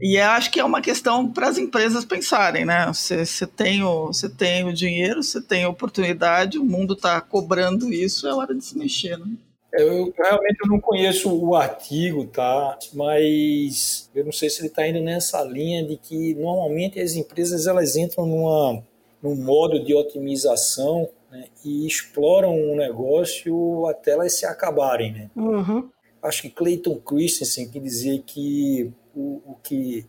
E 0.00 0.16
acho 0.16 0.52
que 0.52 0.60
é 0.60 0.64
uma 0.64 0.80
questão 0.80 1.28
para 1.28 1.48
as 1.48 1.58
empresas 1.58 2.04
pensarem, 2.04 2.64
né? 2.64 2.86
Você, 2.86 3.44
tem 3.44 3.82
o, 3.82 4.12
tem 4.36 4.64
o 4.64 4.72
dinheiro, 4.72 5.24
você 5.24 5.40
tem 5.40 5.64
a 5.64 5.68
oportunidade, 5.68 6.56
o 6.56 6.64
mundo 6.64 6.94
está 6.94 7.20
cobrando 7.20 7.92
isso, 7.92 8.28
é 8.28 8.32
hora 8.32 8.54
de 8.54 8.64
se 8.64 8.78
mexer, 8.78 9.18
né? 9.18 9.26
Eu 9.72 10.12
realmente 10.16 10.58
eu 10.64 10.68
não 10.68 10.80
conheço 10.80 11.30
o 11.30 11.54
artigo, 11.54 12.26
tá? 12.26 12.78
Mas 12.94 14.10
eu 14.14 14.24
não 14.24 14.32
sei 14.32 14.48
se 14.48 14.60
ele 14.60 14.68
está 14.68 14.86
indo 14.86 15.00
nessa 15.00 15.42
linha 15.42 15.84
de 15.84 15.96
que 15.96 16.34
normalmente 16.34 16.98
as 16.98 17.14
empresas 17.14 17.66
elas 17.66 17.94
entram 17.94 18.24
numa, 18.24 18.82
num 19.22 19.34
modo 19.34 19.84
de 19.84 19.94
otimização 19.94 21.08
né, 21.30 21.44
e 21.64 21.86
exploram 21.86 22.54
um 22.54 22.76
negócio 22.76 23.86
até 23.86 24.12
elas 24.12 24.32
se 24.32 24.46
acabarem, 24.46 25.12
né? 25.12 25.30
Uhum. 25.36 25.88
Acho 26.22 26.42
que 26.42 26.50
Clayton 26.50 26.96
Christensen 26.96 27.68
que 27.68 27.78
dizia 27.78 28.18
que 28.20 28.90
o, 29.14 29.40
o 29.46 29.56
que 29.62 30.06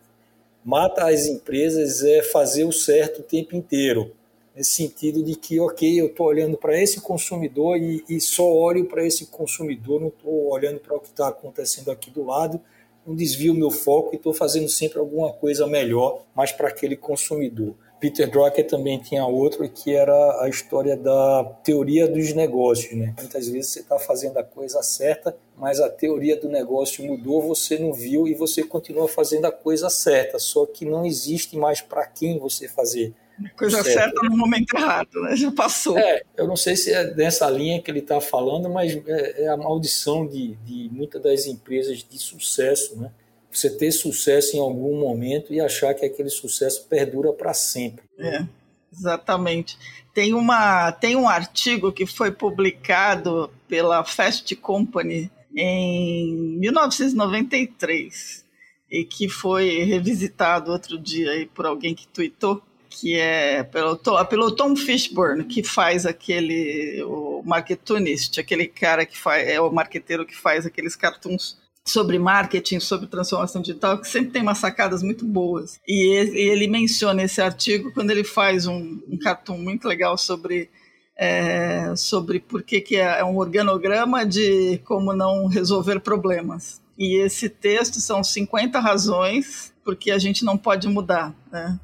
mata 0.64 1.06
as 1.06 1.26
empresas 1.26 2.02
é 2.02 2.22
fazer 2.22 2.64
o 2.64 2.72
certo 2.72 3.20
o 3.20 3.24
tempo 3.24 3.54
inteiro. 3.54 4.12
Nesse 4.54 4.72
sentido 4.72 5.22
de 5.22 5.36
que, 5.36 5.60
ok, 5.60 6.00
eu 6.00 6.06
estou 6.06 6.26
olhando 6.26 6.56
para 6.56 6.80
esse 6.80 7.00
consumidor 7.00 7.76
e, 7.76 8.04
e 8.08 8.20
só 8.20 8.44
olho 8.44 8.86
para 8.86 9.06
esse 9.06 9.26
consumidor, 9.26 10.00
não 10.00 10.08
estou 10.08 10.50
olhando 10.50 10.80
para 10.80 10.96
o 10.96 11.00
que 11.00 11.08
está 11.08 11.28
acontecendo 11.28 11.90
aqui 11.90 12.10
do 12.10 12.24
lado, 12.24 12.60
não 13.06 13.14
desvio 13.14 13.54
meu 13.54 13.70
foco 13.70 14.10
e 14.12 14.16
estou 14.16 14.34
fazendo 14.34 14.68
sempre 14.68 14.98
alguma 14.98 15.32
coisa 15.32 15.66
melhor, 15.66 16.24
mas 16.34 16.52
para 16.52 16.68
aquele 16.68 16.96
consumidor. 16.96 17.74
Peter 18.00 18.30
Drucker 18.30 18.66
também 18.66 18.98
tinha 18.98 19.26
outro 19.26 19.68
que 19.68 19.94
era 19.94 20.42
a 20.42 20.48
história 20.48 20.96
da 20.96 21.44
teoria 21.62 22.08
dos 22.08 22.32
negócios. 22.32 22.96
Né? 22.96 23.14
Muitas 23.18 23.46
vezes 23.46 23.72
você 23.72 23.80
está 23.80 23.98
fazendo 23.98 24.38
a 24.38 24.42
coisa 24.42 24.82
certa, 24.82 25.36
mas 25.54 25.80
a 25.80 25.90
teoria 25.90 26.34
do 26.34 26.48
negócio 26.48 27.04
mudou, 27.04 27.42
você 27.42 27.78
não 27.78 27.92
viu 27.92 28.26
e 28.26 28.32
você 28.32 28.62
continua 28.62 29.06
fazendo 29.06 29.44
a 29.44 29.52
coisa 29.52 29.90
certa, 29.90 30.38
só 30.38 30.64
que 30.64 30.86
não 30.86 31.04
existe 31.04 31.58
mais 31.58 31.82
para 31.82 32.06
quem 32.06 32.38
você 32.38 32.66
fazer. 32.66 33.12
Coisa 33.56 33.82
certo. 33.82 33.98
certa 33.98 34.28
no 34.28 34.36
momento 34.36 34.74
errado, 34.74 35.20
né? 35.22 35.36
Já 35.36 35.50
passou. 35.50 35.98
É, 35.98 36.22
eu 36.36 36.46
não 36.46 36.56
sei 36.56 36.76
se 36.76 36.92
é 36.92 37.04
dessa 37.04 37.48
linha 37.50 37.80
que 37.80 37.90
ele 37.90 38.00
está 38.00 38.20
falando, 38.20 38.68
mas 38.68 38.94
é, 39.06 39.44
é, 39.44 39.48
a 39.48 39.56
maldição 39.56 40.26
de, 40.26 40.54
de 40.64 40.88
muitas 40.92 41.22
das 41.22 41.46
empresas 41.46 42.04
de 42.08 42.18
sucesso, 42.18 42.98
né? 42.98 43.10
você 43.50 43.68
ter 43.68 43.90
sucesso 43.90 44.56
em 44.56 44.60
algum 44.60 45.00
momento 45.00 45.52
e 45.52 45.60
achar 45.60 45.92
que 45.94 46.06
aquele 46.06 46.30
sucesso 46.30 46.86
perdura 46.88 47.32
para 47.32 47.52
sempre. 47.52 48.04
É, 48.18 48.46
exatamente. 48.92 49.76
Tem, 50.14 50.32
uma, 50.34 50.92
tem 50.92 51.16
um 51.16 51.28
artigo 51.28 51.92
que 51.92 52.06
foi 52.06 52.30
publicado 52.30 53.50
pela 53.68 54.04
Fast 54.04 54.54
Company 54.56 55.30
em 55.54 56.58
1993 56.58 58.44
e 58.90 59.04
que 59.04 59.28
foi 59.28 59.84
revisitado 59.84 60.72
outro 60.72 60.98
dia 60.98 61.30
aí 61.32 61.46
por 61.46 61.66
alguém 61.66 61.94
que 61.94 62.08
tweetou, 62.08 62.62
que 62.90 63.16
é 63.16 63.62
pelo, 63.62 63.96
pelo 64.28 64.50
Tom 64.50 64.74
Fishburne, 64.74 65.44
que 65.44 65.62
faz 65.62 66.04
aquele, 66.04 67.02
o 67.04 67.40
marketunist, 67.44 68.38
aquele 68.40 68.66
cara 68.66 69.06
que 69.06 69.16
faz, 69.16 69.48
é 69.48 69.60
o 69.60 69.70
marqueteiro 69.70 70.26
que 70.26 70.36
faz 70.36 70.66
aqueles 70.66 70.96
cartoons 70.96 71.56
sobre 71.86 72.18
marketing, 72.18 72.80
sobre 72.80 73.06
transformação 73.06 73.62
digital, 73.62 73.98
que 73.98 74.08
sempre 74.08 74.32
tem 74.32 74.42
umas 74.42 74.58
sacadas 74.58 75.02
muito 75.02 75.24
boas. 75.24 75.80
E 75.86 76.12
ele, 76.36 76.66
menciona 76.66 77.22
esse 77.22 77.40
artigo 77.40 77.92
quando 77.92 78.10
ele 78.10 78.24
faz 78.24 78.66
um, 78.66 79.00
um 79.08 79.16
cartoon 79.18 79.58
muito 79.58 79.86
legal 79.86 80.18
sobre 80.18 80.68
é, 81.16 81.94
sobre 81.96 82.40
por 82.40 82.62
que, 82.62 82.80
que 82.80 82.96
é, 82.96 83.20
é 83.20 83.24
um 83.24 83.36
organograma 83.36 84.24
de 84.24 84.78
como 84.84 85.12
não 85.12 85.46
resolver 85.46 86.00
problemas. 86.00 86.80
E 86.98 87.16
esse 87.20 87.48
texto 87.48 88.00
são 88.00 88.24
50 88.24 88.78
razões 88.78 89.72
porque 89.84 90.10
a 90.10 90.18
gente 90.18 90.44
não 90.44 90.56
pode 90.56 90.88
mudar, 90.88 91.34
né? 91.52 91.78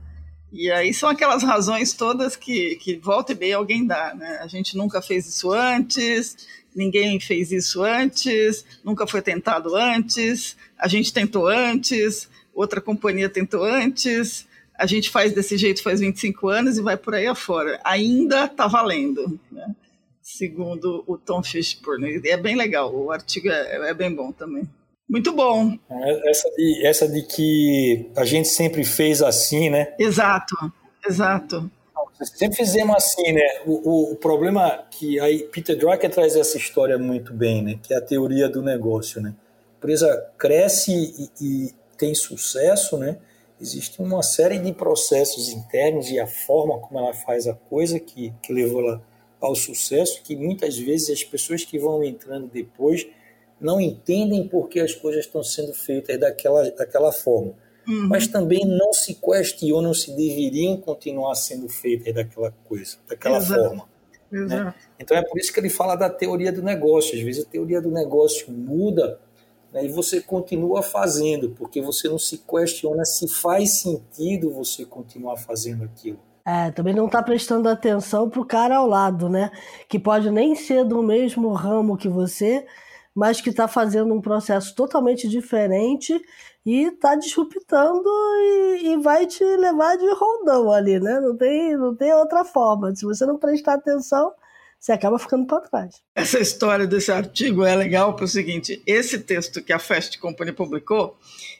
E 0.56 0.70
aí 0.70 0.94
são 0.94 1.10
aquelas 1.10 1.42
razões 1.42 1.92
todas 1.92 2.34
que, 2.34 2.76
que 2.76 2.96
volta 2.96 3.32
e 3.32 3.34
meia 3.34 3.56
alguém 3.56 3.86
dá, 3.86 4.14
né? 4.14 4.38
A 4.40 4.46
gente 4.46 4.74
nunca 4.74 5.02
fez 5.02 5.26
isso 5.26 5.52
antes, 5.52 6.48
ninguém 6.74 7.20
fez 7.20 7.52
isso 7.52 7.82
antes, 7.82 8.64
nunca 8.82 9.06
foi 9.06 9.20
tentado 9.20 9.76
antes, 9.76 10.56
a 10.78 10.88
gente 10.88 11.12
tentou 11.12 11.46
antes, 11.46 12.26
outra 12.54 12.80
companhia 12.80 13.28
tentou 13.28 13.64
antes, 13.64 14.46
a 14.74 14.86
gente 14.86 15.10
faz 15.10 15.34
desse 15.34 15.58
jeito 15.58 15.82
faz 15.82 16.00
25 16.00 16.48
anos 16.48 16.78
e 16.78 16.82
vai 16.82 16.96
por 16.96 17.14
aí 17.14 17.26
afora. 17.26 17.78
Ainda 17.84 18.46
está 18.46 18.66
valendo, 18.66 19.38
né? 19.52 19.74
segundo 20.22 21.04
o 21.06 21.18
Tom 21.18 21.42
Fishburne. 21.42 22.20
É 22.24 22.36
bem 22.38 22.56
legal, 22.56 22.94
o 22.94 23.12
artigo 23.12 23.48
é, 23.50 23.90
é 23.90 23.94
bem 23.94 24.12
bom 24.12 24.32
também. 24.32 24.66
Muito 25.08 25.32
bom. 25.32 25.78
Essa 26.24 26.50
de, 26.50 26.86
essa 26.86 27.08
de 27.08 27.22
que 27.22 28.10
a 28.16 28.24
gente 28.24 28.48
sempre 28.48 28.84
fez 28.84 29.22
assim, 29.22 29.70
né? 29.70 29.94
Exato, 29.98 30.54
exato. 31.08 31.70
Sempre 32.24 32.56
fizemos 32.56 32.96
assim, 32.96 33.32
né? 33.32 33.46
O, 33.66 33.72
o, 33.72 34.12
o, 34.12 34.16
problema 34.16 34.84
que 34.90 35.20
aí 35.20 35.44
Peter 35.44 35.76
Drucker 35.76 36.10
traz 36.10 36.34
essa 36.34 36.56
história 36.56 36.98
muito 36.98 37.32
bem, 37.32 37.62
né? 37.62 37.78
Que 37.82 37.92
é 37.92 37.98
a 37.98 38.00
teoria 38.00 38.48
do 38.48 38.62
negócio, 38.62 39.20
né? 39.20 39.34
A 39.74 39.78
empresa 39.78 40.30
cresce 40.38 40.92
e, 40.92 41.44
e 41.44 41.74
tem 41.96 42.14
sucesso, 42.14 42.96
né? 42.96 43.18
Existe 43.60 44.00
uma 44.00 44.22
série 44.22 44.58
de 44.58 44.72
processos 44.72 45.50
internos 45.50 46.10
e 46.10 46.18
a 46.18 46.26
forma 46.26 46.78
como 46.78 46.98
ela 46.98 47.14
faz 47.14 47.46
a 47.46 47.54
coisa 47.54 48.00
que, 48.00 48.32
que 48.42 48.52
levou 48.52 48.80
ela 48.80 49.02
ao 49.40 49.54
sucesso, 49.54 50.22
que 50.22 50.34
muitas 50.34 50.78
vezes 50.78 51.10
as 51.10 51.24
pessoas 51.24 51.64
que 51.64 51.78
vão 51.78 52.02
entrando 52.02 52.48
depois 52.48 53.06
não 53.60 53.80
entendem 53.80 54.46
por 54.46 54.68
que 54.68 54.80
as 54.80 54.94
coisas 54.94 55.24
estão 55.24 55.42
sendo 55.42 55.72
feitas 55.72 56.18
daquela, 56.18 56.70
daquela 56.70 57.12
forma 57.12 57.54
uhum. 57.86 58.08
mas 58.08 58.26
também 58.26 58.64
não 58.66 58.92
se 58.92 59.14
questionam 59.14 59.94
se 59.94 60.14
deveriam 60.14 60.76
continuar 60.76 61.34
sendo 61.34 61.68
feitas 61.68 62.14
daquela 62.14 62.52
coisa, 62.64 62.96
daquela 63.08 63.38
Exato. 63.38 63.62
forma. 63.62 63.88
Né? 64.30 64.44
Exato. 64.44 64.64
Né? 64.64 64.74
Então 64.98 65.16
é 65.16 65.22
por 65.22 65.38
isso 65.38 65.52
que 65.52 65.60
ele 65.60 65.70
fala 65.70 65.94
da 65.94 66.10
teoria 66.10 66.52
do 66.52 66.62
negócio. 66.62 67.16
Às 67.16 67.22
vezes 67.22 67.44
a 67.44 67.48
teoria 67.48 67.80
do 67.80 67.90
negócio 67.90 68.52
muda 68.52 69.20
né, 69.72 69.84
e 69.84 69.88
você 69.88 70.20
continua 70.20 70.82
fazendo, 70.82 71.50
porque 71.50 71.80
você 71.80 72.08
não 72.08 72.18
se 72.18 72.38
questiona 72.38 73.04
se 73.04 73.28
faz 73.28 73.80
sentido 73.80 74.50
você 74.50 74.84
continuar 74.84 75.36
fazendo 75.36 75.84
aquilo. 75.84 76.18
É, 76.44 76.70
também 76.70 76.94
não 76.94 77.06
está 77.06 77.20
prestando 77.20 77.68
atenção 77.68 78.30
para 78.30 78.40
o 78.40 78.46
cara 78.46 78.76
ao 78.76 78.86
lado, 78.86 79.28
né? 79.28 79.50
Que 79.88 79.98
pode 79.98 80.30
nem 80.30 80.54
ser 80.54 80.84
do 80.84 81.02
mesmo 81.02 81.52
ramo 81.52 81.96
que 81.96 82.08
você, 82.08 82.64
mas 83.16 83.40
que 83.40 83.48
está 83.48 83.66
fazendo 83.66 84.12
um 84.12 84.20
processo 84.20 84.74
totalmente 84.74 85.26
diferente 85.26 86.20
e 86.66 86.90
tá 86.90 87.14
disruptando 87.14 88.04
e, 88.04 88.92
e, 88.92 88.96
vai 88.98 89.26
te 89.26 89.42
levar 89.42 89.96
de 89.96 90.06
rondão 90.12 90.70
ali, 90.70 91.00
né? 91.00 91.18
Não 91.20 91.34
tem, 91.34 91.74
não 91.78 91.96
tem 91.96 92.12
outra 92.12 92.44
forma. 92.44 92.94
Se 92.94 93.06
você 93.06 93.24
não 93.24 93.38
prestar 93.38 93.74
atenção, 93.74 94.32
você 94.78 94.92
acaba 94.92 95.18
ficando 95.18 95.46
para 95.46 95.62
trás. 95.62 96.02
Essa 96.14 96.38
história 96.38 96.86
desse 96.86 97.10
artigo 97.10 97.64
é 97.64 97.74
legal 97.74 98.14
para 98.14 98.26
o 98.26 98.28
seguinte: 98.28 98.82
esse 98.86 99.18
texto 99.20 99.62
que 99.62 99.72
a 99.72 99.78
Fast 99.78 100.18
Company 100.18 100.52
publicou, 100.52 101.16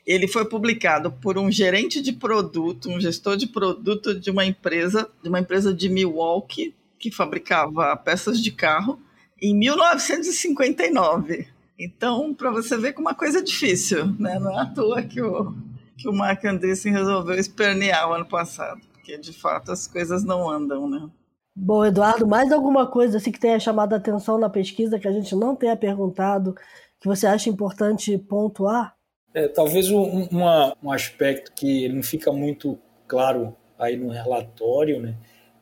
ele 0.06 0.28
foi 0.28 0.44
publicado 0.44 1.10
por 1.10 1.38
um 1.38 1.50
gerente 1.50 2.02
de 2.02 2.12
produto, 2.12 2.90
um 2.90 3.00
gestor 3.00 3.34
de 3.36 3.46
produto 3.46 4.14
de 4.14 4.30
uma 4.30 4.44
empresa, 4.44 5.08
de 5.22 5.30
uma 5.30 5.40
empresa 5.40 5.72
de 5.72 5.88
Milwaukee 5.88 6.74
que 6.98 7.10
fabricava 7.10 7.96
peças 7.96 8.42
de 8.42 8.50
carro 8.50 9.00
em 9.40 9.54
1959. 9.54 11.48
Então, 11.78 12.32
para 12.34 12.50
você 12.50 12.76
ver 12.76 12.92
como 12.92 13.08
uma 13.08 13.14
coisa 13.14 13.38
é 13.38 13.42
difícil, 13.42 14.06
né? 14.18 14.38
Não 14.38 14.50
é 14.50 14.62
à 14.62 14.66
toa 14.66 15.02
que 15.02 15.20
o, 15.20 15.54
que 15.96 16.08
o 16.08 16.12
Mark 16.12 16.44
Andreessen 16.44 16.92
resolveu 16.92 17.34
espernear 17.34 18.08
o 18.08 18.14
ano 18.14 18.26
passado, 18.26 18.80
porque 18.92 19.18
de 19.18 19.32
fato 19.32 19.72
as 19.72 19.86
coisas 19.86 20.24
não 20.24 20.48
andam, 20.48 20.88
né? 20.88 21.08
Bom, 21.54 21.84
Eduardo, 21.84 22.26
mais 22.26 22.52
alguma 22.52 22.86
coisa 22.86 23.16
assim 23.16 23.32
que 23.32 23.40
tenha 23.40 23.58
chamado 23.58 23.94
a 23.94 23.96
atenção 23.96 24.38
na 24.38 24.48
pesquisa 24.48 24.98
que 24.98 25.08
a 25.08 25.12
gente 25.12 25.34
não 25.34 25.56
tenha 25.56 25.76
perguntado, 25.76 26.54
que 27.00 27.08
você 27.08 27.26
acha 27.26 27.48
importante 27.48 28.16
pontuar? 28.18 28.94
É, 29.32 29.48
talvez 29.48 29.90
um, 29.90 30.24
uma, 30.30 30.76
um 30.82 30.90
aspecto 30.90 31.52
que 31.52 31.88
não 31.88 32.02
fica 32.02 32.32
muito 32.32 32.78
claro 33.06 33.56
aí 33.78 33.96
no 33.96 34.10
relatório, 34.10 35.00
né, 35.00 35.14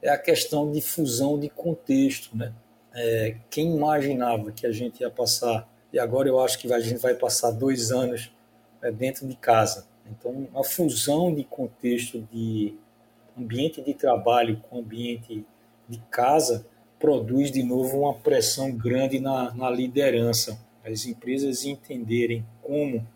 é 0.02 0.10
a 0.10 0.18
questão 0.18 0.70
de 0.70 0.80
fusão 0.80 1.38
de 1.38 1.48
contexto, 1.48 2.36
né? 2.36 2.52
É, 2.94 3.36
quem 3.50 3.74
imaginava 3.74 4.52
que 4.52 4.66
a 4.66 4.72
gente 4.72 5.00
ia 5.00 5.10
passar 5.10 5.68
e 5.94 5.98
agora 5.98 6.28
eu 6.28 6.40
acho 6.40 6.58
que 6.58 6.72
a 6.72 6.80
gente 6.80 7.00
vai 7.00 7.14
passar 7.14 7.52
dois 7.52 7.92
anos 7.92 8.32
é, 8.82 8.90
dentro 8.90 9.28
de 9.28 9.36
casa. 9.36 9.86
Então, 10.10 10.48
a 10.52 10.64
fusão 10.64 11.32
de 11.32 11.44
contexto 11.44 12.20
de 12.32 12.74
ambiente 13.38 13.80
de 13.80 13.94
trabalho 13.94 14.60
com 14.68 14.80
ambiente 14.80 15.46
de 15.88 15.98
casa 16.10 16.66
produz 16.98 17.52
de 17.52 17.62
novo 17.62 18.00
uma 18.00 18.14
pressão 18.14 18.72
grande 18.72 19.20
na, 19.20 19.54
na 19.54 19.70
liderança. 19.70 20.58
As 20.84 21.06
empresas 21.06 21.64
entenderem 21.64 22.44
como 22.60 23.06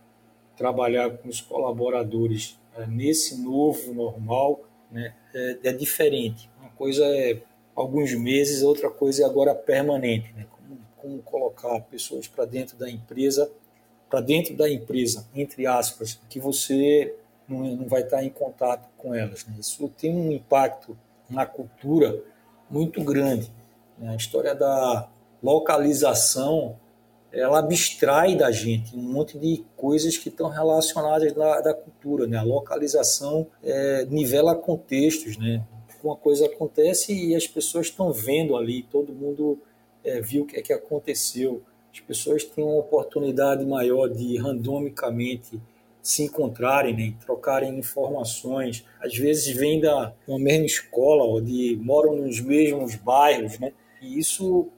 trabalhar 0.57 1.11
com 1.11 1.29
os 1.29 1.41
colaboradores 1.41 2.59
é, 2.77 2.87
nesse 2.87 3.43
novo 3.43 3.93
normal 3.93 4.61
né, 4.91 5.15
é, 5.35 5.59
é, 5.65 5.73
diferente. 5.73 6.49
Uma 6.61 6.71
coisa 6.71 7.05
é 7.05 7.41
alguns 7.81 8.13
meses, 8.15 8.63
outra 8.63 8.91
coisa 8.91 9.23
é 9.23 9.27
agora 9.27 9.55
permanente. 9.55 10.33
Né? 10.33 10.47
como 10.99 11.23
colocar 11.23 11.81
pessoas 11.83 12.27
para 12.27 12.45
dentro 12.45 12.77
da 12.77 12.91
empresa, 12.91 13.51
para 14.11 14.21
dentro 14.21 14.55
da 14.57 14.69
empresa, 14.69 15.27
entre 15.35 15.67
aspas, 15.67 16.21
que 16.29 16.39
você 16.39 17.15
não, 17.49 17.61
não 17.77 17.89
vai 17.89 18.03
estar 18.03 18.23
em 18.23 18.29
contato 18.29 18.89
com 18.99 19.15
elas. 19.15 19.47
Né? 19.47 19.57
Isso 19.59 19.89
tem 19.97 20.15
um 20.15 20.31
impacto 20.31 20.99
na 21.31 21.47
cultura 21.47 22.21
muito 22.69 23.03
grande. 23.03 23.51
Né? 23.97 24.11
A 24.11 24.17
história 24.17 24.55
da 24.55 25.09
localização 25.43 26.77
ela 27.31 27.59
abstrai 27.59 28.35
da 28.35 28.51
gente 28.51 28.97
um 28.97 29.03
monte 29.03 29.39
de 29.39 29.63
coisas 29.77 30.17
que 30.17 30.31
estão 30.31 30.49
relacionadas 30.49 31.33
da, 31.35 31.61
da 31.61 31.75
cultura. 31.75 32.27
Né? 32.27 32.39
A 32.39 32.43
localização 32.43 33.47
é, 33.63 34.07
nivela 34.07 34.55
contextos. 34.55 35.37
Né? 35.37 35.63
Uma 36.03 36.17
coisa 36.17 36.47
acontece 36.47 37.13
e 37.13 37.35
as 37.35 37.47
pessoas 37.47 37.87
estão 37.87 38.13
vendo 38.13 38.57
ali, 38.57 38.83
todo 38.85 39.13
mundo 39.13 39.59
é, 40.05 40.21
viu 40.21 40.43
o 40.43 40.47
que 40.47 40.57
é 40.57 40.63
que 40.63 40.73
aconteceu. 40.73 41.63
As 41.93 42.01
pessoas 42.01 42.45
têm 42.45 42.65
uma 42.65 42.79
oportunidade 42.79 43.65
maior 43.65 44.09
de 44.09 44.37
randomicamente 44.37 45.61
se 46.01 46.23
encontrarem, 46.23 46.97
né, 46.97 47.15
trocarem 47.21 47.79
informações. 47.79 48.85
Às 49.01 49.17
vezes 49.17 49.55
vêm 49.55 49.81
da 49.81 50.15
uma 50.27 50.39
mesma 50.39 50.65
escola, 50.65 51.25
ou 51.25 51.41
de, 51.41 51.79
moram 51.83 52.17
nos 52.17 52.41
mesmos 52.41 52.95
bairros, 52.95 53.59
né, 53.59 53.73
e 54.01 54.19
isso 54.19 54.69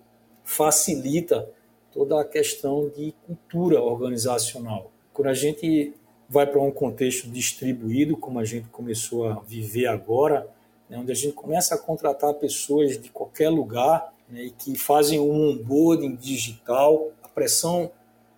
facilita 0.42 1.48
toda 1.92 2.20
a 2.20 2.24
questão 2.24 2.88
de 2.88 3.14
cultura 3.26 3.80
organizacional. 3.80 4.90
Quando 5.12 5.28
a 5.28 5.34
gente 5.34 5.92
vai 6.28 6.46
para 6.46 6.60
um 6.60 6.70
contexto 6.70 7.28
distribuído, 7.28 8.16
como 8.16 8.38
a 8.38 8.44
gente 8.44 8.68
começou 8.68 9.28
a 9.28 9.34
viver 9.40 9.86
agora, 9.86 10.48
né, 10.90 10.98
onde 10.98 11.12
a 11.12 11.14
gente 11.14 11.32
começa 11.32 11.76
a 11.76 11.78
contratar 11.78 12.34
pessoas 12.34 13.00
de 13.00 13.08
qualquer 13.10 13.48
lugar 13.48 14.12
né, 14.28 14.42
e 14.42 14.50
que 14.50 14.76
fazem 14.76 15.20
um 15.20 15.50
onboarding 15.50 16.16
digital, 16.16 17.12
a 17.22 17.28
pressão 17.28 17.90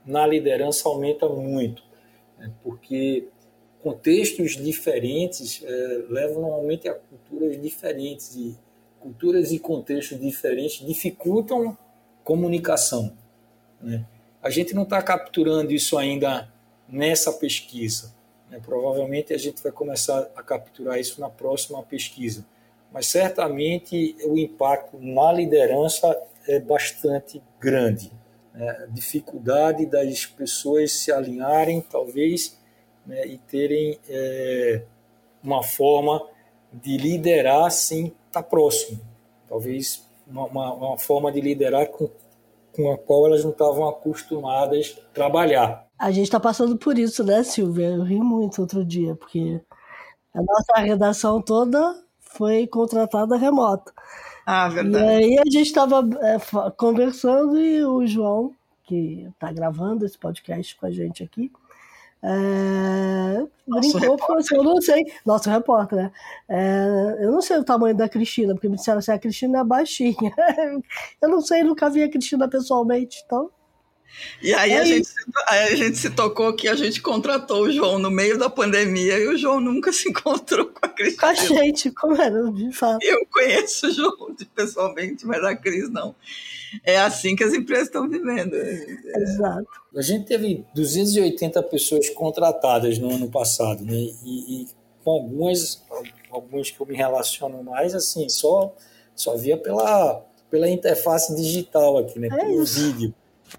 na 0.04 0.26
liderança 0.26 0.86
aumenta 0.86 1.26
muito, 1.28 1.82
né, 2.38 2.52
porque 2.62 3.26
contextos 3.82 4.52
diferentes 4.52 5.62
é, 5.64 6.04
levam 6.10 6.42
normalmente 6.42 6.88
a 6.88 6.94
culturas 6.94 7.60
diferentes 7.60 8.36
e 8.36 8.56
culturas 9.00 9.50
e 9.50 9.58
contextos 9.58 10.20
diferentes 10.20 10.86
dificultam 10.86 11.76
comunicação. 12.22 13.16
Né? 13.80 14.04
A 14.40 14.50
gente 14.50 14.74
não 14.74 14.84
está 14.84 15.02
capturando 15.02 15.72
isso 15.72 15.98
ainda 15.98 16.48
nessa 16.88 17.32
pesquisa. 17.32 18.14
Né? 18.52 18.60
Provavelmente 18.62 19.32
a 19.32 19.38
gente 19.38 19.62
vai 19.62 19.72
começar 19.72 20.30
a 20.36 20.42
capturar 20.42 21.00
isso 21.00 21.18
na 21.18 21.30
próxima 21.30 21.82
pesquisa. 21.82 22.44
Mas 22.92 23.06
certamente 23.06 24.14
o 24.26 24.36
impacto 24.36 24.98
na 25.00 25.32
liderança 25.32 26.14
é 26.46 26.60
bastante 26.60 27.42
grande. 27.58 28.12
Né? 28.54 28.86
dificuldade 28.90 29.86
das 29.86 30.26
pessoas 30.26 30.92
se 30.92 31.10
alinharem, 31.10 31.80
talvez, 31.80 32.60
né? 33.06 33.26
e 33.26 33.38
terem 33.38 33.98
é, 34.06 34.82
uma 35.42 35.62
forma 35.62 36.22
de 36.70 36.98
liderar 36.98 37.70
sem 37.70 38.14
estar 38.26 38.42
próximo. 38.42 39.00
Talvez 39.48 40.06
uma, 40.26 40.44
uma, 40.44 40.74
uma 40.74 40.98
forma 40.98 41.32
de 41.32 41.40
liderar 41.40 41.86
com 41.86 42.10
com 42.72 42.90
a 42.90 42.98
qual 42.98 43.26
elas 43.26 43.44
não 43.44 43.50
estavam 43.50 43.86
acostumadas 43.88 44.98
a 44.98 45.14
trabalhar. 45.14 45.86
A 46.02 46.10
gente 46.10 46.24
está 46.24 46.40
passando 46.40 46.76
por 46.76 46.98
isso, 46.98 47.22
né, 47.22 47.44
Silvia? 47.44 47.90
Eu 47.90 48.02
ri 48.02 48.20
muito 48.20 48.60
outro 48.60 48.84
dia, 48.84 49.14
porque 49.14 49.60
a 50.34 50.42
nossa 50.42 50.80
redação 50.80 51.40
toda 51.40 51.96
foi 52.18 52.66
contratada 52.66 53.36
remota. 53.36 53.92
Ah, 54.44 54.68
verdade. 54.68 55.04
E 55.04 55.08
aí 55.08 55.38
a 55.38 55.44
gente 55.44 55.68
estava 55.68 56.00
é, 56.20 56.38
conversando 56.76 57.56
e 57.56 57.84
o 57.84 58.04
João, 58.04 58.52
que 58.82 59.28
está 59.32 59.52
gravando 59.52 60.04
esse 60.04 60.18
podcast 60.18 60.74
com 60.74 60.86
a 60.86 60.90
gente 60.90 61.22
aqui, 61.22 61.52
é, 62.20 63.46
brincou 63.64 64.18
falou 64.18 64.38
assim, 64.38 64.56
eu 64.56 64.64
não 64.64 64.80
sei, 64.82 65.04
nosso 65.24 65.48
repórter, 65.48 65.98
né? 65.98 66.12
É, 66.48 67.18
eu 67.20 67.30
não 67.30 67.40
sei 67.40 67.58
o 67.58 67.64
tamanho 67.64 67.96
da 67.96 68.08
Cristina, 68.08 68.54
porque 68.54 68.68
me 68.68 68.74
disseram 68.74 68.98
assim, 68.98 69.12
a 69.12 69.18
Cristina 69.20 69.60
é 69.60 69.64
baixinha. 69.64 70.16
eu 71.22 71.28
não 71.28 71.40
sei, 71.40 71.62
nunca 71.62 71.88
vi 71.88 72.02
a 72.02 72.10
Cristina 72.10 72.48
pessoalmente, 72.48 73.22
então. 73.24 73.52
E 74.40 74.52
aí, 74.54 74.72
é 74.72 74.78
a 74.78 74.84
gente, 74.84 75.08
aí 75.48 75.72
a 75.72 75.76
gente 75.76 75.98
se 75.98 76.10
tocou 76.10 76.54
que 76.54 76.68
a 76.68 76.74
gente 76.74 77.00
contratou 77.00 77.62
o 77.62 77.72
João 77.72 77.98
no 77.98 78.10
meio 78.10 78.38
da 78.38 78.50
pandemia 78.50 79.18
e 79.18 79.26
o 79.26 79.36
João 79.36 79.60
nunca 79.60 79.92
se 79.92 80.08
encontrou 80.08 80.66
com 80.66 80.78
a 80.82 80.88
Cristina. 80.88 81.22
Com 81.22 81.26
a 81.26 81.34
gente, 81.34 81.90
como 81.90 82.20
era, 82.20 82.50
de 82.50 82.72
fato. 82.72 83.02
Eu 83.02 83.26
conheço 83.26 83.88
o 83.88 83.92
João 83.92 84.36
pessoalmente, 84.54 85.26
mas 85.26 85.42
a 85.44 85.56
Cris 85.56 85.90
não 85.90 86.14
é 86.84 86.98
assim 86.98 87.36
que 87.36 87.44
as 87.44 87.52
empresas 87.52 87.86
estão 87.86 88.08
vivendo. 88.08 88.54
Exato. 88.54 89.66
A 89.94 90.02
gente 90.02 90.26
teve 90.26 90.64
280 90.74 91.62
pessoas 91.64 92.08
contratadas 92.10 92.98
no 92.98 93.12
ano 93.12 93.30
passado, 93.30 93.84
né? 93.84 93.92
E, 93.92 94.62
e 94.62 94.68
com 95.04 95.10
algumas, 95.10 95.82
algumas 96.30 96.70
que 96.70 96.80
eu 96.80 96.86
me 96.86 96.96
relaciono 96.96 97.62
mais, 97.62 97.94
assim, 97.94 98.28
só, 98.28 98.74
só 99.14 99.36
via 99.36 99.56
pela, 99.56 100.24
pela 100.50 100.68
interface 100.68 101.34
digital 101.34 101.98
aqui, 101.98 102.18
né? 102.18 102.28
É 102.28 102.36
pelo 102.36 102.62
isso. 102.62 102.80
vídeo. 102.80 103.14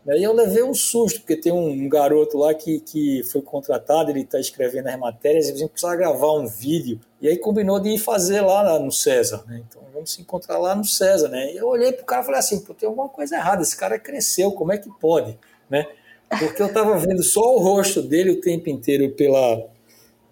Aí 0.07 0.23
eu 0.23 0.33
levei 0.33 0.63
um 0.63 0.73
susto, 0.73 1.19
porque 1.21 1.35
tem 1.35 1.51
um 1.51 1.87
garoto 1.87 2.37
lá 2.37 2.53
que, 2.53 2.79
que 2.79 3.23
foi 3.23 3.41
contratado, 3.41 4.09
ele 4.09 4.21
está 4.21 4.39
escrevendo 4.39 4.87
as 4.87 4.99
matérias, 4.99 5.47
e 5.47 5.51
a 5.51 5.55
gente 5.55 5.69
precisava 5.69 5.95
gravar 5.95 6.33
um 6.33 6.47
vídeo. 6.47 6.99
E 7.21 7.27
aí 7.27 7.37
combinou 7.37 7.79
de 7.79 7.89
ir 7.89 7.97
fazer 7.97 8.41
lá 8.41 8.79
no 8.79 8.91
César, 8.91 9.43
né? 9.47 9.63
Então 9.67 9.81
vamos 9.93 10.11
se 10.11 10.21
encontrar 10.21 10.57
lá 10.57 10.75
no 10.75 10.83
César, 10.83 11.29
né? 11.29 11.53
E 11.53 11.57
eu 11.57 11.67
olhei 11.67 11.91
pro 11.91 12.05
cara 12.05 12.21
e 12.21 12.25
falei 12.25 12.39
assim, 12.39 12.59
pô, 12.59 12.73
tem 12.73 12.87
alguma 12.87 13.07
coisa 13.07 13.35
errada, 13.35 13.61
esse 13.61 13.77
cara 13.77 13.97
cresceu, 13.97 14.51
como 14.51 14.71
é 14.71 14.77
que 14.77 14.89
pode, 14.99 15.37
né? 15.69 15.87
Porque 16.39 16.61
eu 16.61 16.67
estava 16.67 16.97
vendo 16.97 17.23
só 17.23 17.55
o 17.55 17.59
rosto 17.59 18.01
dele 18.01 18.31
o 18.31 18.41
tempo 18.41 18.69
inteiro 18.69 19.11
pela... 19.11 19.67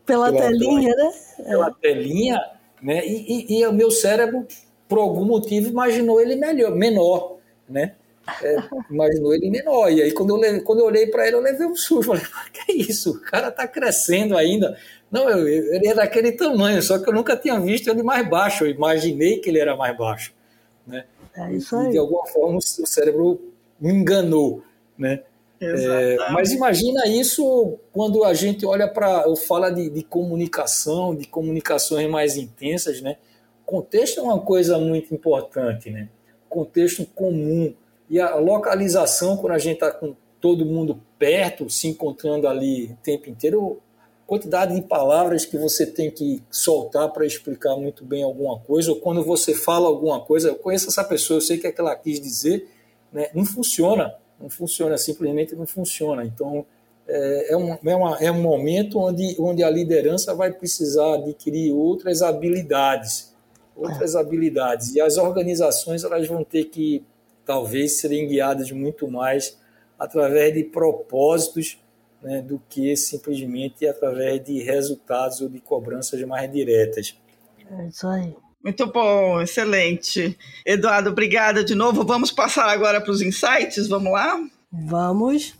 Pela, 0.05 0.31
pela 0.31 0.41
telinha, 0.41 0.95
pela, 0.95 1.09
né? 1.09 1.15
Pela 1.45 1.67
é. 1.67 1.73
telinha, 1.79 2.51
né? 2.81 3.05
E, 3.05 3.45
e, 3.47 3.59
e 3.59 3.67
o 3.67 3.71
meu 3.71 3.91
cérebro, 3.91 4.45
por 4.89 4.97
algum 4.97 5.23
motivo, 5.23 5.69
imaginou 5.69 6.19
ele 6.19 6.35
melhor, 6.35 6.75
menor, 6.75 7.37
né? 7.69 7.95
É, 8.41 8.55
imaginou 8.89 9.33
ele 9.33 9.49
menor. 9.49 9.91
E 9.91 10.01
aí, 10.01 10.11
quando 10.11 10.43
eu, 10.43 10.63
quando 10.63 10.79
eu 10.79 10.85
olhei 10.85 11.07
para 11.07 11.27
ele, 11.27 11.35
eu 11.35 11.41
levei 11.41 11.65
um 11.65 11.75
susto. 11.75 12.07
Falei, 12.07 12.23
que 12.53 12.71
é 12.71 12.75
isso? 12.75 13.11
O 13.11 13.21
cara 13.21 13.49
está 13.49 13.67
crescendo 13.67 14.37
ainda. 14.37 14.77
Não, 15.09 15.29
eu, 15.29 15.47
ele 15.47 15.87
é 15.87 15.93
daquele 15.93 16.31
tamanho, 16.31 16.81
só 16.81 16.99
que 16.99 17.09
eu 17.09 17.13
nunca 17.13 17.35
tinha 17.35 17.59
visto 17.59 17.89
ele 17.89 18.03
mais 18.03 18.27
baixo. 18.27 18.65
Eu 18.65 18.71
imaginei 18.71 19.39
que 19.39 19.49
ele 19.49 19.59
era 19.59 19.75
mais 19.75 19.97
baixo. 19.97 20.33
Né? 20.85 21.05
É 21.35 21.51
isso 21.53 21.75
aí. 21.75 21.87
E, 21.87 21.91
de 21.91 21.97
alguma 21.97 22.25
forma, 22.27 22.57
o 22.57 22.61
cérebro 22.61 23.41
me 23.79 23.91
enganou. 23.91 24.63
Né? 24.97 25.23
É, 25.59 26.17
mas 26.31 26.51
imagina 26.51 27.05
isso 27.07 27.77
quando 27.93 28.23
a 28.23 28.33
gente 28.33 28.65
olha 28.65 28.87
para. 28.87 29.23
fala 29.47 29.69
de, 29.69 29.89
de 29.89 30.01
comunicação, 30.01 31.15
de 31.15 31.27
comunicações 31.27 32.09
mais 32.09 32.35
intensas, 32.35 32.99
né? 32.99 33.17
Contexto 33.63 34.19
é 34.19 34.23
uma 34.23 34.39
coisa 34.39 34.79
muito 34.79 35.13
importante, 35.13 35.91
né? 35.91 36.09
Contexto 36.49 37.05
comum 37.05 37.73
e 38.11 38.19
a 38.19 38.35
localização, 38.35 39.37
quando 39.37 39.53
a 39.53 39.57
gente 39.57 39.75
está 39.75 39.89
com 39.89 40.13
todo 40.41 40.65
mundo 40.65 41.01
perto, 41.17 41.69
se 41.69 41.87
encontrando 41.87 42.45
ali 42.45 42.87
o 42.87 42.97
tempo 43.01 43.29
inteiro, 43.29 43.79
quantidade 44.27 44.75
de 44.75 44.81
palavras 44.81 45.45
que 45.45 45.57
você 45.57 45.85
tem 45.85 46.11
que 46.11 46.43
soltar 46.51 47.07
para 47.13 47.25
explicar 47.25 47.77
muito 47.77 48.03
bem 48.03 48.21
alguma 48.21 48.59
coisa, 48.59 48.91
ou 48.91 48.99
quando 48.99 49.23
você 49.23 49.53
fala 49.53 49.87
alguma 49.87 50.19
coisa, 50.19 50.49
eu 50.49 50.55
conheço 50.55 50.89
essa 50.89 51.05
pessoa, 51.05 51.37
eu 51.37 51.41
sei 51.41 51.55
o 51.55 51.61
que, 51.61 51.67
é 51.67 51.71
que 51.71 51.79
ela 51.79 51.95
quis 51.95 52.19
dizer, 52.19 52.67
né? 53.13 53.29
não 53.33 53.45
funciona, 53.45 54.13
não 54.37 54.49
funciona, 54.49 54.97
simplesmente 54.97 55.55
não 55.55 55.65
funciona. 55.65 56.25
Então, 56.25 56.65
é, 57.07 57.53
é, 57.53 57.55
um, 57.55 57.77
é, 57.81 57.95
uma, 57.95 58.17
é 58.17 58.29
um 58.29 58.41
momento 58.41 58.99
onde, 58.99 59.37
onde 59.39 59.63
a 59.63 59.69
liderança 59.69 60.35
vai 60.35 60.51
precisar 60.51 61.13
adquirir 61.13 61.71
outras 61.71 62.21
habilidades, 62.21 63.33
outras 63.73 64.17
habilidades, 64.17 64.95
e 64.95 64.99
as 64.99 65.15
organizações 65.15 66.03
elas 66.03 66.27
vão 66.27 66.43
ter 66.43 66.65
que 66.65 67.05
talvez 67.45 67.99
serem 67.99 68.27
guiadas 68.27 68.71
muito 68.71 69.09
mais 69.09 69.57
através 69.99 70.53
de 70.53 70.63
propósitos 70.63 71.77
né, 72.21 72.41
do 72.41 72.61
que 72.69 72.95
simplesmente 72.95 73.87
através 73.87 74.43
de 74.43 74.61
resultados 74.61 75.41
ou 75.41 75.49
de 75.49 75.59
cobranças 75.59 76.21
mais 76.23 76.51
diretas. 76.51 77.17
É 77.69 77.87
isso 77.87 78.07
aí. 78.07 78.33
Muito 78.63 78.85
bom, 78.91 79.41
excelente. 79.41 80.37
Eduardo, 80.65 81.09
obrigada 81.09 81.63
de 81.63 81.73
novo. 81.73 82.05
Vamos 82.05 82.31
passar 82.31 82.69
agora 82.69 83.01
para 83.01 83.11
os 83.11 83.21
insights, 83.21 83.87
vamos 83.87 84.11
lá? 84.11 84.39
Vamos. 84.71 85.55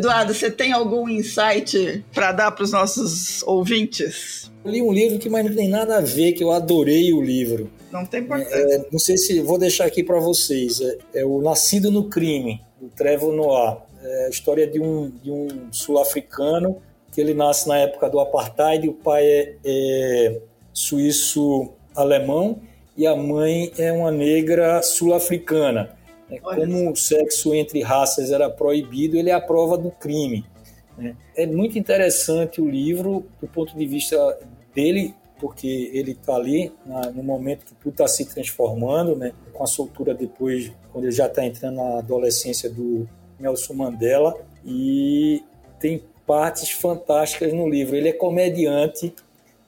Eduardo, 0.00 0.32
você 0.32 0.50
tem 0.50 0.72
algum 0.72 1.06
insight 1.08 2.02
para 2.12 2.32
dar 2.32 2.50
para 2.52 2.64
os 2.64 2.72
nossos 2.72 3.42
ouvintes? 3.42 4.50
Eu 4.64 4.70
li 4.70 4.82
um 4.82 4.92
livro 4.92 5.18
que 5.18 5.28
mas 5.28 5.44
não 5.44 5.54
tem 5.54 5.68
nada 5.68 5.98
a 5.98 6.00
ver, 6.00 6.32
que 6.32 6.42
eu 6.42 6.50
adorei 6.50 7.12
o 7.12 7.20
livro. 7.20 7.70
Não 7.92 8.06
tem 8.06 8.20
importância. 8.20 8.56
É, 8.56 8.86
não 8.90 8.98
sei 8.98 9.18
se 9.18 9.40
vou 9.40 9.58
deixar 9.58 9.84
aqui 9.84 10.02
para 10.02 10.18
vocês. 10.18 10.80
É, 10.80 11.20
é, 11.20 11.24
o 11.24 11.42
Nascido 11.42 11.90
no 11.90 12.08
Crime, 12.08 12.62
do 12.80 12.88
Trevor 12.88 13.34
Noah. 13.34 13.82
É 14.02 14.26
a 14.26 14.28
história 14.30 14.66
de 14.66 14.80
um, 14.80 15.12
de 15.22 15.30
um 15.30 15.48
sul-africano 15.70 16.78
que 17.12 17.20
ele 17.20 17.34
nasce 17.34 17.68
na 17.68 17.76
época 17.76 18.08
do 18.08 18.18
apartheid. 18.18 18.88
O 18.88 18.94
pai 18.94 19.26
é, 19.26 19.54
é 19.64 20.40
suíço-alemão 20.72 22.60
e 22.96 23.06
a 23.06 23.14
mãe 23.14 23.70
é 23.76 23.92
uma 23.92 24.10
negra 24.10 24.80
sul-africana. 24.82 25.90
É, 26.30 26.38
como 26.38 26.92
o 26.92 26.96
sexo 26.96 27.54
entre 27.54 27.82
raças 27.82 28.30
era 28.30 28.48
proibido, 28.48 29.16
ele 29.16 29.30
é 29.30 29.32
a 29.32 29.40
prova 29.40 29.76
do 29.76 29.90
crime. 29.90 30.44
Né? 30.96 31.16
É 31.36 31.46
muito 31.46 31.78
interessante 31.78 32.60
o 32.60 32.68
livro 32.68 33.26
do 33.40 33.48
ponto 33.48 33.76
de 33.76 33.86
vista 33.86 34.38
dele, 34.74 35.14
porque 35.38 35.90
ele 35.94 36.12
está 36.12 36.36
ali 36.36 36.72
no 37.14 37.22
momento 37.22 37.64
que 37.64 37.74
tudo 37.74 37.92
está 37.92 38.06
se 38.06 38.26
transformando, 38.26 39.16
né? 39.16 39.32
com 39.52 39.64
a 39.64 39.66
soltura 39.66 40.14
depois, 40.14 40.70
quando 40.92 41.04
ele 41.04 41.12
já 41.12 41.26
está 41.26 41.44
entrando 41.44 41.76
na 41.76 41.98
adolescência 41.98 42.68
do 42.68 43.08
Nelson 43.38 43.74
Mandela, 43.74 44.34
e 44.64 45.42
tem 45.78 46.04
partes 46.26 46.70
fantásticas 46.70 47.52
no 47.52 47.68
livro. 47.68 47.96
Ele 47.96 48.10
é 48.10 48.12
comediante, 48.12 49.14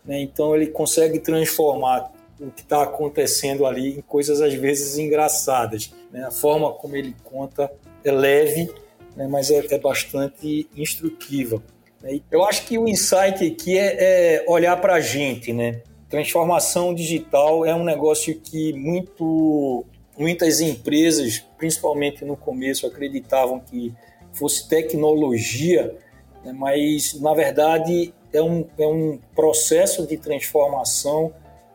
Né? 0.04 0.20
Então 0.20 0.54
ele 0.54 0.66
consegue 0.66 1.20
transformar 1.20 2.12
o 2.40 2.50
que 2.50 2.62
está 2.62 2.82
acontecendo 2.82 3.64
ali 3.64 3.98
em 3.98 4.00
coisas 4.00 4.40
às 4.40 4.52
vezes 4.52 4.98
engraçadas. 4.98 5.92
Né? 6.12 6.24
A 6.24 6.30
forma 6.30 6.70
como 6.72 6.94
ele 6.94 7.16
conta 7.24 7.72
é 8.04 8.12
leve, 8.12 8.70
né? 9.16 9.26
mas 9.26 9.50
é, 9.50 9.66
é, 9.70 9.78
bastante 9.78 10.68
instrutiva. 10.76 11.62
Né? 12.02 12.20
Eu 12.30 12.44
acho 12.44 12.66
que 12.66 12.76
o 12.78 12.86
insight 12.86 13.44
aqui 13.44 13.78
é, 13.78 14.36
é 14.36 14.44
olhar 14.46 14.76
para 14.80 14.94
a 14.94 15.00
gente. 15.00 15.52
Né? 15.52 15.80
Transformação 16.08 16.94
digital 16.94 17.64
é 17.64 17.74
um 17.74 17.84
negócio 17.84 18.38
que 18.38 18.72
muito, 18.74 19.84
muitas 20.18 20.60
empresas, 20.60 21.42
principalmente 21.56 22.24
no 22.24 22.36
começo, 22.36 22.86
acreditavam 22.86 23.58
que 23.58 23.94
fosse 24.32 24.68
tecnologia, 24.68 25.96
né? 26.44 26.52
mas 26.52 27.18
na 27.20 27.34
verdade 27.34 28.12
é 28.32 28.42
um, 28.42 28.66
é 28.78 28.86
um 28.86 29.18
processo 29.34 30.06
de 30.06 30.16
transformação 30.16 31.32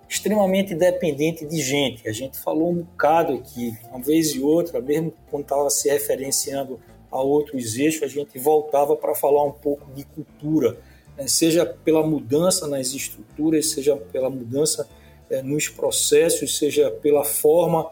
extremamente 0.09 0.73
dependente 0.73 1.45
de 1.45 1.61
gente. 1.61 2.07
A 2.07 2.11
gente 2.11 2.37
falou 2.37 2.71
um 2.71 2.75
bocado 2.75 3.33
aqui, 3.33 3.77
uma 3.89 3.99
vez 3.99 4.33
e 4.33 4.39
outra, 4.39 4.79
mesmo 4.79 5.13
quando 5.29 5.43
estava 5.43 5.69
se 5.69 5.89
referenciando 5.89 6.79
a 7.11 7.21
outros 7.21 7.77
eixos, 7.77 8.03
a 8.03 8.07
gente 8.07 8.37
voltava 8.39 8.95
para 8.95 9.13
falar 9.15 9.43
um 9.43 9.51
pouco 9.51 9.91
de 9.93 10.03
cultura, 10.05 10.77
né? 11.17 11.27
seja 11.27 11.65
pela 11.65 12.05
mudança 12.05 12.67
nas 12.67 12.93
estruturas, 12.93 13.71
seja 13.71 13.95
pela 13.95 14.29
mudança 14.29 14.87
é, 15.29 15.41
nos 15.41 15.67
processos, 15.67 16.57
seja 16.57 16.89
pela 16.89 17.23
forma 17.23 17.91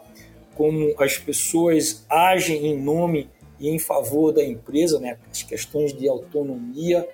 como 0.54 0.94
as 0.98 1.18
pessoas 1.18 2.04
agem 2.08 2.66
em 2.66 2.78
nome 2.80 3.28
e 3.60 3.68
em 3.68 3.78
favor 3.78 4.32
da 4.32 4.44
empresa, 4.44 4.98
né? 4.98 5.18
as 5.30 5.42
questões 5.42 5.92
de 5.92 6.08
autonomia, 6.08 7.06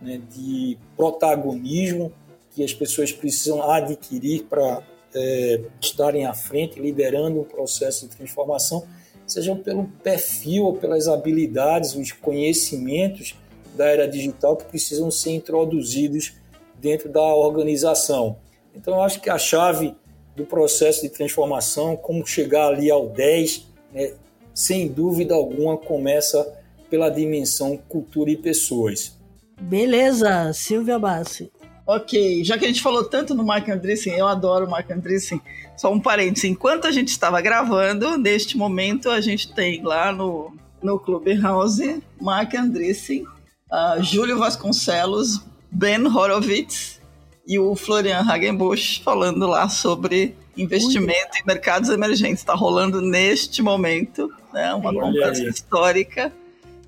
né? 0.00 0.20
de 0.30 0.76
protagonismo 0.96 2.12
que 2.60 2.64
as 2.64 2.74
pessoas 2.74 3.10
precisam 3.10 3.62
adquirir 3.70 4.44
para 4.44 4.82
é, 5.14 5.62
estarem 5.80 6.26
à 6.26 6.34
frente, 6.34 6.78
liderando 6.78 7.40
um 7.40 7.44
processo 7.44 8.06
de 8.06 8.14
transformação, 8.14 8.86
sejam 9.26 9.56
pelo 9.56 9.84
perfil 10.02 10.64
ou 10.64 10.74
pelas 10.74 11.08
habilidades, 11.08 11.94
os 11.94 12.12
conhecimentos 12.12 13.34
da 13.74 13.86
era 13.86 14.06
digital 14.06 14.56
que 14.56 14.64
precisam 14.64 15.10
ser 15.10 15.30
introduzidos 15.30 16.34
dentro 16.78 17.08
da 17.08 17.22
organização. 17.22 18.36
Então, 18.74 18.94
eu 18.94 19.00
acho 19.00 19.22
que 19.22 19.30
a 19.30 19.38
chave 19.38 19.94
do 20.36 20.44
processo 20.44 21.00
de 21.00 21.08
transformação, 21.08 21.96
como 21.96 22.26
chegar 22.26 22.66
ali 22.66 22.90
ao 22.90 23.08
10, 23.08 23.66
né, 23.90 24.12
sem 24.52 24.86
dúvida 24.86 25.34
alguma, 25.34 25.78
começa 25.78 26.60
pela 26.90 27.08
dimensão 27.08 27.78
cultura 27.88 28.30
e 28.30 28.36
pessoas. 28.36 29.18
Beleza, 29.58 30.52
Silvia 30.52 30.98
Bassi. 30.98 31.50
Ok, 31.92 32.44
já 32.44 32.56
que 32.56 32.64
a 32.64 32.68
gente 32.68 32.80
falou 32.80 33.02
tanto 33.02 33.34
no 33.34 33.42
Mark 33.42 33.68
Andreessen, 33.68 34.16
eu 34.16 34.28
adoro 34.28 34.64
o 34.64 34.70
Mark 34.70 34.88
Andreessen. 34.92 35.40
Só 35.76 35.92
um 35.92 35.98
parênteses, 35.98 36.44
enquanto 36.48 36.86
a 36.86 36.92
gente 36.92 37.08
estava 37.08 37.40
gravando, 37.40 38.16
neste 38.16 38.56
momento 38.56 39.10
a 39.10 39.20
gente 39.20 39.52
tem 39.52 39.82
lá 39.82 40.12
no, 40.12 40.54
no 40.80 41.00
Clubhouse 41.00 42.00
Mark 42.20 42.54
Andreessen, 42.54 43.24
uh, 43.24 44.00
Júlio 44.04 44.38
Vasconcelos, 44.38 45.40
Ben 45.68 46.06
Horowitz 46.06 47.00
e 47.44 47.58
o 47.58 47.74
Florian 47.74 48.20
Hagenbusch 48.20 49.02
falando 49.02 49.48
lá 49.48 49.68
sobre 49.68 50.36
investimento 50.56 51.32
Ui. 51.34 51.40
em 51.42 51.44
mercados 51.44 51.90
emergentes. 51.90 52.38
Está 52.38 52.54
rolando 52.54 53.02
neste 53.02 53.62
momento, 53.62 54.32
né, 54.52 54.72
uma 54.74 54.94
conversa 54.94 55.42
histórica. 55.42 56.32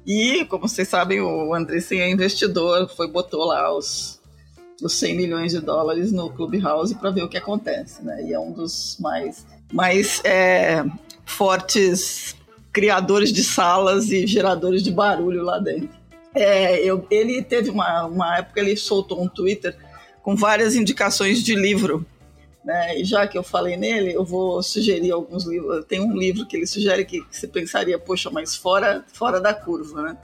E, 0.07 0.44
como 0.44 0.68
vocês 0.68 0.86
sabem, 0.86 1.20
o 1.20 1.53
Andreessen 1.53 2.00
é 2.00 2.09
investidor, 2.09 2.88
foi 2.94 3.09
botou 3.09 3.44
lá 3.44 3.76
os 3.76 4.21
os 4.82 4.98
100 4.98 5.16
milhões 5.16 5.52
de 5.52 5.60
dólares 5.60 6.12
no 6.12 6.30
Clubhouse 6.30 6.94
para 6.94 7.10
ver 7.10 7.22
o 7.22 7.28
que 7.28 7.36
acontece, 7.36 8.02
né? 8.04 8.22
E 8.24 8.32
é 8.32 8.38
um 8.38 8.52
dos 8.52 8.96
mais, 9.00 9.46
mais 9.72 10.20
é, 10.24 10.84
fortes 11.24 12.36
criadores 12.72 13.32
de 13.32 13.44
salas 13.44 14.10
e 14.10 14.26
geradores 14.26 14.82
de 14.82 14.90
barulho 14.90 15.42
lá 15.42 15.58
dentro. 15.58 15.90
É, 16.34 16.78
eu, 16.82 17.06
ele 17.10 17.42
teve 17.42 17.70
uma, 17.70 18.06
uma 18.06 18.38
época, 18.38 18.60
ele 18.60 18.76
soltou 18.76 19.22
um 19.22 19.28
Twitter 19.28 19.76
com 20.22 20.34
várias 20.34 20.74
indicações 20.74 21.42
de 21.42 21.54
livro. 21.54 22.06
Né? 22.64 23.00
E 23.00 23.04
já 23.04 23.26
que 23.26 23.36
eu 23.36 23.42
falei 23.42 23.76
nele, 23.76 24.14
eu 24.14 24.24
vou 24.24 24.62
sugerir 24.62 25.10
alguns 25.10 25.44
livros. 25.44 25.84
Tem 25.84 26.00
um 26.00 26.16
livro 26.16 26.46
que 26.46 26.56
ele 26.56 26.66
sugere 26.66 27.04
que, 27.04 27.20
você 27.30 27.46
pensaria, 27.46 27.98
poxa, 27.98 28.30
mas 28.30 28.56
fora, 28.56 29.04
fora 29.12 29.40
da 29.40 29.52
curva, 29.52 30.02
né? 30.02 30.16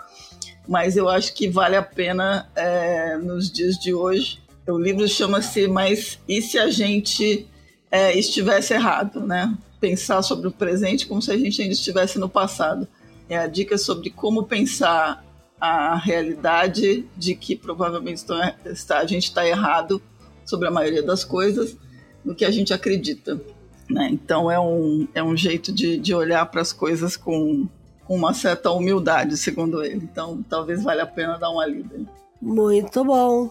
Mas 0.66 0.96
eu 0.96 1.09
acho 1.09 1.34
que 1.34 1.48
vale 1.48 1.76
a 1.76 1.82
pena 1.82 2.48
é, 2.54 3.16
nos 3.16 3.50
dias 3.50 3.76
de 3.76 3.92
hoje 3.92 4.38
o 4.71 4.79
livro 4.79 5.09
chama-se 5.09 5.66
Mas 5.66 6.19
e 6.29 6.43
se 6.43 6.59
a 6.59 6.71
gente 6.71 7.47
é, 7.91 8.16
estivesse 8.19 8.75
errado, 8.75 9.21
né? 9.21 9.57
Pensar 9.81 10.23
sobre 10.23 10.49
o 10.49 10.53
presente 10.53 11.07
como 11.07 11.23
se 11.23 11.31
a 11.31 11.39
gente 11.39 11.61
ainda 11.62 11.73
estivesse 11.73 12.19
no 12.19 12.29
passado. 12.29 12.87
É 13.29 13.39
a 13.39 13.47
dica 13.47 13.79
sobre 13.79 14.11
como 14.11 14.45
pensar 14.45 15.25
a 15.61 15.97
realidade 15.97 17.05
de 17.16 17.35
que 17.35 17.57
provavelmente 17.57 18.25
está, 18.64 18.99
a 18.99 19.07
gente 19.07 19.25
está 19.25 19.47
errado 19.47 20.01
sobre 20.45 20.69
a 20.69 20.71
maioria 20.71 21.03
das 21.03 21.25
coisas 21.25 21.77
no 22.25 22.35
que 22.35 22.45
a 22.45 22.51
gente 22.51 22.73
acredita. 22.73 23.41
Né? 23.89 24.09
Então 24.12 24.51
é 24.51 24.59
um, 24.59 25.09
é 25.14 25.23
um 25.23 25.37
jeito 25.37 25.73
de, 25.73 25.99
de 25.99 26.14
olhar 26.14 26.47
para 26.47 26.61
as 26.61 26.73
coisas 26.73 27.16
com, 27.16 27.66
com 28.05 28.16
uma 28.16 28.35
certa 28.35 28.71
humildade, 28.71 29.37
segundo 29.37 29.83
ele. 29.83 30.09
Então 30.11 30.45
talvez 30.49 30.83
valha 30.83 31.03
a 31.03 31.07
pena 31.07 31.39
dar 31.39 31.51
uma 31.51 31.66
lida. 31.66 32.01
Muito 32.41 33.05
bom. 33.05 33.51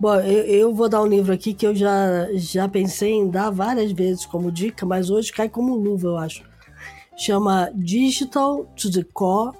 Bom, 0.00 0.14
eu, 0.14 0.44
eu, 0.44 0.74
vou 0.74 0.88
dar 0.88 1.02
um 1.02 1.06
livro 1.06 1.30
aqui 1.30 1.52
que 1.52 1.66
eu 1.66 1.74
já, 1.74 2.26
já 2.32 2.66
pensei 2.66 3.12
em 3.12 3.28
dar 3.28 3.50
várias 3.50 3.92
vezes 3.92 4.24
como 4.24 4.50
dica, 4.50 4.86
mas 4.86 5.10
hoje 5.10 5.30
cai 5.30 5.46
como 5.46 5.74
luva, 5.74 6.08
eu 6.08 6.16
acho. 6.16 6.42
Chama 7.14 7.70
Digital 7.74 8.64
to 8.74 8.90
the 8.90 9.04
Core, 9.12 9.54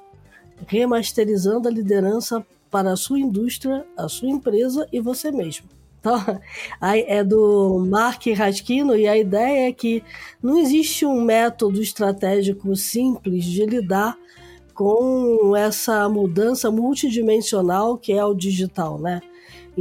remasterizando 0.67 1.69
a 1.69 1.71
liderança 1.71 2.43
para 2.71 2.91
a 2.91 2.97
sua 2.97 3.21
indústria, 3.21 3.85
a 3.95 4.09
sua 4.09 4.31
empresa 4.31 4.89
e 4.91 4.99
você 4.99 5.31
mesmo. 5.31 5.69
Então, 6.01 6.19
é 6.81 7.23
do 7.23 7.85
Mark 7.87 8.25
Rasquino 8.35 8.97
e 8.97 9.07
a 9.07 9.19
ideia 9.19 9.69
é 9.69 9.73
que 9.75 10.03
não 10.43 10.59
existe 10.59 11.05
um 11.05 11.21
método 11.21 11.83
estratégico 11.83 12.75
simples 12.75 13.45
de 13.45 13.67
lidar 13.67 14.17
com 14.73 15.55
essa 15.55 16.09
mudança 16.09 16.71
multidimensional 16.71 17.99
que 17.99 18.15
é 18.15 18.25
o 18.25 18.33
digital, 18.33 18.99
né? 18.99 19.21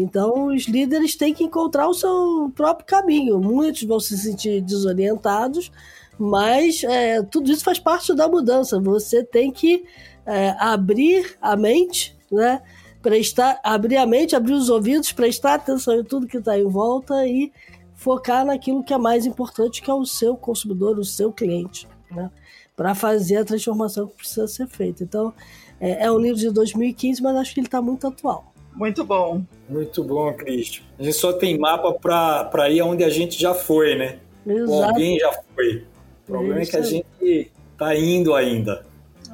Então, 0.01 0.47
os 0.47 0.65
líderes 0.65 1.15
têm 1.15 1.33
que 1.33 1.43
encontrar 1.43 1.87
o 1.87 1.93
seu 1.93 2.51
próprio 2.55 2.85
caminho. 2.85 3.39
Muitos 3.39 3.83
vão 3.83 3.99
se 3.99 4.17
sentir 4.17 4.61
desorientados, 4.61 5.71
mas 6.17 6.83
é, 6.83 7.21
tudo 7.23 7.51
isso 7.51 7.63
faz 7.63 7.79
parte 7.79 8.13
da 8.13 8.27
mudança. 8.27 8.79
Você 8.79 9.23
tem 9.23 9.51
que 9.51 9.85
é, 10.25 10.55
abrir 10.59 11.37
a 11.41 11.55
mente, 11.55 12.17
né? 12.31 12.61
Prestar, 13.01 13.59
abrir 13.63 13.95
a 13.95 14.05
mente, 14.05 14.35
abrir 14.35 14.53
os 14.53 14.69
ouvidos, 14.69 15.13
prestar 15.13 15.53
atenção 15.53 15.99
em 15.99 16.03
tudo 16.03 16.27
que 16.27 16.37
está 16.37 16.59
em 16.59 16.67
volta 16.67 17.25
e 17.25 17.51
focar 17.95 18.45
naquilo 18.45 18.83
que 18.83 18.93
é 18.93 18.97
mais 18.97 19.25
importante, 19.25 19.81
que 19.81 19.89
é 19.89 19.93
o 19.93 20.05
seu 20.05 20.35
consumidor, 20.35 20.99
o 20.99 21.05
seu 21.05 21.31
cliente, 21.31 21.87
né? 22.11 22.29
Para 22.75 22.93
fazer 22.95 23.37
a 23.37 23.45
transformação 23.45 24.07
que 24.07 24.17
precisa 24.17 24.47
ser 24.47 24.67
feita. 24.67 25.03
Então, 25.03 25.33
é, 25.79 26.05
é 26.05 26.11
um 26.11 26.17
livro 26.17 26.37
de 26.37 26.49
2015, 26.51 27.21
mas 27.21 27.35
acho 27.37 27.53
que 27.53 27.59
ele 27.59 27.67
está 27.67 27.81
muito 27.81 28.05
atual. 28.07 28.53
Muito 28.80 29.03
bom. 29.03 29.43
Muito 29.67 30.01
bom, 30.05 30.32
Cristian. 30.32 30.86
A 30.97 31.03
gente 31.03 31.17
só 31.17 31.34
tem 31.34 31.59
mapa 31.59 31.91
para 31.91 32.69
ir 32.69 32.80
aonde 32.80 33.03
a 33.03 33.09
gente 33.09 33.38
já 33.38 33.53
foi, 33.53 33.93
né? 33.95 34.19
Exato. 34.47 34.71
Ou 34.71 34.84
alguém 34.86 35.19
já 35.19 35.34
foi. 35.53 35.84
O 36.23 36.32
problema 36.32 36.61
Isso. 36.61 36.77
é 36.77 36.80
que 36.80 36.88
a 36.88 36.89
gente 36.89 37.51
está 37.73 37.93
indo 37.93 38.34
ainda. 38.34 38.86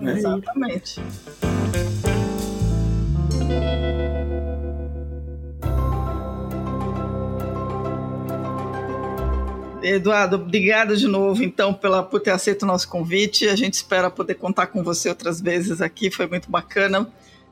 Né? 0.01 0.13
Exatamente. 0.17 0.99
Eduardo, 9.83 10.37
obrigada 10.37 10.97
de 10.97 11.07
novo, 11.07 11.43
então, 11.43 11.71
pela, 11.71 12.01
por 12.01 12.19
ter 12.19 12.31
aceito 12.31 12.63
o 12.63 12.65
nosso 12.65 12.89
convite. 12.89 13.47
A 13.47 13.55
gente 13.55 13.75
espera 13.75 14.09
poder 14.09 14.33
contar 14.33 14.65
com 14.65 14.81
você 14.81 15.07
outras 15.07 15.39
vezes 15.39 15.81
aqui, 15.81 16.09
foi 16.09 16.25
muito 16.25 16.49
bacana. 16.49 17.07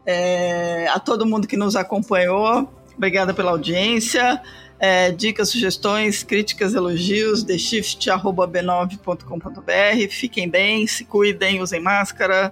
É, 0.05 0.87
a 0.89 0.99
todo 0.99 1.25
mundo 1.25 1.47
que 1.47 1.57
nos 1.57 1.75
acompanhou, 1.75 2.71
obrigada 2.95 3.33
pela 3.33 3.51
audiência. 3.51 4.41
É, 4.79 5.11
dicas, 5.11 5.49
sugestões, 5.49 6.23
críticas, 6.23 6.73
elogios, 6.73 7.43
theshift.b9.com.br. 7.43 10.09
Fiquem 10.09 10.49
bem, 10.49 10.87
se 10.87 11.05
cuidem, 11.05 11.61
usem 11.61 11.79
máscara. 11.79 12.51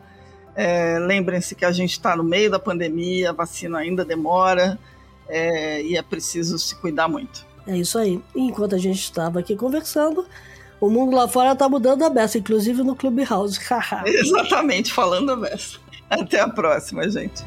É, 0.56 0.99
Lembrem-se 0.99 1.56
que 1.56 1.66
a 1.66 1.72
gente 1.72 1.91
está 1.91 2.16
no 2.16 2.24
meio 2.24 2.49
da 2.49 2.60
pandemia, 2.60 3.32
a 3.32 3.34
vacina 3.34 3.80
ainda 3.80 4.06
demora 4.06 4.80
é, 5.28 5.82
e 5.82 5.97
é 5.97 6.02
preciso 6.02 6.58
se 6.60 6.76
cuidar 6.76 7.08
muito. 7.08 7.45
É 7.66 7.78
isso 7.78 7.97
aí. 7.97 8.22
Enquanto 8.36 8.76
a 8.76 8.78
gente 8.78 8.99
estava 8.99 9.39
aqui 9.39 9.56
conversando, 9.56 10.26
o 10.80 10.89
mundo 10.89 11.16
lá 11.16 11.28
fora 11.28 11.54
está 11.54 11.70
mudando 11.70 12.04
a 12.04 12.10
beça, 12.10 12.38
inclusive 12.38 12.84
no 12.84 12.95
Clubhouse. 12.95 13.60
Exatamente, 14.06 14.91
falando 14.91 15.32
a 15.32 15.36
beça. 15.36 15.80
Até 16.12 16.41
a 16.41 16.49
próxima, 16.49 17.09
gente. 17.09 17.41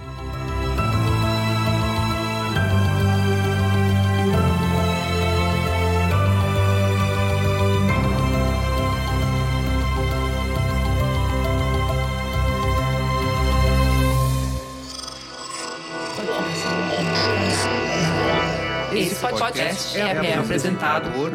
Esse 18.94 19.16
podcast 19.16 19.98
é, 19.98 20.02
é 20.02 20.38
apresentado 20.38 21.10
por 21.10 21.30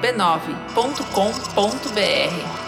b9.com.br. 0.00 2.59